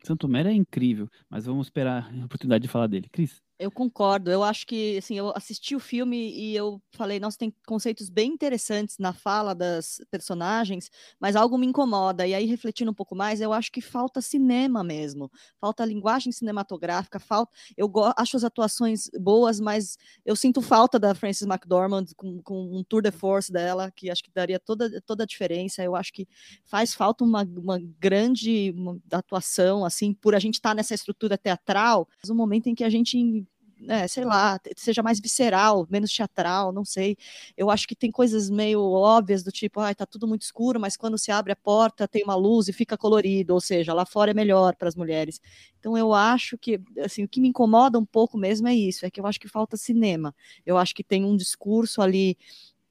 [0.05, 3.09] Santo Mera é incrível, mas vamos esperar a oportunidade de falar dele.
[3.11, 3.41] Cris?
[3.59, 4.31] Eu concordo.
[4.31, 8.31] Eu acho que, assim, eu assisti o filme e eu falei, nossa, tem conceitos bem
[8.31, 10.89] interessantes na fala das personagens,
[11.19, 12.25] mas algo me incomoda.
[12.25, 15.29] E aí, refletindo um pouco mais, eu acho que falta cinema mesmo.
[15.59, 17.51] Falta linguagem cinematográfica, falta.
[17.75, 22.81] Eu acho as atuações boas, mas eu sinto falta da Frances McDormand com, com um
[22.81, 25.83] tour de force dela, que acho que daria toda, toda a diferença.
[25.83, 26.25] Eu acho que
[26.63, 28.73] faz falta uma, uma grande
[29.11, 32.89] atuação, assim, por a gente estar tá nessa estrutura teatral, no momento em que a
[32.89, 33.45] gente
[33.79, 37.15] né, sei lá, seja mais visceral, menos teatral, não sei.
[37.57, 40.97] Eu acho que tem coisas meio óbvias do tipo, ai, tá tudo muito escuro, mas
[40.97, 44.31] quando se abre a porta tem uma luz e fica colorido, ou seja, lá fora
[44.31, 45.39] é melhor para as mulheres.
[45.79, 49.09] Então eu acho que, assim, o que me incomoda um pouco mesmo é isso, é
[49.11, 50.35] que eu acho que falta cinema.
[50.65, 52.37] Eu acho que tem um discurso ali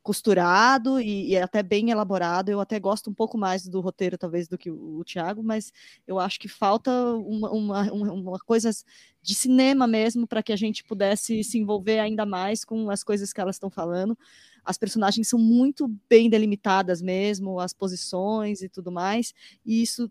[0.09, 2.49] costurado e, e, até bem elaborado.
[2.49, 5.71] Eu até gosto um pouco mais do roteiro, talvez, do que o, o Thiago, mas
[6.07, 8.71] eu acho que falta uma, uma, uma coisa
[9.21, 13.35] de cinema mesmo para que a gente pudesse se envolver ainda mais com as coisas
[13.35, 14.17] que elas estão falando.
[14.65, 20.11] As personagens são muito bem delimitadas mesmo, as posições e tudo mais, e isso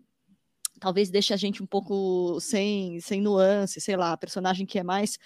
[0.78, 4.84] talvez deixe a gente um pouco sem, sem nuance, sei lá, a personagem que é
[4.84, 5.18] mais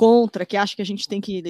[0.00, 1.42] contra, que acha que a gente tem que,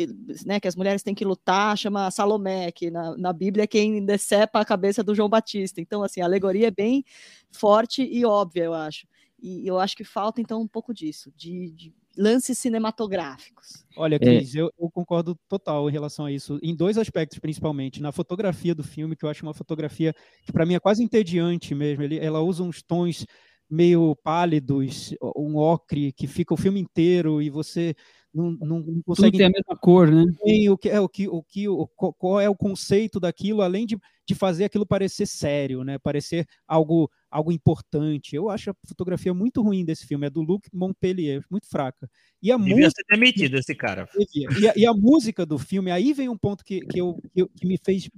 [0.45, 4.05] né, que as mulheres têm que lutar, chama Salomé, que na, na Bíblia é quem
[4.05, 5.81] decepa a cabeça do João Batista.
[5.81, 7.05] Então, assim, a alegoria é bem
[7.53, 9.07] forte e óbvia, eu acho.
[9.41, 13.87] E eu acho que falta, então, um pouco disso, de, de lances cinematográficos.
[13.97, 14.19] Olha, é.
[14.19, 14.63] Cris, é.
[14.63, 18.03] eu, eu, concordo total em relação a isso, em dois aspectos principalmente.
[18.03, 20.13] Na fotografia do filme, que eu acho uma fotografia
[20.45, 22.03] que para mim é quase entediante mesmo.
[22.03, 23.25] Ele, ela usa uns tons
[23.71, 27.95] meio pálidos, um ocre que fica o filme inteiro e você
[28.33, 29.33] não, não, não consegue.
[29.33, 30.25] Tudo tem a mesma cor, né?
[30.71, 33.99] O que é o que o que o, qual é o conceito daquilo, além de,
[34.27, 35.99] de fazer aquilo parecer sério, né?
[35.99, 38.35] Parecer algo algo importante.
[38.35, 42.09] Eu acho a fotografia muito ruim desse filme, é do Luc Montpellier, muito fraca.
[42.43, 44.09] E a Devia música, ser demitido esse cara.
[44.17, 47.47] E a, e a, música do filme, aí vem um ponto que, que, eu, que,
[47.47, 48.09] que me fez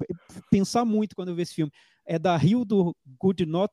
[0.50, 1.72] pensar muito quando eu vi esse filme.
[2.04, 3.72] É da Rio do Goodnot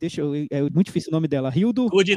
[0.00, 2.16] deixa eu, é muito difícil o nome dela, Hildo Good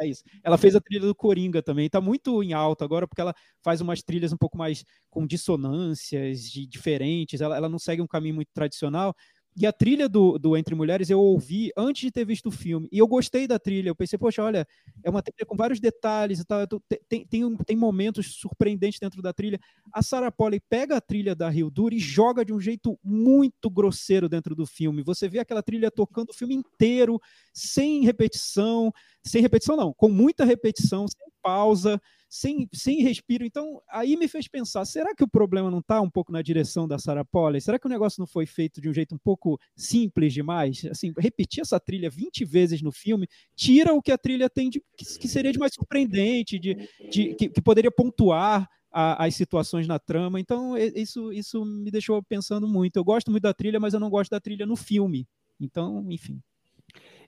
[0.00, 0.22] é isso.
[0.42, 1.88] Ela fez a trilha do Coringa também.
[1.88, 6.42] Tá muito em alta agora, porque ela faz umas trilhas um pouco mais com dissonâncias
[6.50, 7.40] de, diferentes.
[7.40, 9.14] Ela, ela não segue um caminho muito tradicional.
[9.56, 12.88] E a trilha do, do Entre Mulheres eu ouvi antes de ter visto o filme.
[12.90, 13.88] E eu gostei da trilha.
[13.88, 14.66] Eu pensei, poxa, olha,
[15.02, 16.66] é uma trilha com vários detalhes e tal.
[17.08, 19.60] Tem, tem, tem momentos surpreendentes dentro da trilha.
[19.92, 23.70] A Sarah Polley pega a trilha da Rio Dur e joga de um jeito muito
[23.70, 25.04] grosseiro dentro do filme.
[25.04, 27.20] Você vê aquela trilha tocando o filme inteiro,
[27.52, 28.92] sem repetição.
[29.22, 32.00] Sem repetição, não, com muita repetição, sem pausa
[32.34, 33.44] sem, sem respiro.
[33.44, 36.88] Então, aí me fez pensar: será que o problema não está um pouco na direção
[36.88, 37.60] da Sarah Polley?
[37.60, 40.84] Será que o negócio não foi feito de um jeito um pouco simples demais?
[40.90, 44.82] Assim, repetir essa trilha 20 vezes no filme tira o que a trilha tem de
[44.96, 46.74] que, que seria de mais surpreendente, de,
[47.08, 50.40] de que, que poderia pontuar as situações na trama.
[50.40, 52.96] Então, isso, isso me deixou pensando muito.
[52.96, 55.26] Eu gosto muito da trilha, mas eu não gosto da trilha no filme.
[55.60, 56.40] Então, enfim.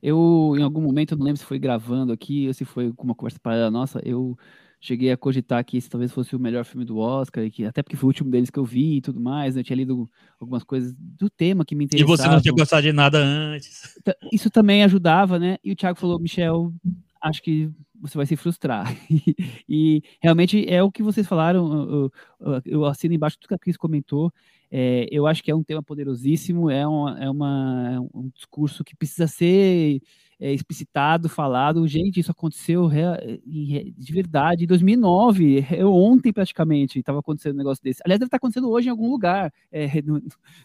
[0.02, 3.04] Eu, em algum momento, eu não lembro se foi gravando aqui ou se foi com
[3.04, 4.36] uma conversa paralela nossa, eu
[4.80, 7.96] cheguei a cogitar que esse talvez fosse o melhor filme do Oscar, que, até porque
[7.96, 9.60] foi o último deles que eu vi e tudo mais, né?
[9.60, 10.08] eu tinha lido
[10.38, 12.14] algumas coisas do tema que me interessavam.
[12.14, 13.98] E você não tinha gostado de nada antes.
[14.32, 15.56] Isso também ajudava, né?
[15.64, 16.72] E o Thiago falou, Michel,
[17.20, 17.70] acho que
[18.00, 18.94] você vai se frustrar.
[19.68, 23.76] e, realmente é o que vocês falaram, eu, eu assino embaixo tudo que a Cris
[23.76, 24.32] comentou,
[24.70, 28.84] é, eu acho que é um tema poderosíssimo, é, uma, é uma, é um discurso
[28.84, 30.00] que precisa ser
[30.38, 31.86] é, explicitado, falado.
[31.86, 38.02] Gente, isso aconteceu de verdade em 2009, é, ontem praticamente estava acontecendo um negócio desse.
[38.04, 40.22] Aliás, deve estar acontecendo hoje em algum lugar, é, não,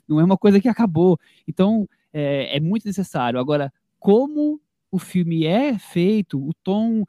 [0.08, 1.20] não, é uma coisa que acabou.
[1.48, 3.40] Então, é, é muito necessário.
[3.40, 4.60] Agora, como
[4.92, 7.06] o filme é feito, o tom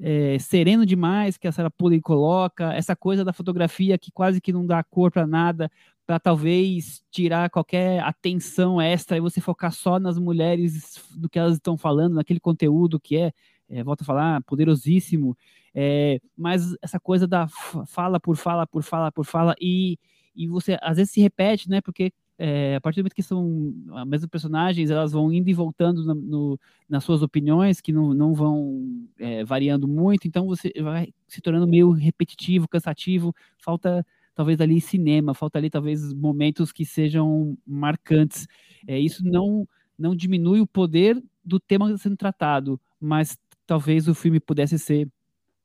[0.00, 4.52] é, sereno demais que a Sarah Polley coloca, essa coisa da fotografia que quase que
[4.52, 5.70] não dá cor para nada,
[6.06, 11.54] para talvez tirar qualquer atenção extra e você focar só nas mulheres, do que elas
[11.54, 13.32] estão falando, naquele conteúdo que é,
[13.68, 15.36] é volto a falar, poderosíssimo,
[15.74, 17.48] é, mas essa coisa da
[17.86, 19.98] fala por fala por fala por fala e,
[20.34, 21.80] e você às vezes se repete, né?
[21.80, 25.54] Porque é, a partir do momento que são as mesmas personagens, elas vão indo e
[25.54, 30.72] voltando no, no, nas suas opiniões, que não, não vão é, variando muito, então você
[30.82, 34.04] vai se tornando meio repetitivo, cansativo, falta
[34.36, 38.46] talvez ali cinema, falta ali talvez momentos que sejam marcantes.
[38.86, 39.66] É, isso não,
[39.98, 45.08] não diminui o poder do tema sendo tratado, mas talvez o filme pudesse ser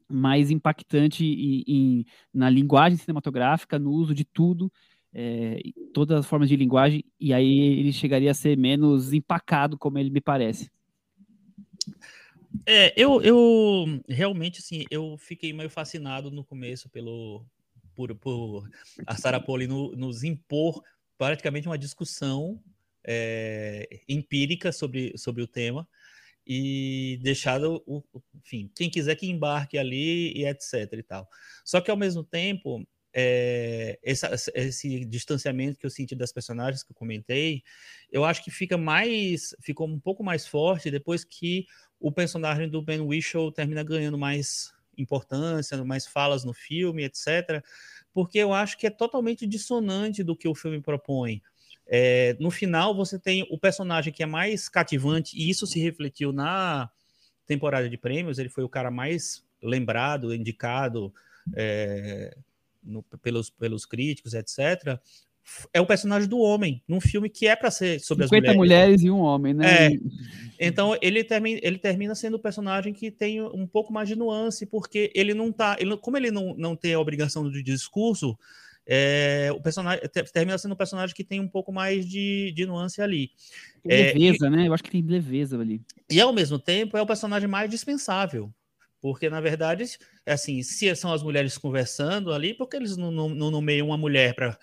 [0.10, 4.72] mais impactante em, em, na linguagem cinematográfica, no uso de tudo,
[5.14, 5.61] é,
[5.93, 10.10] todas as formas de linguagem, e aí ele chegaria a ser menos empacado, como ele
[10.10, 10.72] me parece.
[12.65, 17.45] É, eu, eu realmente, assim, eu fiquei meio fascinado no começo pelo,
[17.95, 18.69] por, por
[19.05, 20.81] a Sarah Poli no, nos impor
[21.18, 22.61] praticamente uma discussão
[23.03, 25.88] é, empírica sobre, sobre o tema
[26.45, 28.03] e deixado o,
[28.35, 31.30] enfim, quem quiser que embarque ali e etc e tal.
[31.63, 36.91] Só que ao mesmo tempo, é, essa, esse distanciamento que eu senti das personagens que
[36.91, 37.61] eu comentei,
[38.11, 41.65] eu acho que fica mais, ficou um pouco mais forte depois que
[41.99, 47.63] o personagem do Ben Whishaw termina ganhando mais importância, mais falas no filme, etc.
[48.13, 51.41] Porque eu acho que é totalmente dissonante do que o filme propõe.
[51.88, 56.31] É, no final, você tem o personagem que é mais cativante, e isso se refletiu
[56.31, 56.89] na
[57.45, 58.39] temporada de prêmios.
[58.39, 61.13] Ele foi o cara mais lembrado, indicado
[61.55, 62.35] é,
[62.84, 64.99] no, pelos, pelos críticos, etc
[65.73, 69.02] é o personagem do homem, num filme que é para ser sobre 50 as mulheres.
[69.02, 69.88] mulheres e um homem, né?
[69.88, 69.91] É.
[70.60, 74.65] Então ele termina, ele termina sendo o personagem que tem um pouco mais de nuance,
[74.65, 75.76] porque ele não tá.
[75.80, 78.38] Ele, como ele não, não tem a obrigação de discurso,
[78.86, 80.02] é, o personagem
[80.34, 83.32] termina sendo um personagem que tem um pouco mais de, de nuance ali.
[83.84, 84.68] Tem leveza, é, né?
[84.68, 85.82] Eu acho que tem leveza ali.
[86.10, 88.52] E ao mesmo tempo é o personagem mais dispensável.
[89.02, 93.30] Porque, na verdade, é assim, se são as mulheres conversando ali, porque eles não, não,
[93.30, 94.57] não nomeiam uma mulher para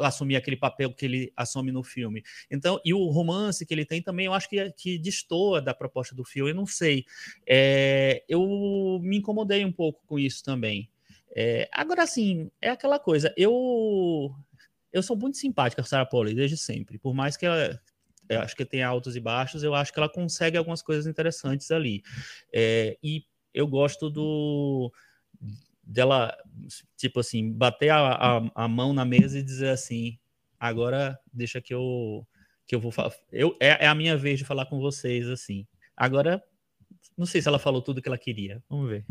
[0.00, 2.22] assumir aquele papel que ele assume no filme?
[2.48, 6.14] Então, e o romance que ele tem também, eu acho que, que destoa da proposta
[6.14, 7.04] do filme, eu não sei.
[7.44, 10.88] É, eu me incomodei um pouco com isso também.
[11.34, 14.32] É, agora, sim, é aquela coisa, eu
[14.92, 17.80] eu sou muito simpática a Sarah Polley desde sempre, por mais que ela
[18.40, 22.02] acho que tem altos e baixos, eu acho que ela consegue algumas coisas interessantes ali.
[22.52, 24.92] É, e eu gosto do
[25.82, 26.36] dela,
[26.96, 30.18] tipo assim, bater a, a, a, mão na mesa e dizer assim,
[30.58, 32.26] agora deixa que eu
[32.66, 32.92] que eu vou.
[33.30, 35.66] Eu, é, é a minha vez de falar com vocês, assim.
[35.96, 36.42] Agora,
[37.16, 38.62] não sei se ela falou tudo que ela queria.
[38.68, 39.04] Vamos ver.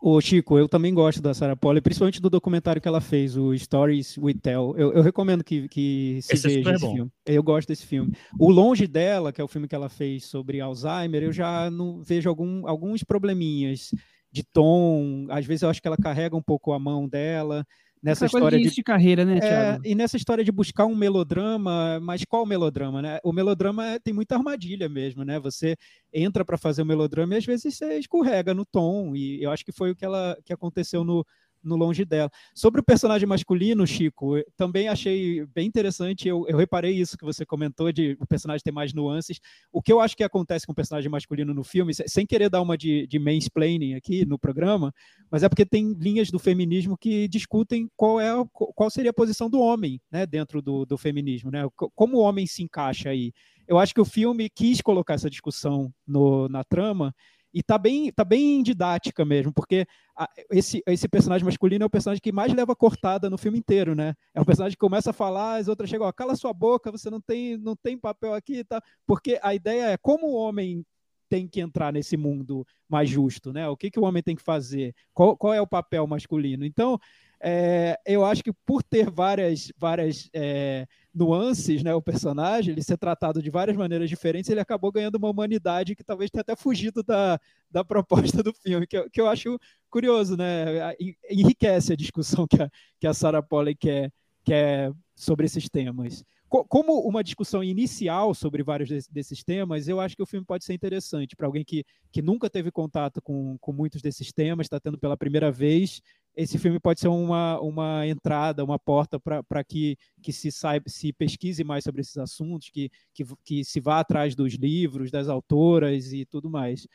[0.00, 3.56] Ô Chico, eu também gosto da Sarah Polley, principalmente do documentário que ela fez, o
[3.56, 4.74] Stories We Tell.
[4.76, 6.94] Eu, eu recomendo que, que se esse veja é esse bom.
[6.94, 7.10] filme.
[7.26, 8.12] Eu gosto desse filme.
[8.38, 12.00] O Longe dela, que é o filme que ela fez sobre Alzheimer, eu já não
[12.00, 13.90] vejo algum, alguns probleminhas
[14.30, 15.26] de tom.
[15.30, 17.66] Às vezes eu acho que ela carrega um pouco a mão dela.
[18.02, 21.98] Nessa Essa história de, de carreira, né, é, e nessa história de buscar um melodrama,
[22.00, 23.18] mas qual melodrama, né?
[23.22, 25.38] O melodrama é- tem muita armadilha mesmo, né?
[25.40, 25.76] Você
[26.12, 29.64] entra para fazer o melodrama e às vezes você escorrega no tom, e eu acho
[29.64, 31.24] que foi o que, ela, que aconteceu no,
[31.62, 32.30] no Longe dela.
[32.54, 37.44] Sobre o personagem masculino, Chico, também achei bem interessante, eu, eu reparei isso que você
[37.44, 39.40] comentou, de o personagem ter mais nuances.
[39.72, 42.48] O que eu acho que acontece com o personagem masculino no filme, se- sem querer
[42.50, 44.92] dar uma de, de mansplaining aqui no programa,
[45.30, 49.50] mas é porque tem linhas do feminismo que discutem qual é qual seria a posição
[49.50, 51.66] do homem né, dentro do, do feminismo, né?
[51.76, 53.32] Co- Como o homem se encaixa aí.
[53.66, 57.14] Eu acho que o filme quis colocar essa discussão no- na trama
[57.58, 59.84] e tá bem, tá bem didática mesmo, porque
[60.16, 63.96] a- esse, esse personagem masculino é o personagem que mais leva cortada no filme inteiro,
[63.96, 64.14] né?
[64.32, 67.10] É o personagem que começa a falar, as outras chegam, ó, cala sua boca, você
[67.10, 68.80] não tem, não tem papel aqui, tá?
[69.04, 70.86] Porque a ideia é como o homem
[71.28, 73.68] tem que entrar nesse mundo mais justo, né?
[73.68, 74.94] O que, que o homem tem que fazer?
[75.12, 76.64] Qual, qual é o papel masculino?
[76.64, 76.96] Então,
[77.40, 82.96] é, eu acho que por ter várias, várias é, nuances, né, o personagem, ele ser
[82.98, 87.02] tratado de várias maneiras diferentes, ele acabou ganhando uma humanidade que talvez tenha até fugido
[87.02, 87.38] da,
[87.70, 89.58] da proposta do filme, que eu, que eu acho
[89.90, 90.94] curioso, né?
[91.00, 92.70] En- Enriquece a discussão que a,
[93.00, 94.12] que a Sarah Polley quer,
[94.44, 96.24] quer sobre esses temas.
[96.48, 100.46] Co- Como uma discussão inicial sobre vários des- desses temas, eu acho que o filme
[100.46, 104.64] pode ser interessante para alguém que, que nunca teve contato com, com muitos desses temas,
[104.64, 106.00] está tendo pela primeira vez.
[106.38, 111.12] Esse filme pode ser uma, uma entrada, uma porta para que, que se saiba, se
[111.12, 116.12] pesquise mais sobre esses assuntos, que, que, que se vá atrás dos livros, das autoras
[116.12, 116.86] e tudo mais.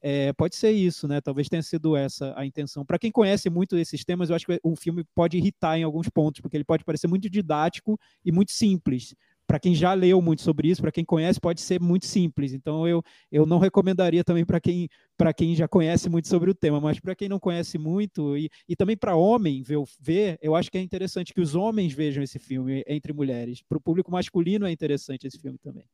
[0.00, 1.20] É, pode ser isso, né?
[1.20, 2.84] Talvez tenha sido essa a intenção.
[2.84, 6.08] Para quem conhece muito esses temas, eu acho que o filme pode irritar em alguns
[6.08, 9.14] pontos, porque ele pode parecer muito didático e muito simples.
[9.48, 12.52] Para quem já leu muito sobre isso, para quem conhece, pode ser muito simples.
[12.52, 13.02] Então, eu,
[13.32, 17.00] eu não recomendaria também para quem, para quem já conhece muito sobre o tema, mas
[17.00, 20.76] para quem não conhece muito, e, e também para homem ver, ver, eu acho que
[20.76, 23.62] é interessante que os homens vejam esse filme entre mulheres.
[23.66, 25.86] Para o público masculino é interessante esse filme também.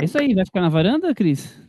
[0.00, 1.60] É isso aí, vai ficar na varanda, Cris?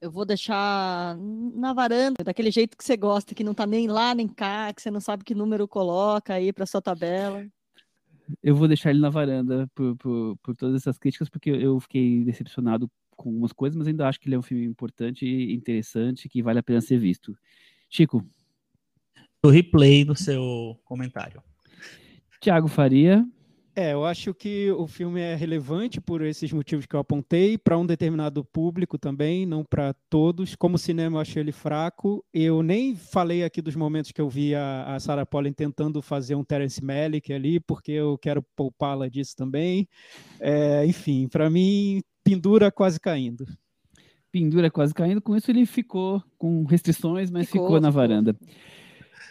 [0.00, 4.16] Eu vou deixar na varanda, daquele jeito que você gosta, que não tá nem lá
[4.16, 7.46] nem cá, que você não sabe que número coloca aí para sua tabela.
[8.42, 12.24] Eu vou deixar ele na varanda por, por, por todas essas críticas, porque eu fiquei
[12.24, 16.28] decepcionado com algumas coisas, mas ainda acho que ele é um filme importante e interessante,
[16.28, 17.36] que vale a pena ser visto.
[17.88, 18.24] Chico,
[19.42, 21.42] O replay do seu comentário.
[22.40, 23.24] Thiago Faria,
[23.74, 27.78] É, eu acho que o filme é relevante por esses motivos que eu apontei, para
[27.78, 30.54] um determinado público também, não para todos.
[30.54, 32.22] Como cinema, eu achei ele fraco.
[32.34, 36.34] Eu nem falei aqui dos momentos que eu vi a, a Sarah Polley tentando fazer
[36.34, 39.88] um Terence Malick ali, porque eu quero poupá-la disso também.
[40.38, 43.46] É, enfim, para mim, pendura quase caindo.
[44.30, 48.36] pendura quase caindo, com isso ele ficou com restrições, mas ficou, Ficou, na varanda.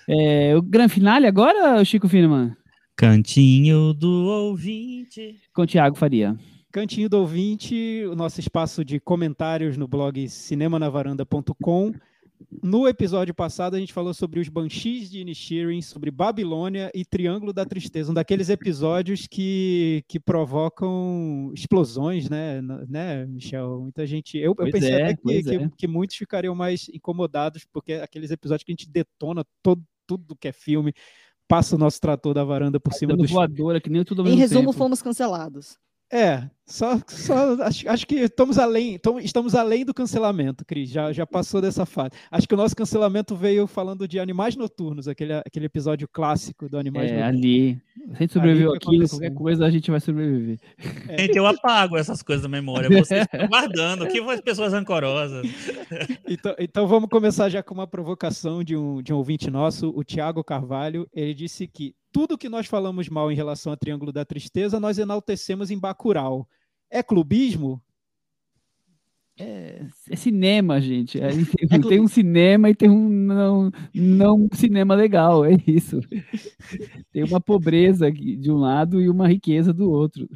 [0.08, 2.56] É, o grande finale agora, Chico Firman,
[3.02, 5.42] Cantinho do ouvinte.
[5.56, 6.38] com o Thiago Faria.
[6.72, 11.94] Cantinho do Ouvinte, o nosso espaço de comentários no blog cinemanavaranda.com.
[12.62, 17.52] No episódio passado, a gente falou sobre os Banshees de Inisherin, sobre Babilônia e Triângulo
[17.52, 23.80] da Tristeza, um daqueles episódios que, que provocam explosões, né, né, Michel?
[23.82, 24.38] Muita gente.
[24.38, 25.70] Eu, eu pensei é, até que, que, é.
[25.76, 30.36] que muitos ficariam mais incomodados, porque é aqueles episódios que a gente detona todo, tudo
[30.36, 30.94] que é filme,
[31.52, 34.28] passa o nosso trator da varanda por cima Dando dos voadora, que nem tudo ao
[34.30, 34.72] Em resumo, tempo.
[34.74, 35.78] fomos cancelados.
[36.12, 40.90] É, só, só acho, acho que estamos além, estamos além do cancelamento, Cris.
[40.90, 42.12] Já, já passou dessa fase.
[42.30, 46.78] Acho que o nosso cancelamento veio falando de Animais Noturnos, aquele, aquele episódio clássico do
[46.78, 47.38] Animais É, Noturnos.
[47.38, 47.82] ali.
[47.96, 49.20] Se a gente sobreviveu que aquilo, aconteceu.
[49.20, 50.60] qualquer coisa a gente vai sobreviver.
[51.18, 52.90] Gente, eu apago essas coisas da memória.
[52.90, 54.08] Vocês estão guardando.
[54.08, 55.46] Que as pessoas rancorosas.
[56.28, 60.04] Então, então vamos começar já com uma provocação de um, de um ouvinte nosso, o
[60.04, 61.08] Tiago Carvalho.
[61.14, 64.98] Ele disse que tudo que nós falamos mal em relação a Triângulo da Tristeza, nós
[64.98, 66.48] enaltecemos em Bacurau.
[66.90, 67.82] É clubismo?
[69.40, 71.20] É, é cinema, gente.
[71.20, 71.30] É,
[71.70, 76.00] tem, tem um cinema e tem um não, não cinema legal, é isso.
[77.12, 80.28] Tem uma pobreza de um lado e uma riqueza do outro.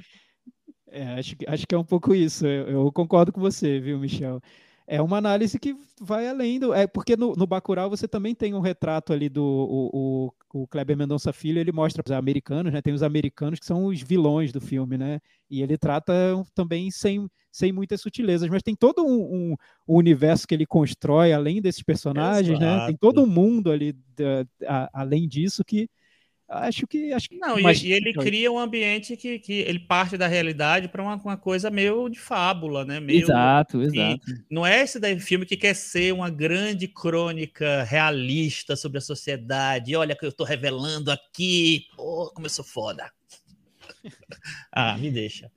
[0.87, 2.45] É, acho, que- acho que é um pouco isso.
[2.45, 4.41] Eu, eu concordo com você, viu, Michel?
[4.87, 6.73] É uma análise que vai além do.
[6.73, 9.43] É porque no, no Bacurau você também tem um retrato ali do.
[9.43, 12.81] O, o, o Kleber Mendonça Filho, ele mostra os americanos, né?
[12.81, 15.19] Tem os americanos que são os vilões do filme, né?
[15.49, 16.13] E ele trata
[16.53, 19.55] também sem, sem muitas sutilezas, mas tem todo um, um-
[19.87, 22.67] um universo que ele constrói além desses personagens, né?
[22.77, 22.97] Tem Exato.
[22.99, 25.89] todo um mundo ali da- a- além disso que
[26.47, 27.11] Acho que.
[27.11, 30.87] Acho que não, mas, e, ele cria um ambiente que, que ele parte da realidade
[30.87, 32.99] para uma, uma, coisa meio de fábula, né?
[32.99, 34.21] Meio, exato, exato.
[34.49, 39.95] Não é esse daí filme que quer ser uma grande crônica realista sobre a sociedade.
[39.95, 41.85] Olha que eu estou revelando aqui.
[41.95, 43.11] Pô, como eu sou foda.
[44.71, 45.51] ah, me deixa.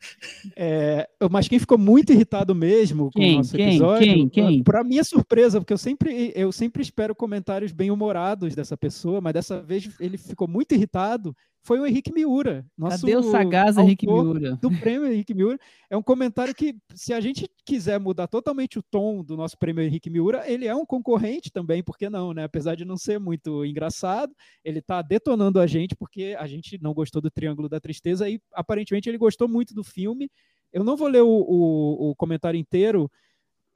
[0.56, 4.62] É, mas quem ficou muito irritado mesmo com quem, o nosso quem, episódio, quem, quem?
[4.62, 9.32] para minha surpresa, porque eu sempre, eu sempre espero comentários bem humorados dessa pessoa, mas
[9.32, 12.64] dessa vez ele ficou muito irritado foi o Henrique Miura.
[12.76, 14.56] Nosso Cadê o sagaz Henrique Miura?
[14.56, 15.58] Do prêmio Henrique Miura.
[15.90, 19.82] É um comentário que, se a gente quiser mudar totalmente o tom do nosso prêmio
[19.82, 22.44] Henrique Miura, ele é um concorrente também, por que não, né?
[22.44, 26.94] Apesar de não ser muito engraçado, ele está detonando a gente porque a gente não
[26.94, 30.30] gostou do Triângulo da Tristeza e aparentemente ele gostou muito do filme.
[30.72, 33.10] Eu não vou ler o, o, o comentário inteiro,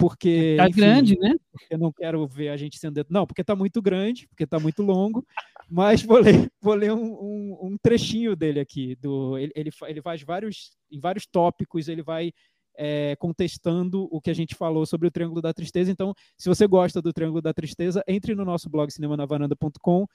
[0.02, 0.56] porque.
[0.58, 1.36] Tá enfim, grande, né?
[1.70, 3.06] Eu não quero ver a gente sendo.
[3.08, 5.24] Não, porque tá muito grande, porque tá muito longo.
[5.70, 8.96] mas vou ler, vou ler um, um, um trechinho dele aqui.
[8.96, 10.72] Do, ele, ele, ele faz vários.
[10.90, 12.32] Em vários tópicos, ele vai
[12.76, 15.92] é, contestando o que a gente falou sobre o Triângulo da Tristeza.
[15.92, 20.06] Então, se você gosta do Triângulo da Tristeza, entre no nosso blog cinemanavaranda.com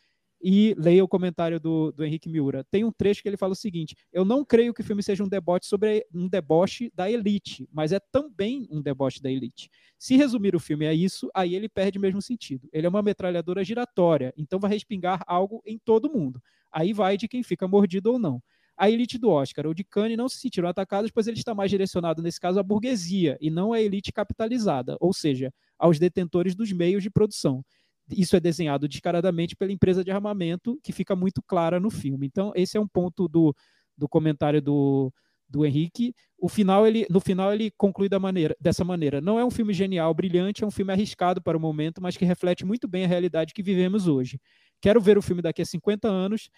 [0.41, 2.63] e leia o comentário do, do Henrique Miura.
[2.69, 5.23] Tem um trecho que ele fala o seguinte: Eu não creio que o filme seja
[5.23, 9.69] um deboche sobre um deboche da elite, mas é também um deboche da elite.
[9.97, 12.69] Se resumir o filme a isso, aí ele perde o mesmo sentido.
[12.71, 16.41] Ele é uma metralhadora giratória, então vai respingar algo em todo mundo.
[16.71, 18.41] Aí vai de quem fica mordido ou não.
[18.77, 21.71] A elite do Oscar ou de Cannes não se sentiram atacados, pois ele está mais
[21.71, 26.71] direcionado, nesse caso, à burguesia e não à elite capitalizada, ou seja, aos detentores dos
[26.71, 27.65] meios de produção
[28.09, 32.25] isso é desenhado descaradamente pela empresa de armamento, que fica muito clara no filme.
[32.27, 33.55] Então, esse é um ponto do,
[33.97, 35.11] do comentário do,
[35.49, 36.13] do Henrique.
[36.37, 39.19] O final ele, no final ele conclui da maneira, dessa maneira.
[39.19, 42.25] Não é um filme genial, brilhante, é um filme arriscado para o momento, mas que
[42.25, 44.39] reflete muito bem a realidade que vivemos hoje.
[44.81, 46.49] Quero ver o filme daqui a 50 anos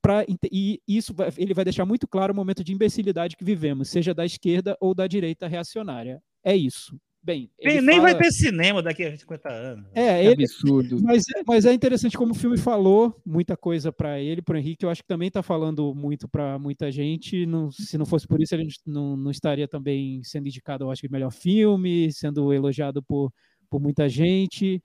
[0.00, 4.14] pra, e isso ele vai deixar muito claro o momento de imbecilidade que vivemos, seja
[4.14, 6.22] da esquerda ou da direita reacionária.
[6.44, 6.98] É isso.
[7.24, 9.86] Bem, nem, nem vai ter cinema daqui a 50 anos.
[9.94, 11.00] É, é ele, absurdo.
[11.02, 14.58] Mas, é, mas é interessante como o filme falou muita coisa para ele, para o
[14.58, 14.84] Henrique.
[14.84, 17.46] Eu acho que também está falando muito para muita gente.
[17.46, 21.00] Não, se não fosse por isso, ele não, não estaria também sendo indicado, eu acho
[21.00, 23.32] que melhor filme, sendo elogiado por,
[23.70, 24.82] por muita gente.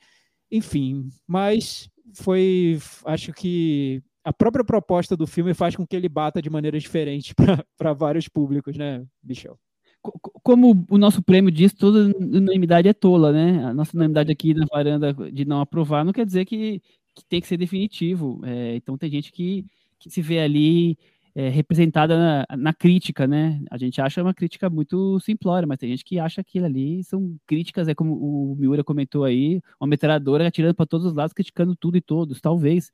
[0.50, 6.42] Enfim, mas foi, acho que a própria proposta do filme faz com que ele bata
[6.42, 7.36] de maneira diferente
[7.78, 9.60] para vários públicos, né, Michel?
[10.02, 13.66] Como o nosso prêmio diz, toda unanimidade é tola, né?
[13.66, 16.82] A nossa unanimidade aqui na varanda de não aprovar não quer dizer que,
[17.16, 18.42] que tem que ser definitivo.
[18.46, 19.66] É, então tem gente que,
[20.00, 20.98] que se vê ali
[21.36, 23.62] é, representada na, na, crítica, né?
[23.70, 27.36] A gente acha uma crítica muito simplória, mas tem gente que acha aquilo ali são
[27.46, 31.76] críticas, é como o Miura comentou aí, uma metralhadora atirando para todos os lados, criticando
[31.76, 32.92] tudo e todos, talvez.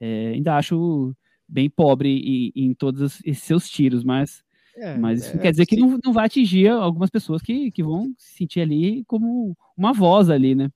[0.00, 1.14] É, ainda acho
[1.48, 4.42] bem pobre em, em todos esses seus tiros, mas
[4.76, 7.82] é, Mas isso é, quer dizer que não, não vai atingir algumas pessoas que, que
[7.82, 10.70] vão se sentir ali como uma voz ali, né?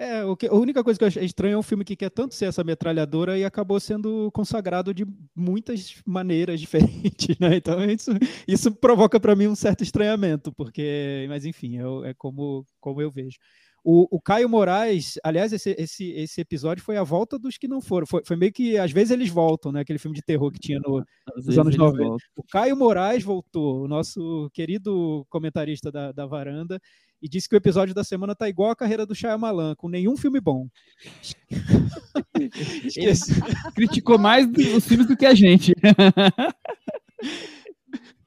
[0.00, 2.08] É, o que, a única coisa que eu acho estranho é um filme que quer
[2.08, 5.04] tanto ser essa metralhadora e acabou sendo consagrado de
[5.34, 7.56] muitas maneiras diferentes, né?
[7.56, 8.12] Então isso,
[8.46, 13.10] isso provoca para mim um certo estranhamento, porque, mas enfim, é, é como, como eu
[13.10, 13.38] vejo.
[13.84, 17.80] O, o, Caio Moraes, aliás, esse, esse, esse episódio foi a volta dos que não
[17.80, 18.06] foram.
[18.06, 19.80] Foi, foi meio que, às vezes, eles voltam, né?
[19.80, 21.04] Aquele filme de terror que tinha no,
[21.36, 22.04] nos anos 90.
[22.04, 22.18] Voltam.
[22.36, 26.80] O Caio Moraes voltou, o nosso querido comentarista da, da varanda,
[27.20, 30.16] e disse que o episódio da semana tá igual a carreira do Shyamalan, com nenhum
[30.16, 30.68] filme bom.
[33.74, 34.46] Criticou mais
[34.76, 35.74] os filmes do que a gente.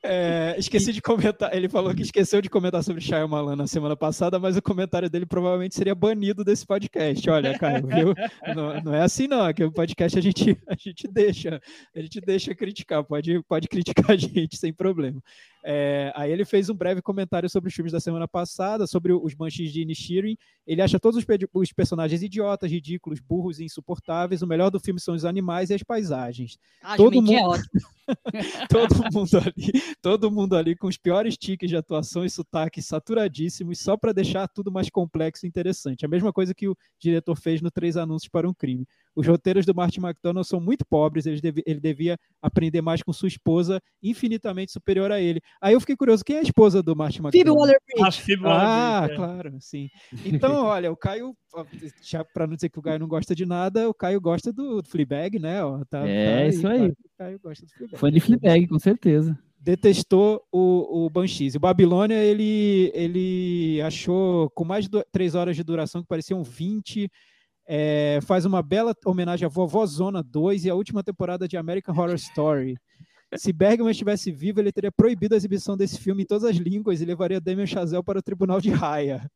[0.04, 1.56] É, esqueci de comentar.
[1.56, 5.28] Ele falou que esqueceu de comentar sobre Shyamalan na semana passada, mas o comentário dele
[5.28, 7.30] provavelmente seria banido desse podcast.
[7.30, 8.16] Olha, Caio, viu?
[8.56, 9.44] Não, não é assim não.
[9.44, 11.62] Aqui o podcast a gente, a gente deixa,
[11.96, 13.04] a gente deixa criticar.
[13.04, 15.22] Pode, pode criticar a gente sem problema.
[15.64, 19.34] É, aí ele fez um breve comentário sobre os filmes da semana passada, sobre os
[19.34, 20.38] Banshees de Inishirin.
[20.66, 24.42] Ele acha todos os, os, personagens idiotas, ridículos, burros e insuportáveis.
[24.42, 26.58] O melhor do filme são os animais e as paisagens.
[26.82, 27.56] Ah, todo mundo...
[27.56, 27.62] é
[28.70, 33.80] todo mundo ali, todo mundo ali com os piores tiques de atuação e sotaques saturadíssimos,
[33.80, 36.06] só para deixar tudo mais complexo e interessante.
[36.06, 38.88] A mesma coisa que o diretor fez no Três Anúncios para um Crime.
[39.16, 43.12] Os roteiros do Martin McDonald são muito pobres, ele, deve, ele devia aprender mais com
[43.12, 45.42] sua esposa, infinitamente superior a ele.
[45.62, 47.80] Aí eu fiquei curioso, quem é a esposa do Martin McDonald?
[48.14, 48.46] Phoebe Waller-Bridge.
[48.46, 49.90] Ah, ah claro, sim.
[50.26, 51.36] Então, olha, o Caio,
[52.34, 55.40] para não dizer que o Caio não gosta de nada, o Caio gosta do, Fleabag,
[55.40, 55.64] né?
[55.64, 56.88] Ó, tá, é, tá isso aí.
[56.88, 57.98] O Caio gosta do Fleabag.
[57.98, 61.56] Foi de Fleabag, com certeza detestou o, o Banshees.
[61.56, 67.10] O Babilônia, ele, ele achou com mais de três horas de duração, que pareciam 20,
[67.68, 71.96] é, faz uma bela homenagem à Vovó Zona 2 e à última temporada de American
[71.96, 72.76] Horror Story.
[73.38, 77.00] Se Bergman estivesse vivo, ele teria proibido a exibição desse filme em todas as línguas
[77.00, 79.30] e levaria Damien Chazelle para o tribunal de Raia.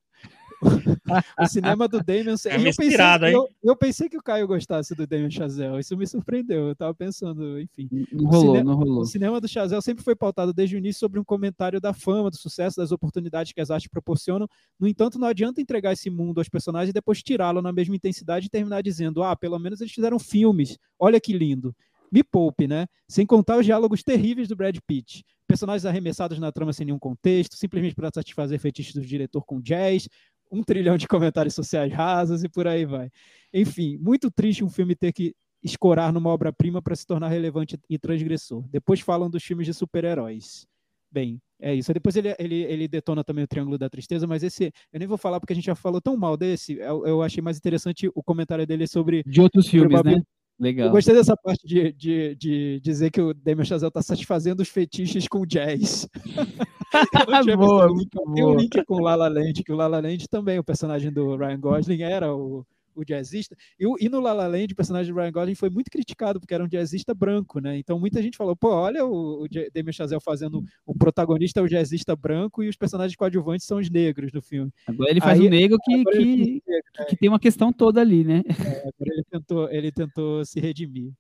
[1.40, 2.36] o cinema do Damien.
[2.46, 3.34] É eu, pensei, inspirado, hein?
[3.34, 5.80] eu, eu pensei que o Caio gostasse do Damien Chazelle.
[5.80, 6.70] Isso me surpreendeu.
[6.70, 7.90] Eu tava pensando, enfim.
[8.12, 9.02] Não O rolou, cine- não rolou.
[9.02, 12.30] O cinema do Chazelle sempre foi pautado desde o início sobre um comentário da fama,
[12.30, 14.48] do sucesso, das oportunidades que as artes proporcionam.
[14.80, 18.48] No entanto, não adianta entregar esse mundo aos personagens e depois tirá-lo na mesma intensidade
[18.48, 21.76] e terminar dizendo: ah, pelo menos eles fizeram filmes, olha que lindo.
[22.12, 22.88] Me poupe, né?
[23.10, 25.26] Sem contar os diálogos terríveis do Brad Pitt.
[25.48, 30.08] Personagens arremessados na trama sem nenhum contexto, simplesmente para satisfazer fetiches do diretor com jazz,
[30.56, 33.10] um trilhão de comentários sociais rasos e por aí vai.
[33.54, 37.98] Enfim, muito triste um filme ter que escorar numa obra-prima para se tornar relevante e
[37.98, 38.64] transgressor.
[38.70, 40.66] Depois falam dos filmes de super-heróis.
[41.12, 41.94] Bem, é isso.
[41.94, 45.18] Depois ele, ele, ele detona também o Triângulo da Tristeza, mas esse eu nem vou
[45.18, 46.74] falar porque a gente já falou tão mal desse.
[46.74, 49.24] Eu, eu achei mais interessante o comentário dele sobre.
[49.26, 50.22] De outros filmes, né?
[50.60, 50.88] Legal.
[50.88, 54.70] Eu gostei dessa parte de, de, de dizer que o Damien Chazelle está satisfazendo os
[54.70, 56.08] fetiches com jazz.
[57.58, 58.62] Boa, muito tem um boa.
[58.62, 61.36] link com o La La Land, que o La La Land também, o personagem do
[61.36, 62.66] Ryan Gosling era o,
[62.96, 63.56] o jazzista.
[63.80, 66.54] E, e no La La Land, o personagem do Ryan Gosling foi muito criticado, porque
[66.54, 67.78] era um jazzista branco, né?
[67.78, 71.68] Então muita gente falou, pô, olha o, o Damien Chazelle fazendo o protagonista é o
[71.68, 74.72] jazzista branco e os personagens coadjuvantes são os negros do filme.
[74.88, 76.62] Agora ele faz Aí- um negro que, que, que-
[77.10, 78.42] que tem uma questão toda ali, né?
[78.50, 81.12] Agora ele tentou, ele tentou se redimir.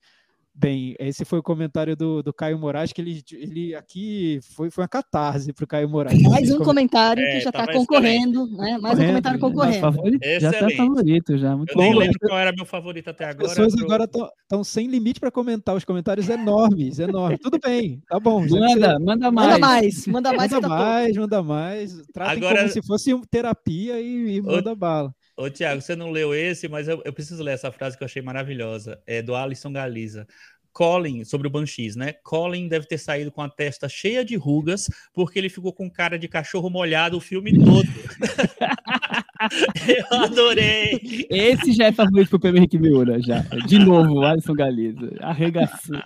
[0.57, 4.83] Bem, esse foi o comentário do, do Caio Moraes, que ele, ele aqui foi, foi
[4.83, 6.21] uma catarse para o Caio Moraes.
[6.21, 8.77] Mais um comentário É, que já está concorrendo, né?
[8.77, 9.41] Mais um comentário né?
[9.45, 9.79] concorrendo.
[9.81, 10.77] Favorito, já tá Excelente.
[10.77, 11.57] favorito, já.
[11.57, 11.99] Muito Eu nem bom.
[11.99, 13.49] lembro qual era meu favorito até As agora.
[13.49, 14.09] pessoas pro- agora
[14.43, 17.39] estão sem limite para comentar, os comentários enormes, enormes.
[17.41, 18.43] Tudo bem, tá bom.
[18.43, 19.49] que você- Manda, manda mais.
[19.49, 22.01] Manda mais, manda mais Manda que tá mais, manda mais.
[22.13, 25.13] Tratem Agora- como se fosse uma terapia e, e manda bala.
[25.37, 28.05] Ô, Tiago, você não leu esse, mas eu, eu preciso ler essa frase que eu
[28.05, 28.99] achei maravilhosa.
[29.05, 30.25] É do Alisson Galiza.
[30.71, 32.11] Colin, sobre o Banshees, né?
[32.21, 36.19] Colin deve ter saído com a testa cheia de rugas, porque ele ficou com cara
[36.19, 37.87] de cachorro molhado o filme todo.
[39.87, 40.99] eu adorei.
[41.29, 43.39] Esse já é favorito pro Pedro Henrique Miura, já.
[43.67, 45.11] De novo, Alisson Galiza.
[45.21, 45.97] Arregaçou.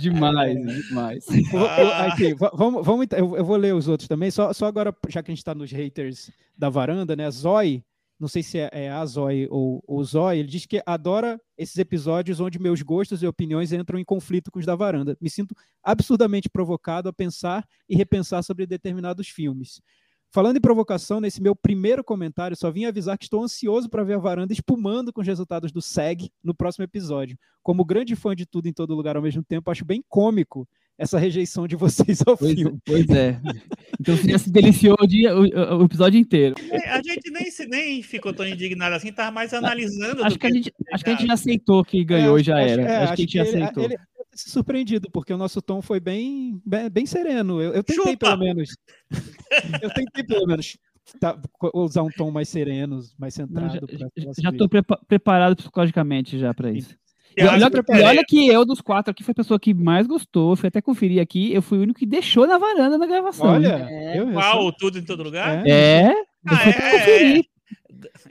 [0.00, 0.58] Demais,
[0.88, 1.24] demais.
[1.28, 2.06] Eu vou- eu- Ah.
[2.06, 5.22] aqui, va- vamos, vamos, eu, eu vou ler os outros também, só, só agora, já
[5.22, 7.30] que a gente está nos haters da varanda, né?
[7.30, 7.84] Zoe,
[8.22, 11.76] não sei se é, é a Zoe ou o Zoe, ele diz que adora esses
[11.76, 15.18] episódios onde meus gostos e opiniões entram em conflito com os da varanda.
[15.20, 19.82] Me sinto absurdamente provocado a pensar e repensar sobre determinados filmes.
[20.30, 24.14] Falando em provocação, nesse meu primeiro comentário, só vim avisar que estou ansioso para ver
[24.14, 27.36] a varanda espumando com os resultados do SEG no próximo episódio.
[27.60, 31.18] Como grande fã de tudo em todo lugar ao mesmo tempo, acho bem cômico essa
[31.18, 32.78] rejeição de vocês ao Pois, filme.
[32.84, 33.40] pois é.
[34.00, 35.42] Então você já se deliciou o, dia, o,
[35.80, 36.54] o- episódio inteiro.
[36.70, 40.22] É, A gente nem, se- nem ficou tão indignado assim, tava mais analisando.
[40.24, 42.40] Acho do que, a gente, acho que a gente já aceitou que É, ganhou e
[42.40, 42.82] acho- já acho- era.
[42.82, 43.84] é, acho, que a gente já ele- aceitou.
[43.84, 43.96] Ele,
[44.34, 47.60] se surpreendido, porque o nosso tom foi bem, bem, bem sereno.
[47.60, 48.26] Eu, eu tentei, Chupa!
[48.28, 48.70] pelo menos.
[49.82, 50.78] eu tentei, pelo menos,
[51.20, 51.38] tá-
[51.74, 53.86] usar um tom mais sereno, mais Não, centrado.
[53.92, 54.68] já pra- já estou
[55.06, 56.96] preparado psicologicamente já para isso.
[57.36, 60.06] E Eu olha, e olha que eu, dos quatro aqui, foi a pessoa que mais
[60.06, 60.54] gostou.
[60.56, 61.52] Fui até conferir aqui.
[61.52, 63.46] Eu fui o único que deixou na varanda na gravação.
[63.46, 64.18] Olha, É.
[64.18, 64.62] eu, eu Qual?
[64.62, 65.66] sou- Tudo em todo lugar?
[65.66, 66.02] É.
[66.02, 66.14] É,
[66.46, 67.44] Ah, fui até é, conferir.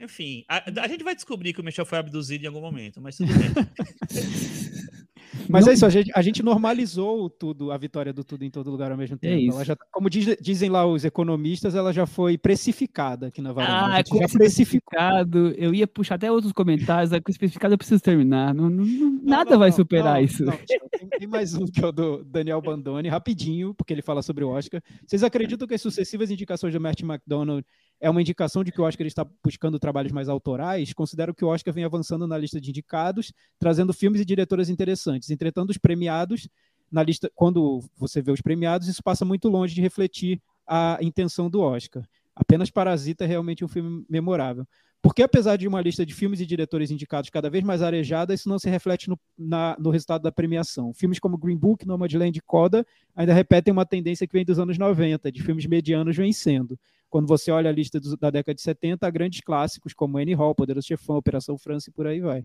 [0.02, 3.16] Enfim, a, a gente vai descobrir que o Michel foi abduzido em algum momento, mas
[3.16, 3.50] tudo bem.
[5.48, 8.50] Mas Não- é isso, a gente, a gente normalizou tudo, a vitória do tudo em
[8.50, 9.40] todo lugar ao mesmo tempo.
[9.40, 9.56] isso.
[9.56, 13.52] Ela já, tá- como diz- dizem lá os economistas, ela já foi precificada aqui na
[13.52, 13.94] varanda.
[13.94, 18.02] Ah, gente com especificado, eu ia puxar até outros comentários, aí com especificado eu preciso
[18.02, 18.54] terminar.
[18.54, 20.44] Não, não- não- nada vai superar isso.
[20.66, 24.44] tem, tem mais um que é o do Daniel Bandone, rapidinho, porque ele fala sobre
[24.44, 24.80] o Oscar.
[25.06, 27.64] Vocês acreditam que as sucessivas indicações do Matt McDonald
[28.02, 30.92] é uma indicação de que o Oscar está buscando trabalhos mais autorais?
[30.92, 35.30] Considero que o Oscar vem avançando na lista de indicados, trazendo filmes e diretoras interessantes.
[35.30, 36.48] Entretanto, os premiados,
[36.90, 41.48] na lista, quando você vê os premiados, isso passa muito longe de refletir a intenção
[41.48, 42.04] do Oscar.
[42.34, 44.66] Apenas Parasita é realmente um filme memorável.
[45.00, 48.48] Porque apesar de uma lista de filmes e diretores indicados cada vez mais arejada, isso
[48.48, 50.92] não se reflete no, na- no resultado da premiação.
[50.92, 52.84] Filmes como Green Book, Nomadland e Coda
[53.14, 56.78] ainda repetem uma tendência que vem dos anos 90, de filmes medianos vencendo.
[57.12, 60.32] Quando você olha a lista dos- da década de 70, há grandes clássicos como Annie
[60.32, 62.42] Hall, Poderoso Chefão, Operação França e por aí vai.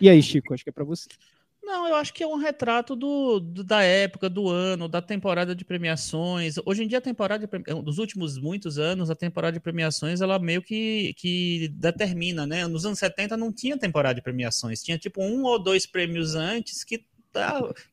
[0.00, 1.06] E aí, Chico, acho que é para você.
[1.62, 5.54] Não, eu acho que é um retrato do, do- da época, do ano, da temporada
[5.54, 6.54] de premiações.
[6.64, 10.38] Hoje em dia, a temporada de dos últimos muitos anos, a temporada de premiações, ela
[10.38, 12.66] meio que, que determina, né?
[12.66, 16.84] Nos anos 70 não tinha temporada de premiações, tinha tipo um ou dois prêmios antes
[16.84, 17.04] que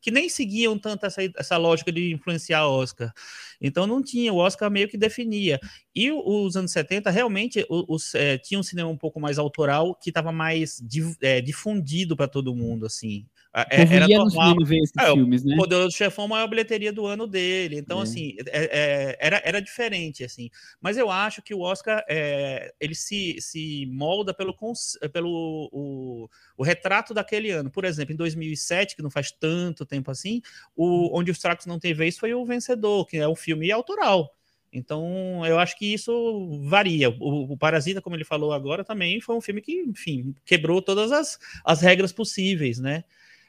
[0.01, 3.13] que nem seguiam tanto essa, essa lógica de influenciar Oscar.
[3.59, 5.59] Então não tinha, o Oscar meio que definia.
[5.95, 10.09] E os anos 70 realmente os, é, tinha um cinema um pouco mais autoral que
[10.09, 10.81] estava mais
[11.21, 13.25] é, difundido para todo mundo, assim.
[13.53, 14.55] É, era normal.
[14.97, 15.55] É, filmes, né?
[15.55, 17.77] O Poderoso Chefão, a maior bilheteria do ano dele.
[17.77, 18.03] Então, é.
[18.03, 20.49] assim, é, é, era, era diferente, assim.
[20.79, 24.55] Mas eu acho que o Oscar, é, ele se, se molda pelo,
[25.11, 27.69] pelo o, o, retrato daquele ano.
[27.69, 30.41] Por exemplo, em 2007, que não faz tanto tempo assim,
[30.73, 34.33] o Onde os Tracos Não Têm Vez foi o vencedor, que é um filme autoral.
[34.73, 37.09] Então, eu acho que isso varia.
[37.09, 41.11] O, o, Parasita, como ele falou agora, também foi um filme que, enfim, quebrou todas
[41.11, 43.03] as, as regras possíveis, né?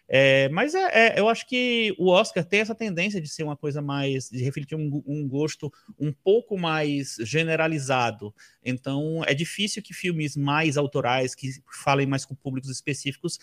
[0.08, 3.56] É, mas é, é, eu acho que o Oscar tem essa tendência de ser uma
[3.56, 8.34] coisa mais, de refletir um, um, gosto um pouco mais generalizado.
[8.64, 11.48] Então é difícil que filmes mais autorais, que
[11.82, 13.38] falem mais com públicos específicos,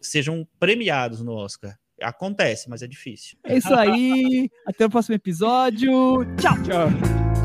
[0.00, 1.76] sejam premiados no Oscar.
[2.00, 3.38] Acontece, mas é difícil.
[3.42, 4.50] É isso aí.
[4.66, 6.24] Até o próximo episódio.
[6.36, 6.62] Tchau.
[6.62, 6.88] Tchau.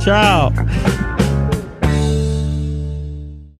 [0.03, 0.90] Tchau.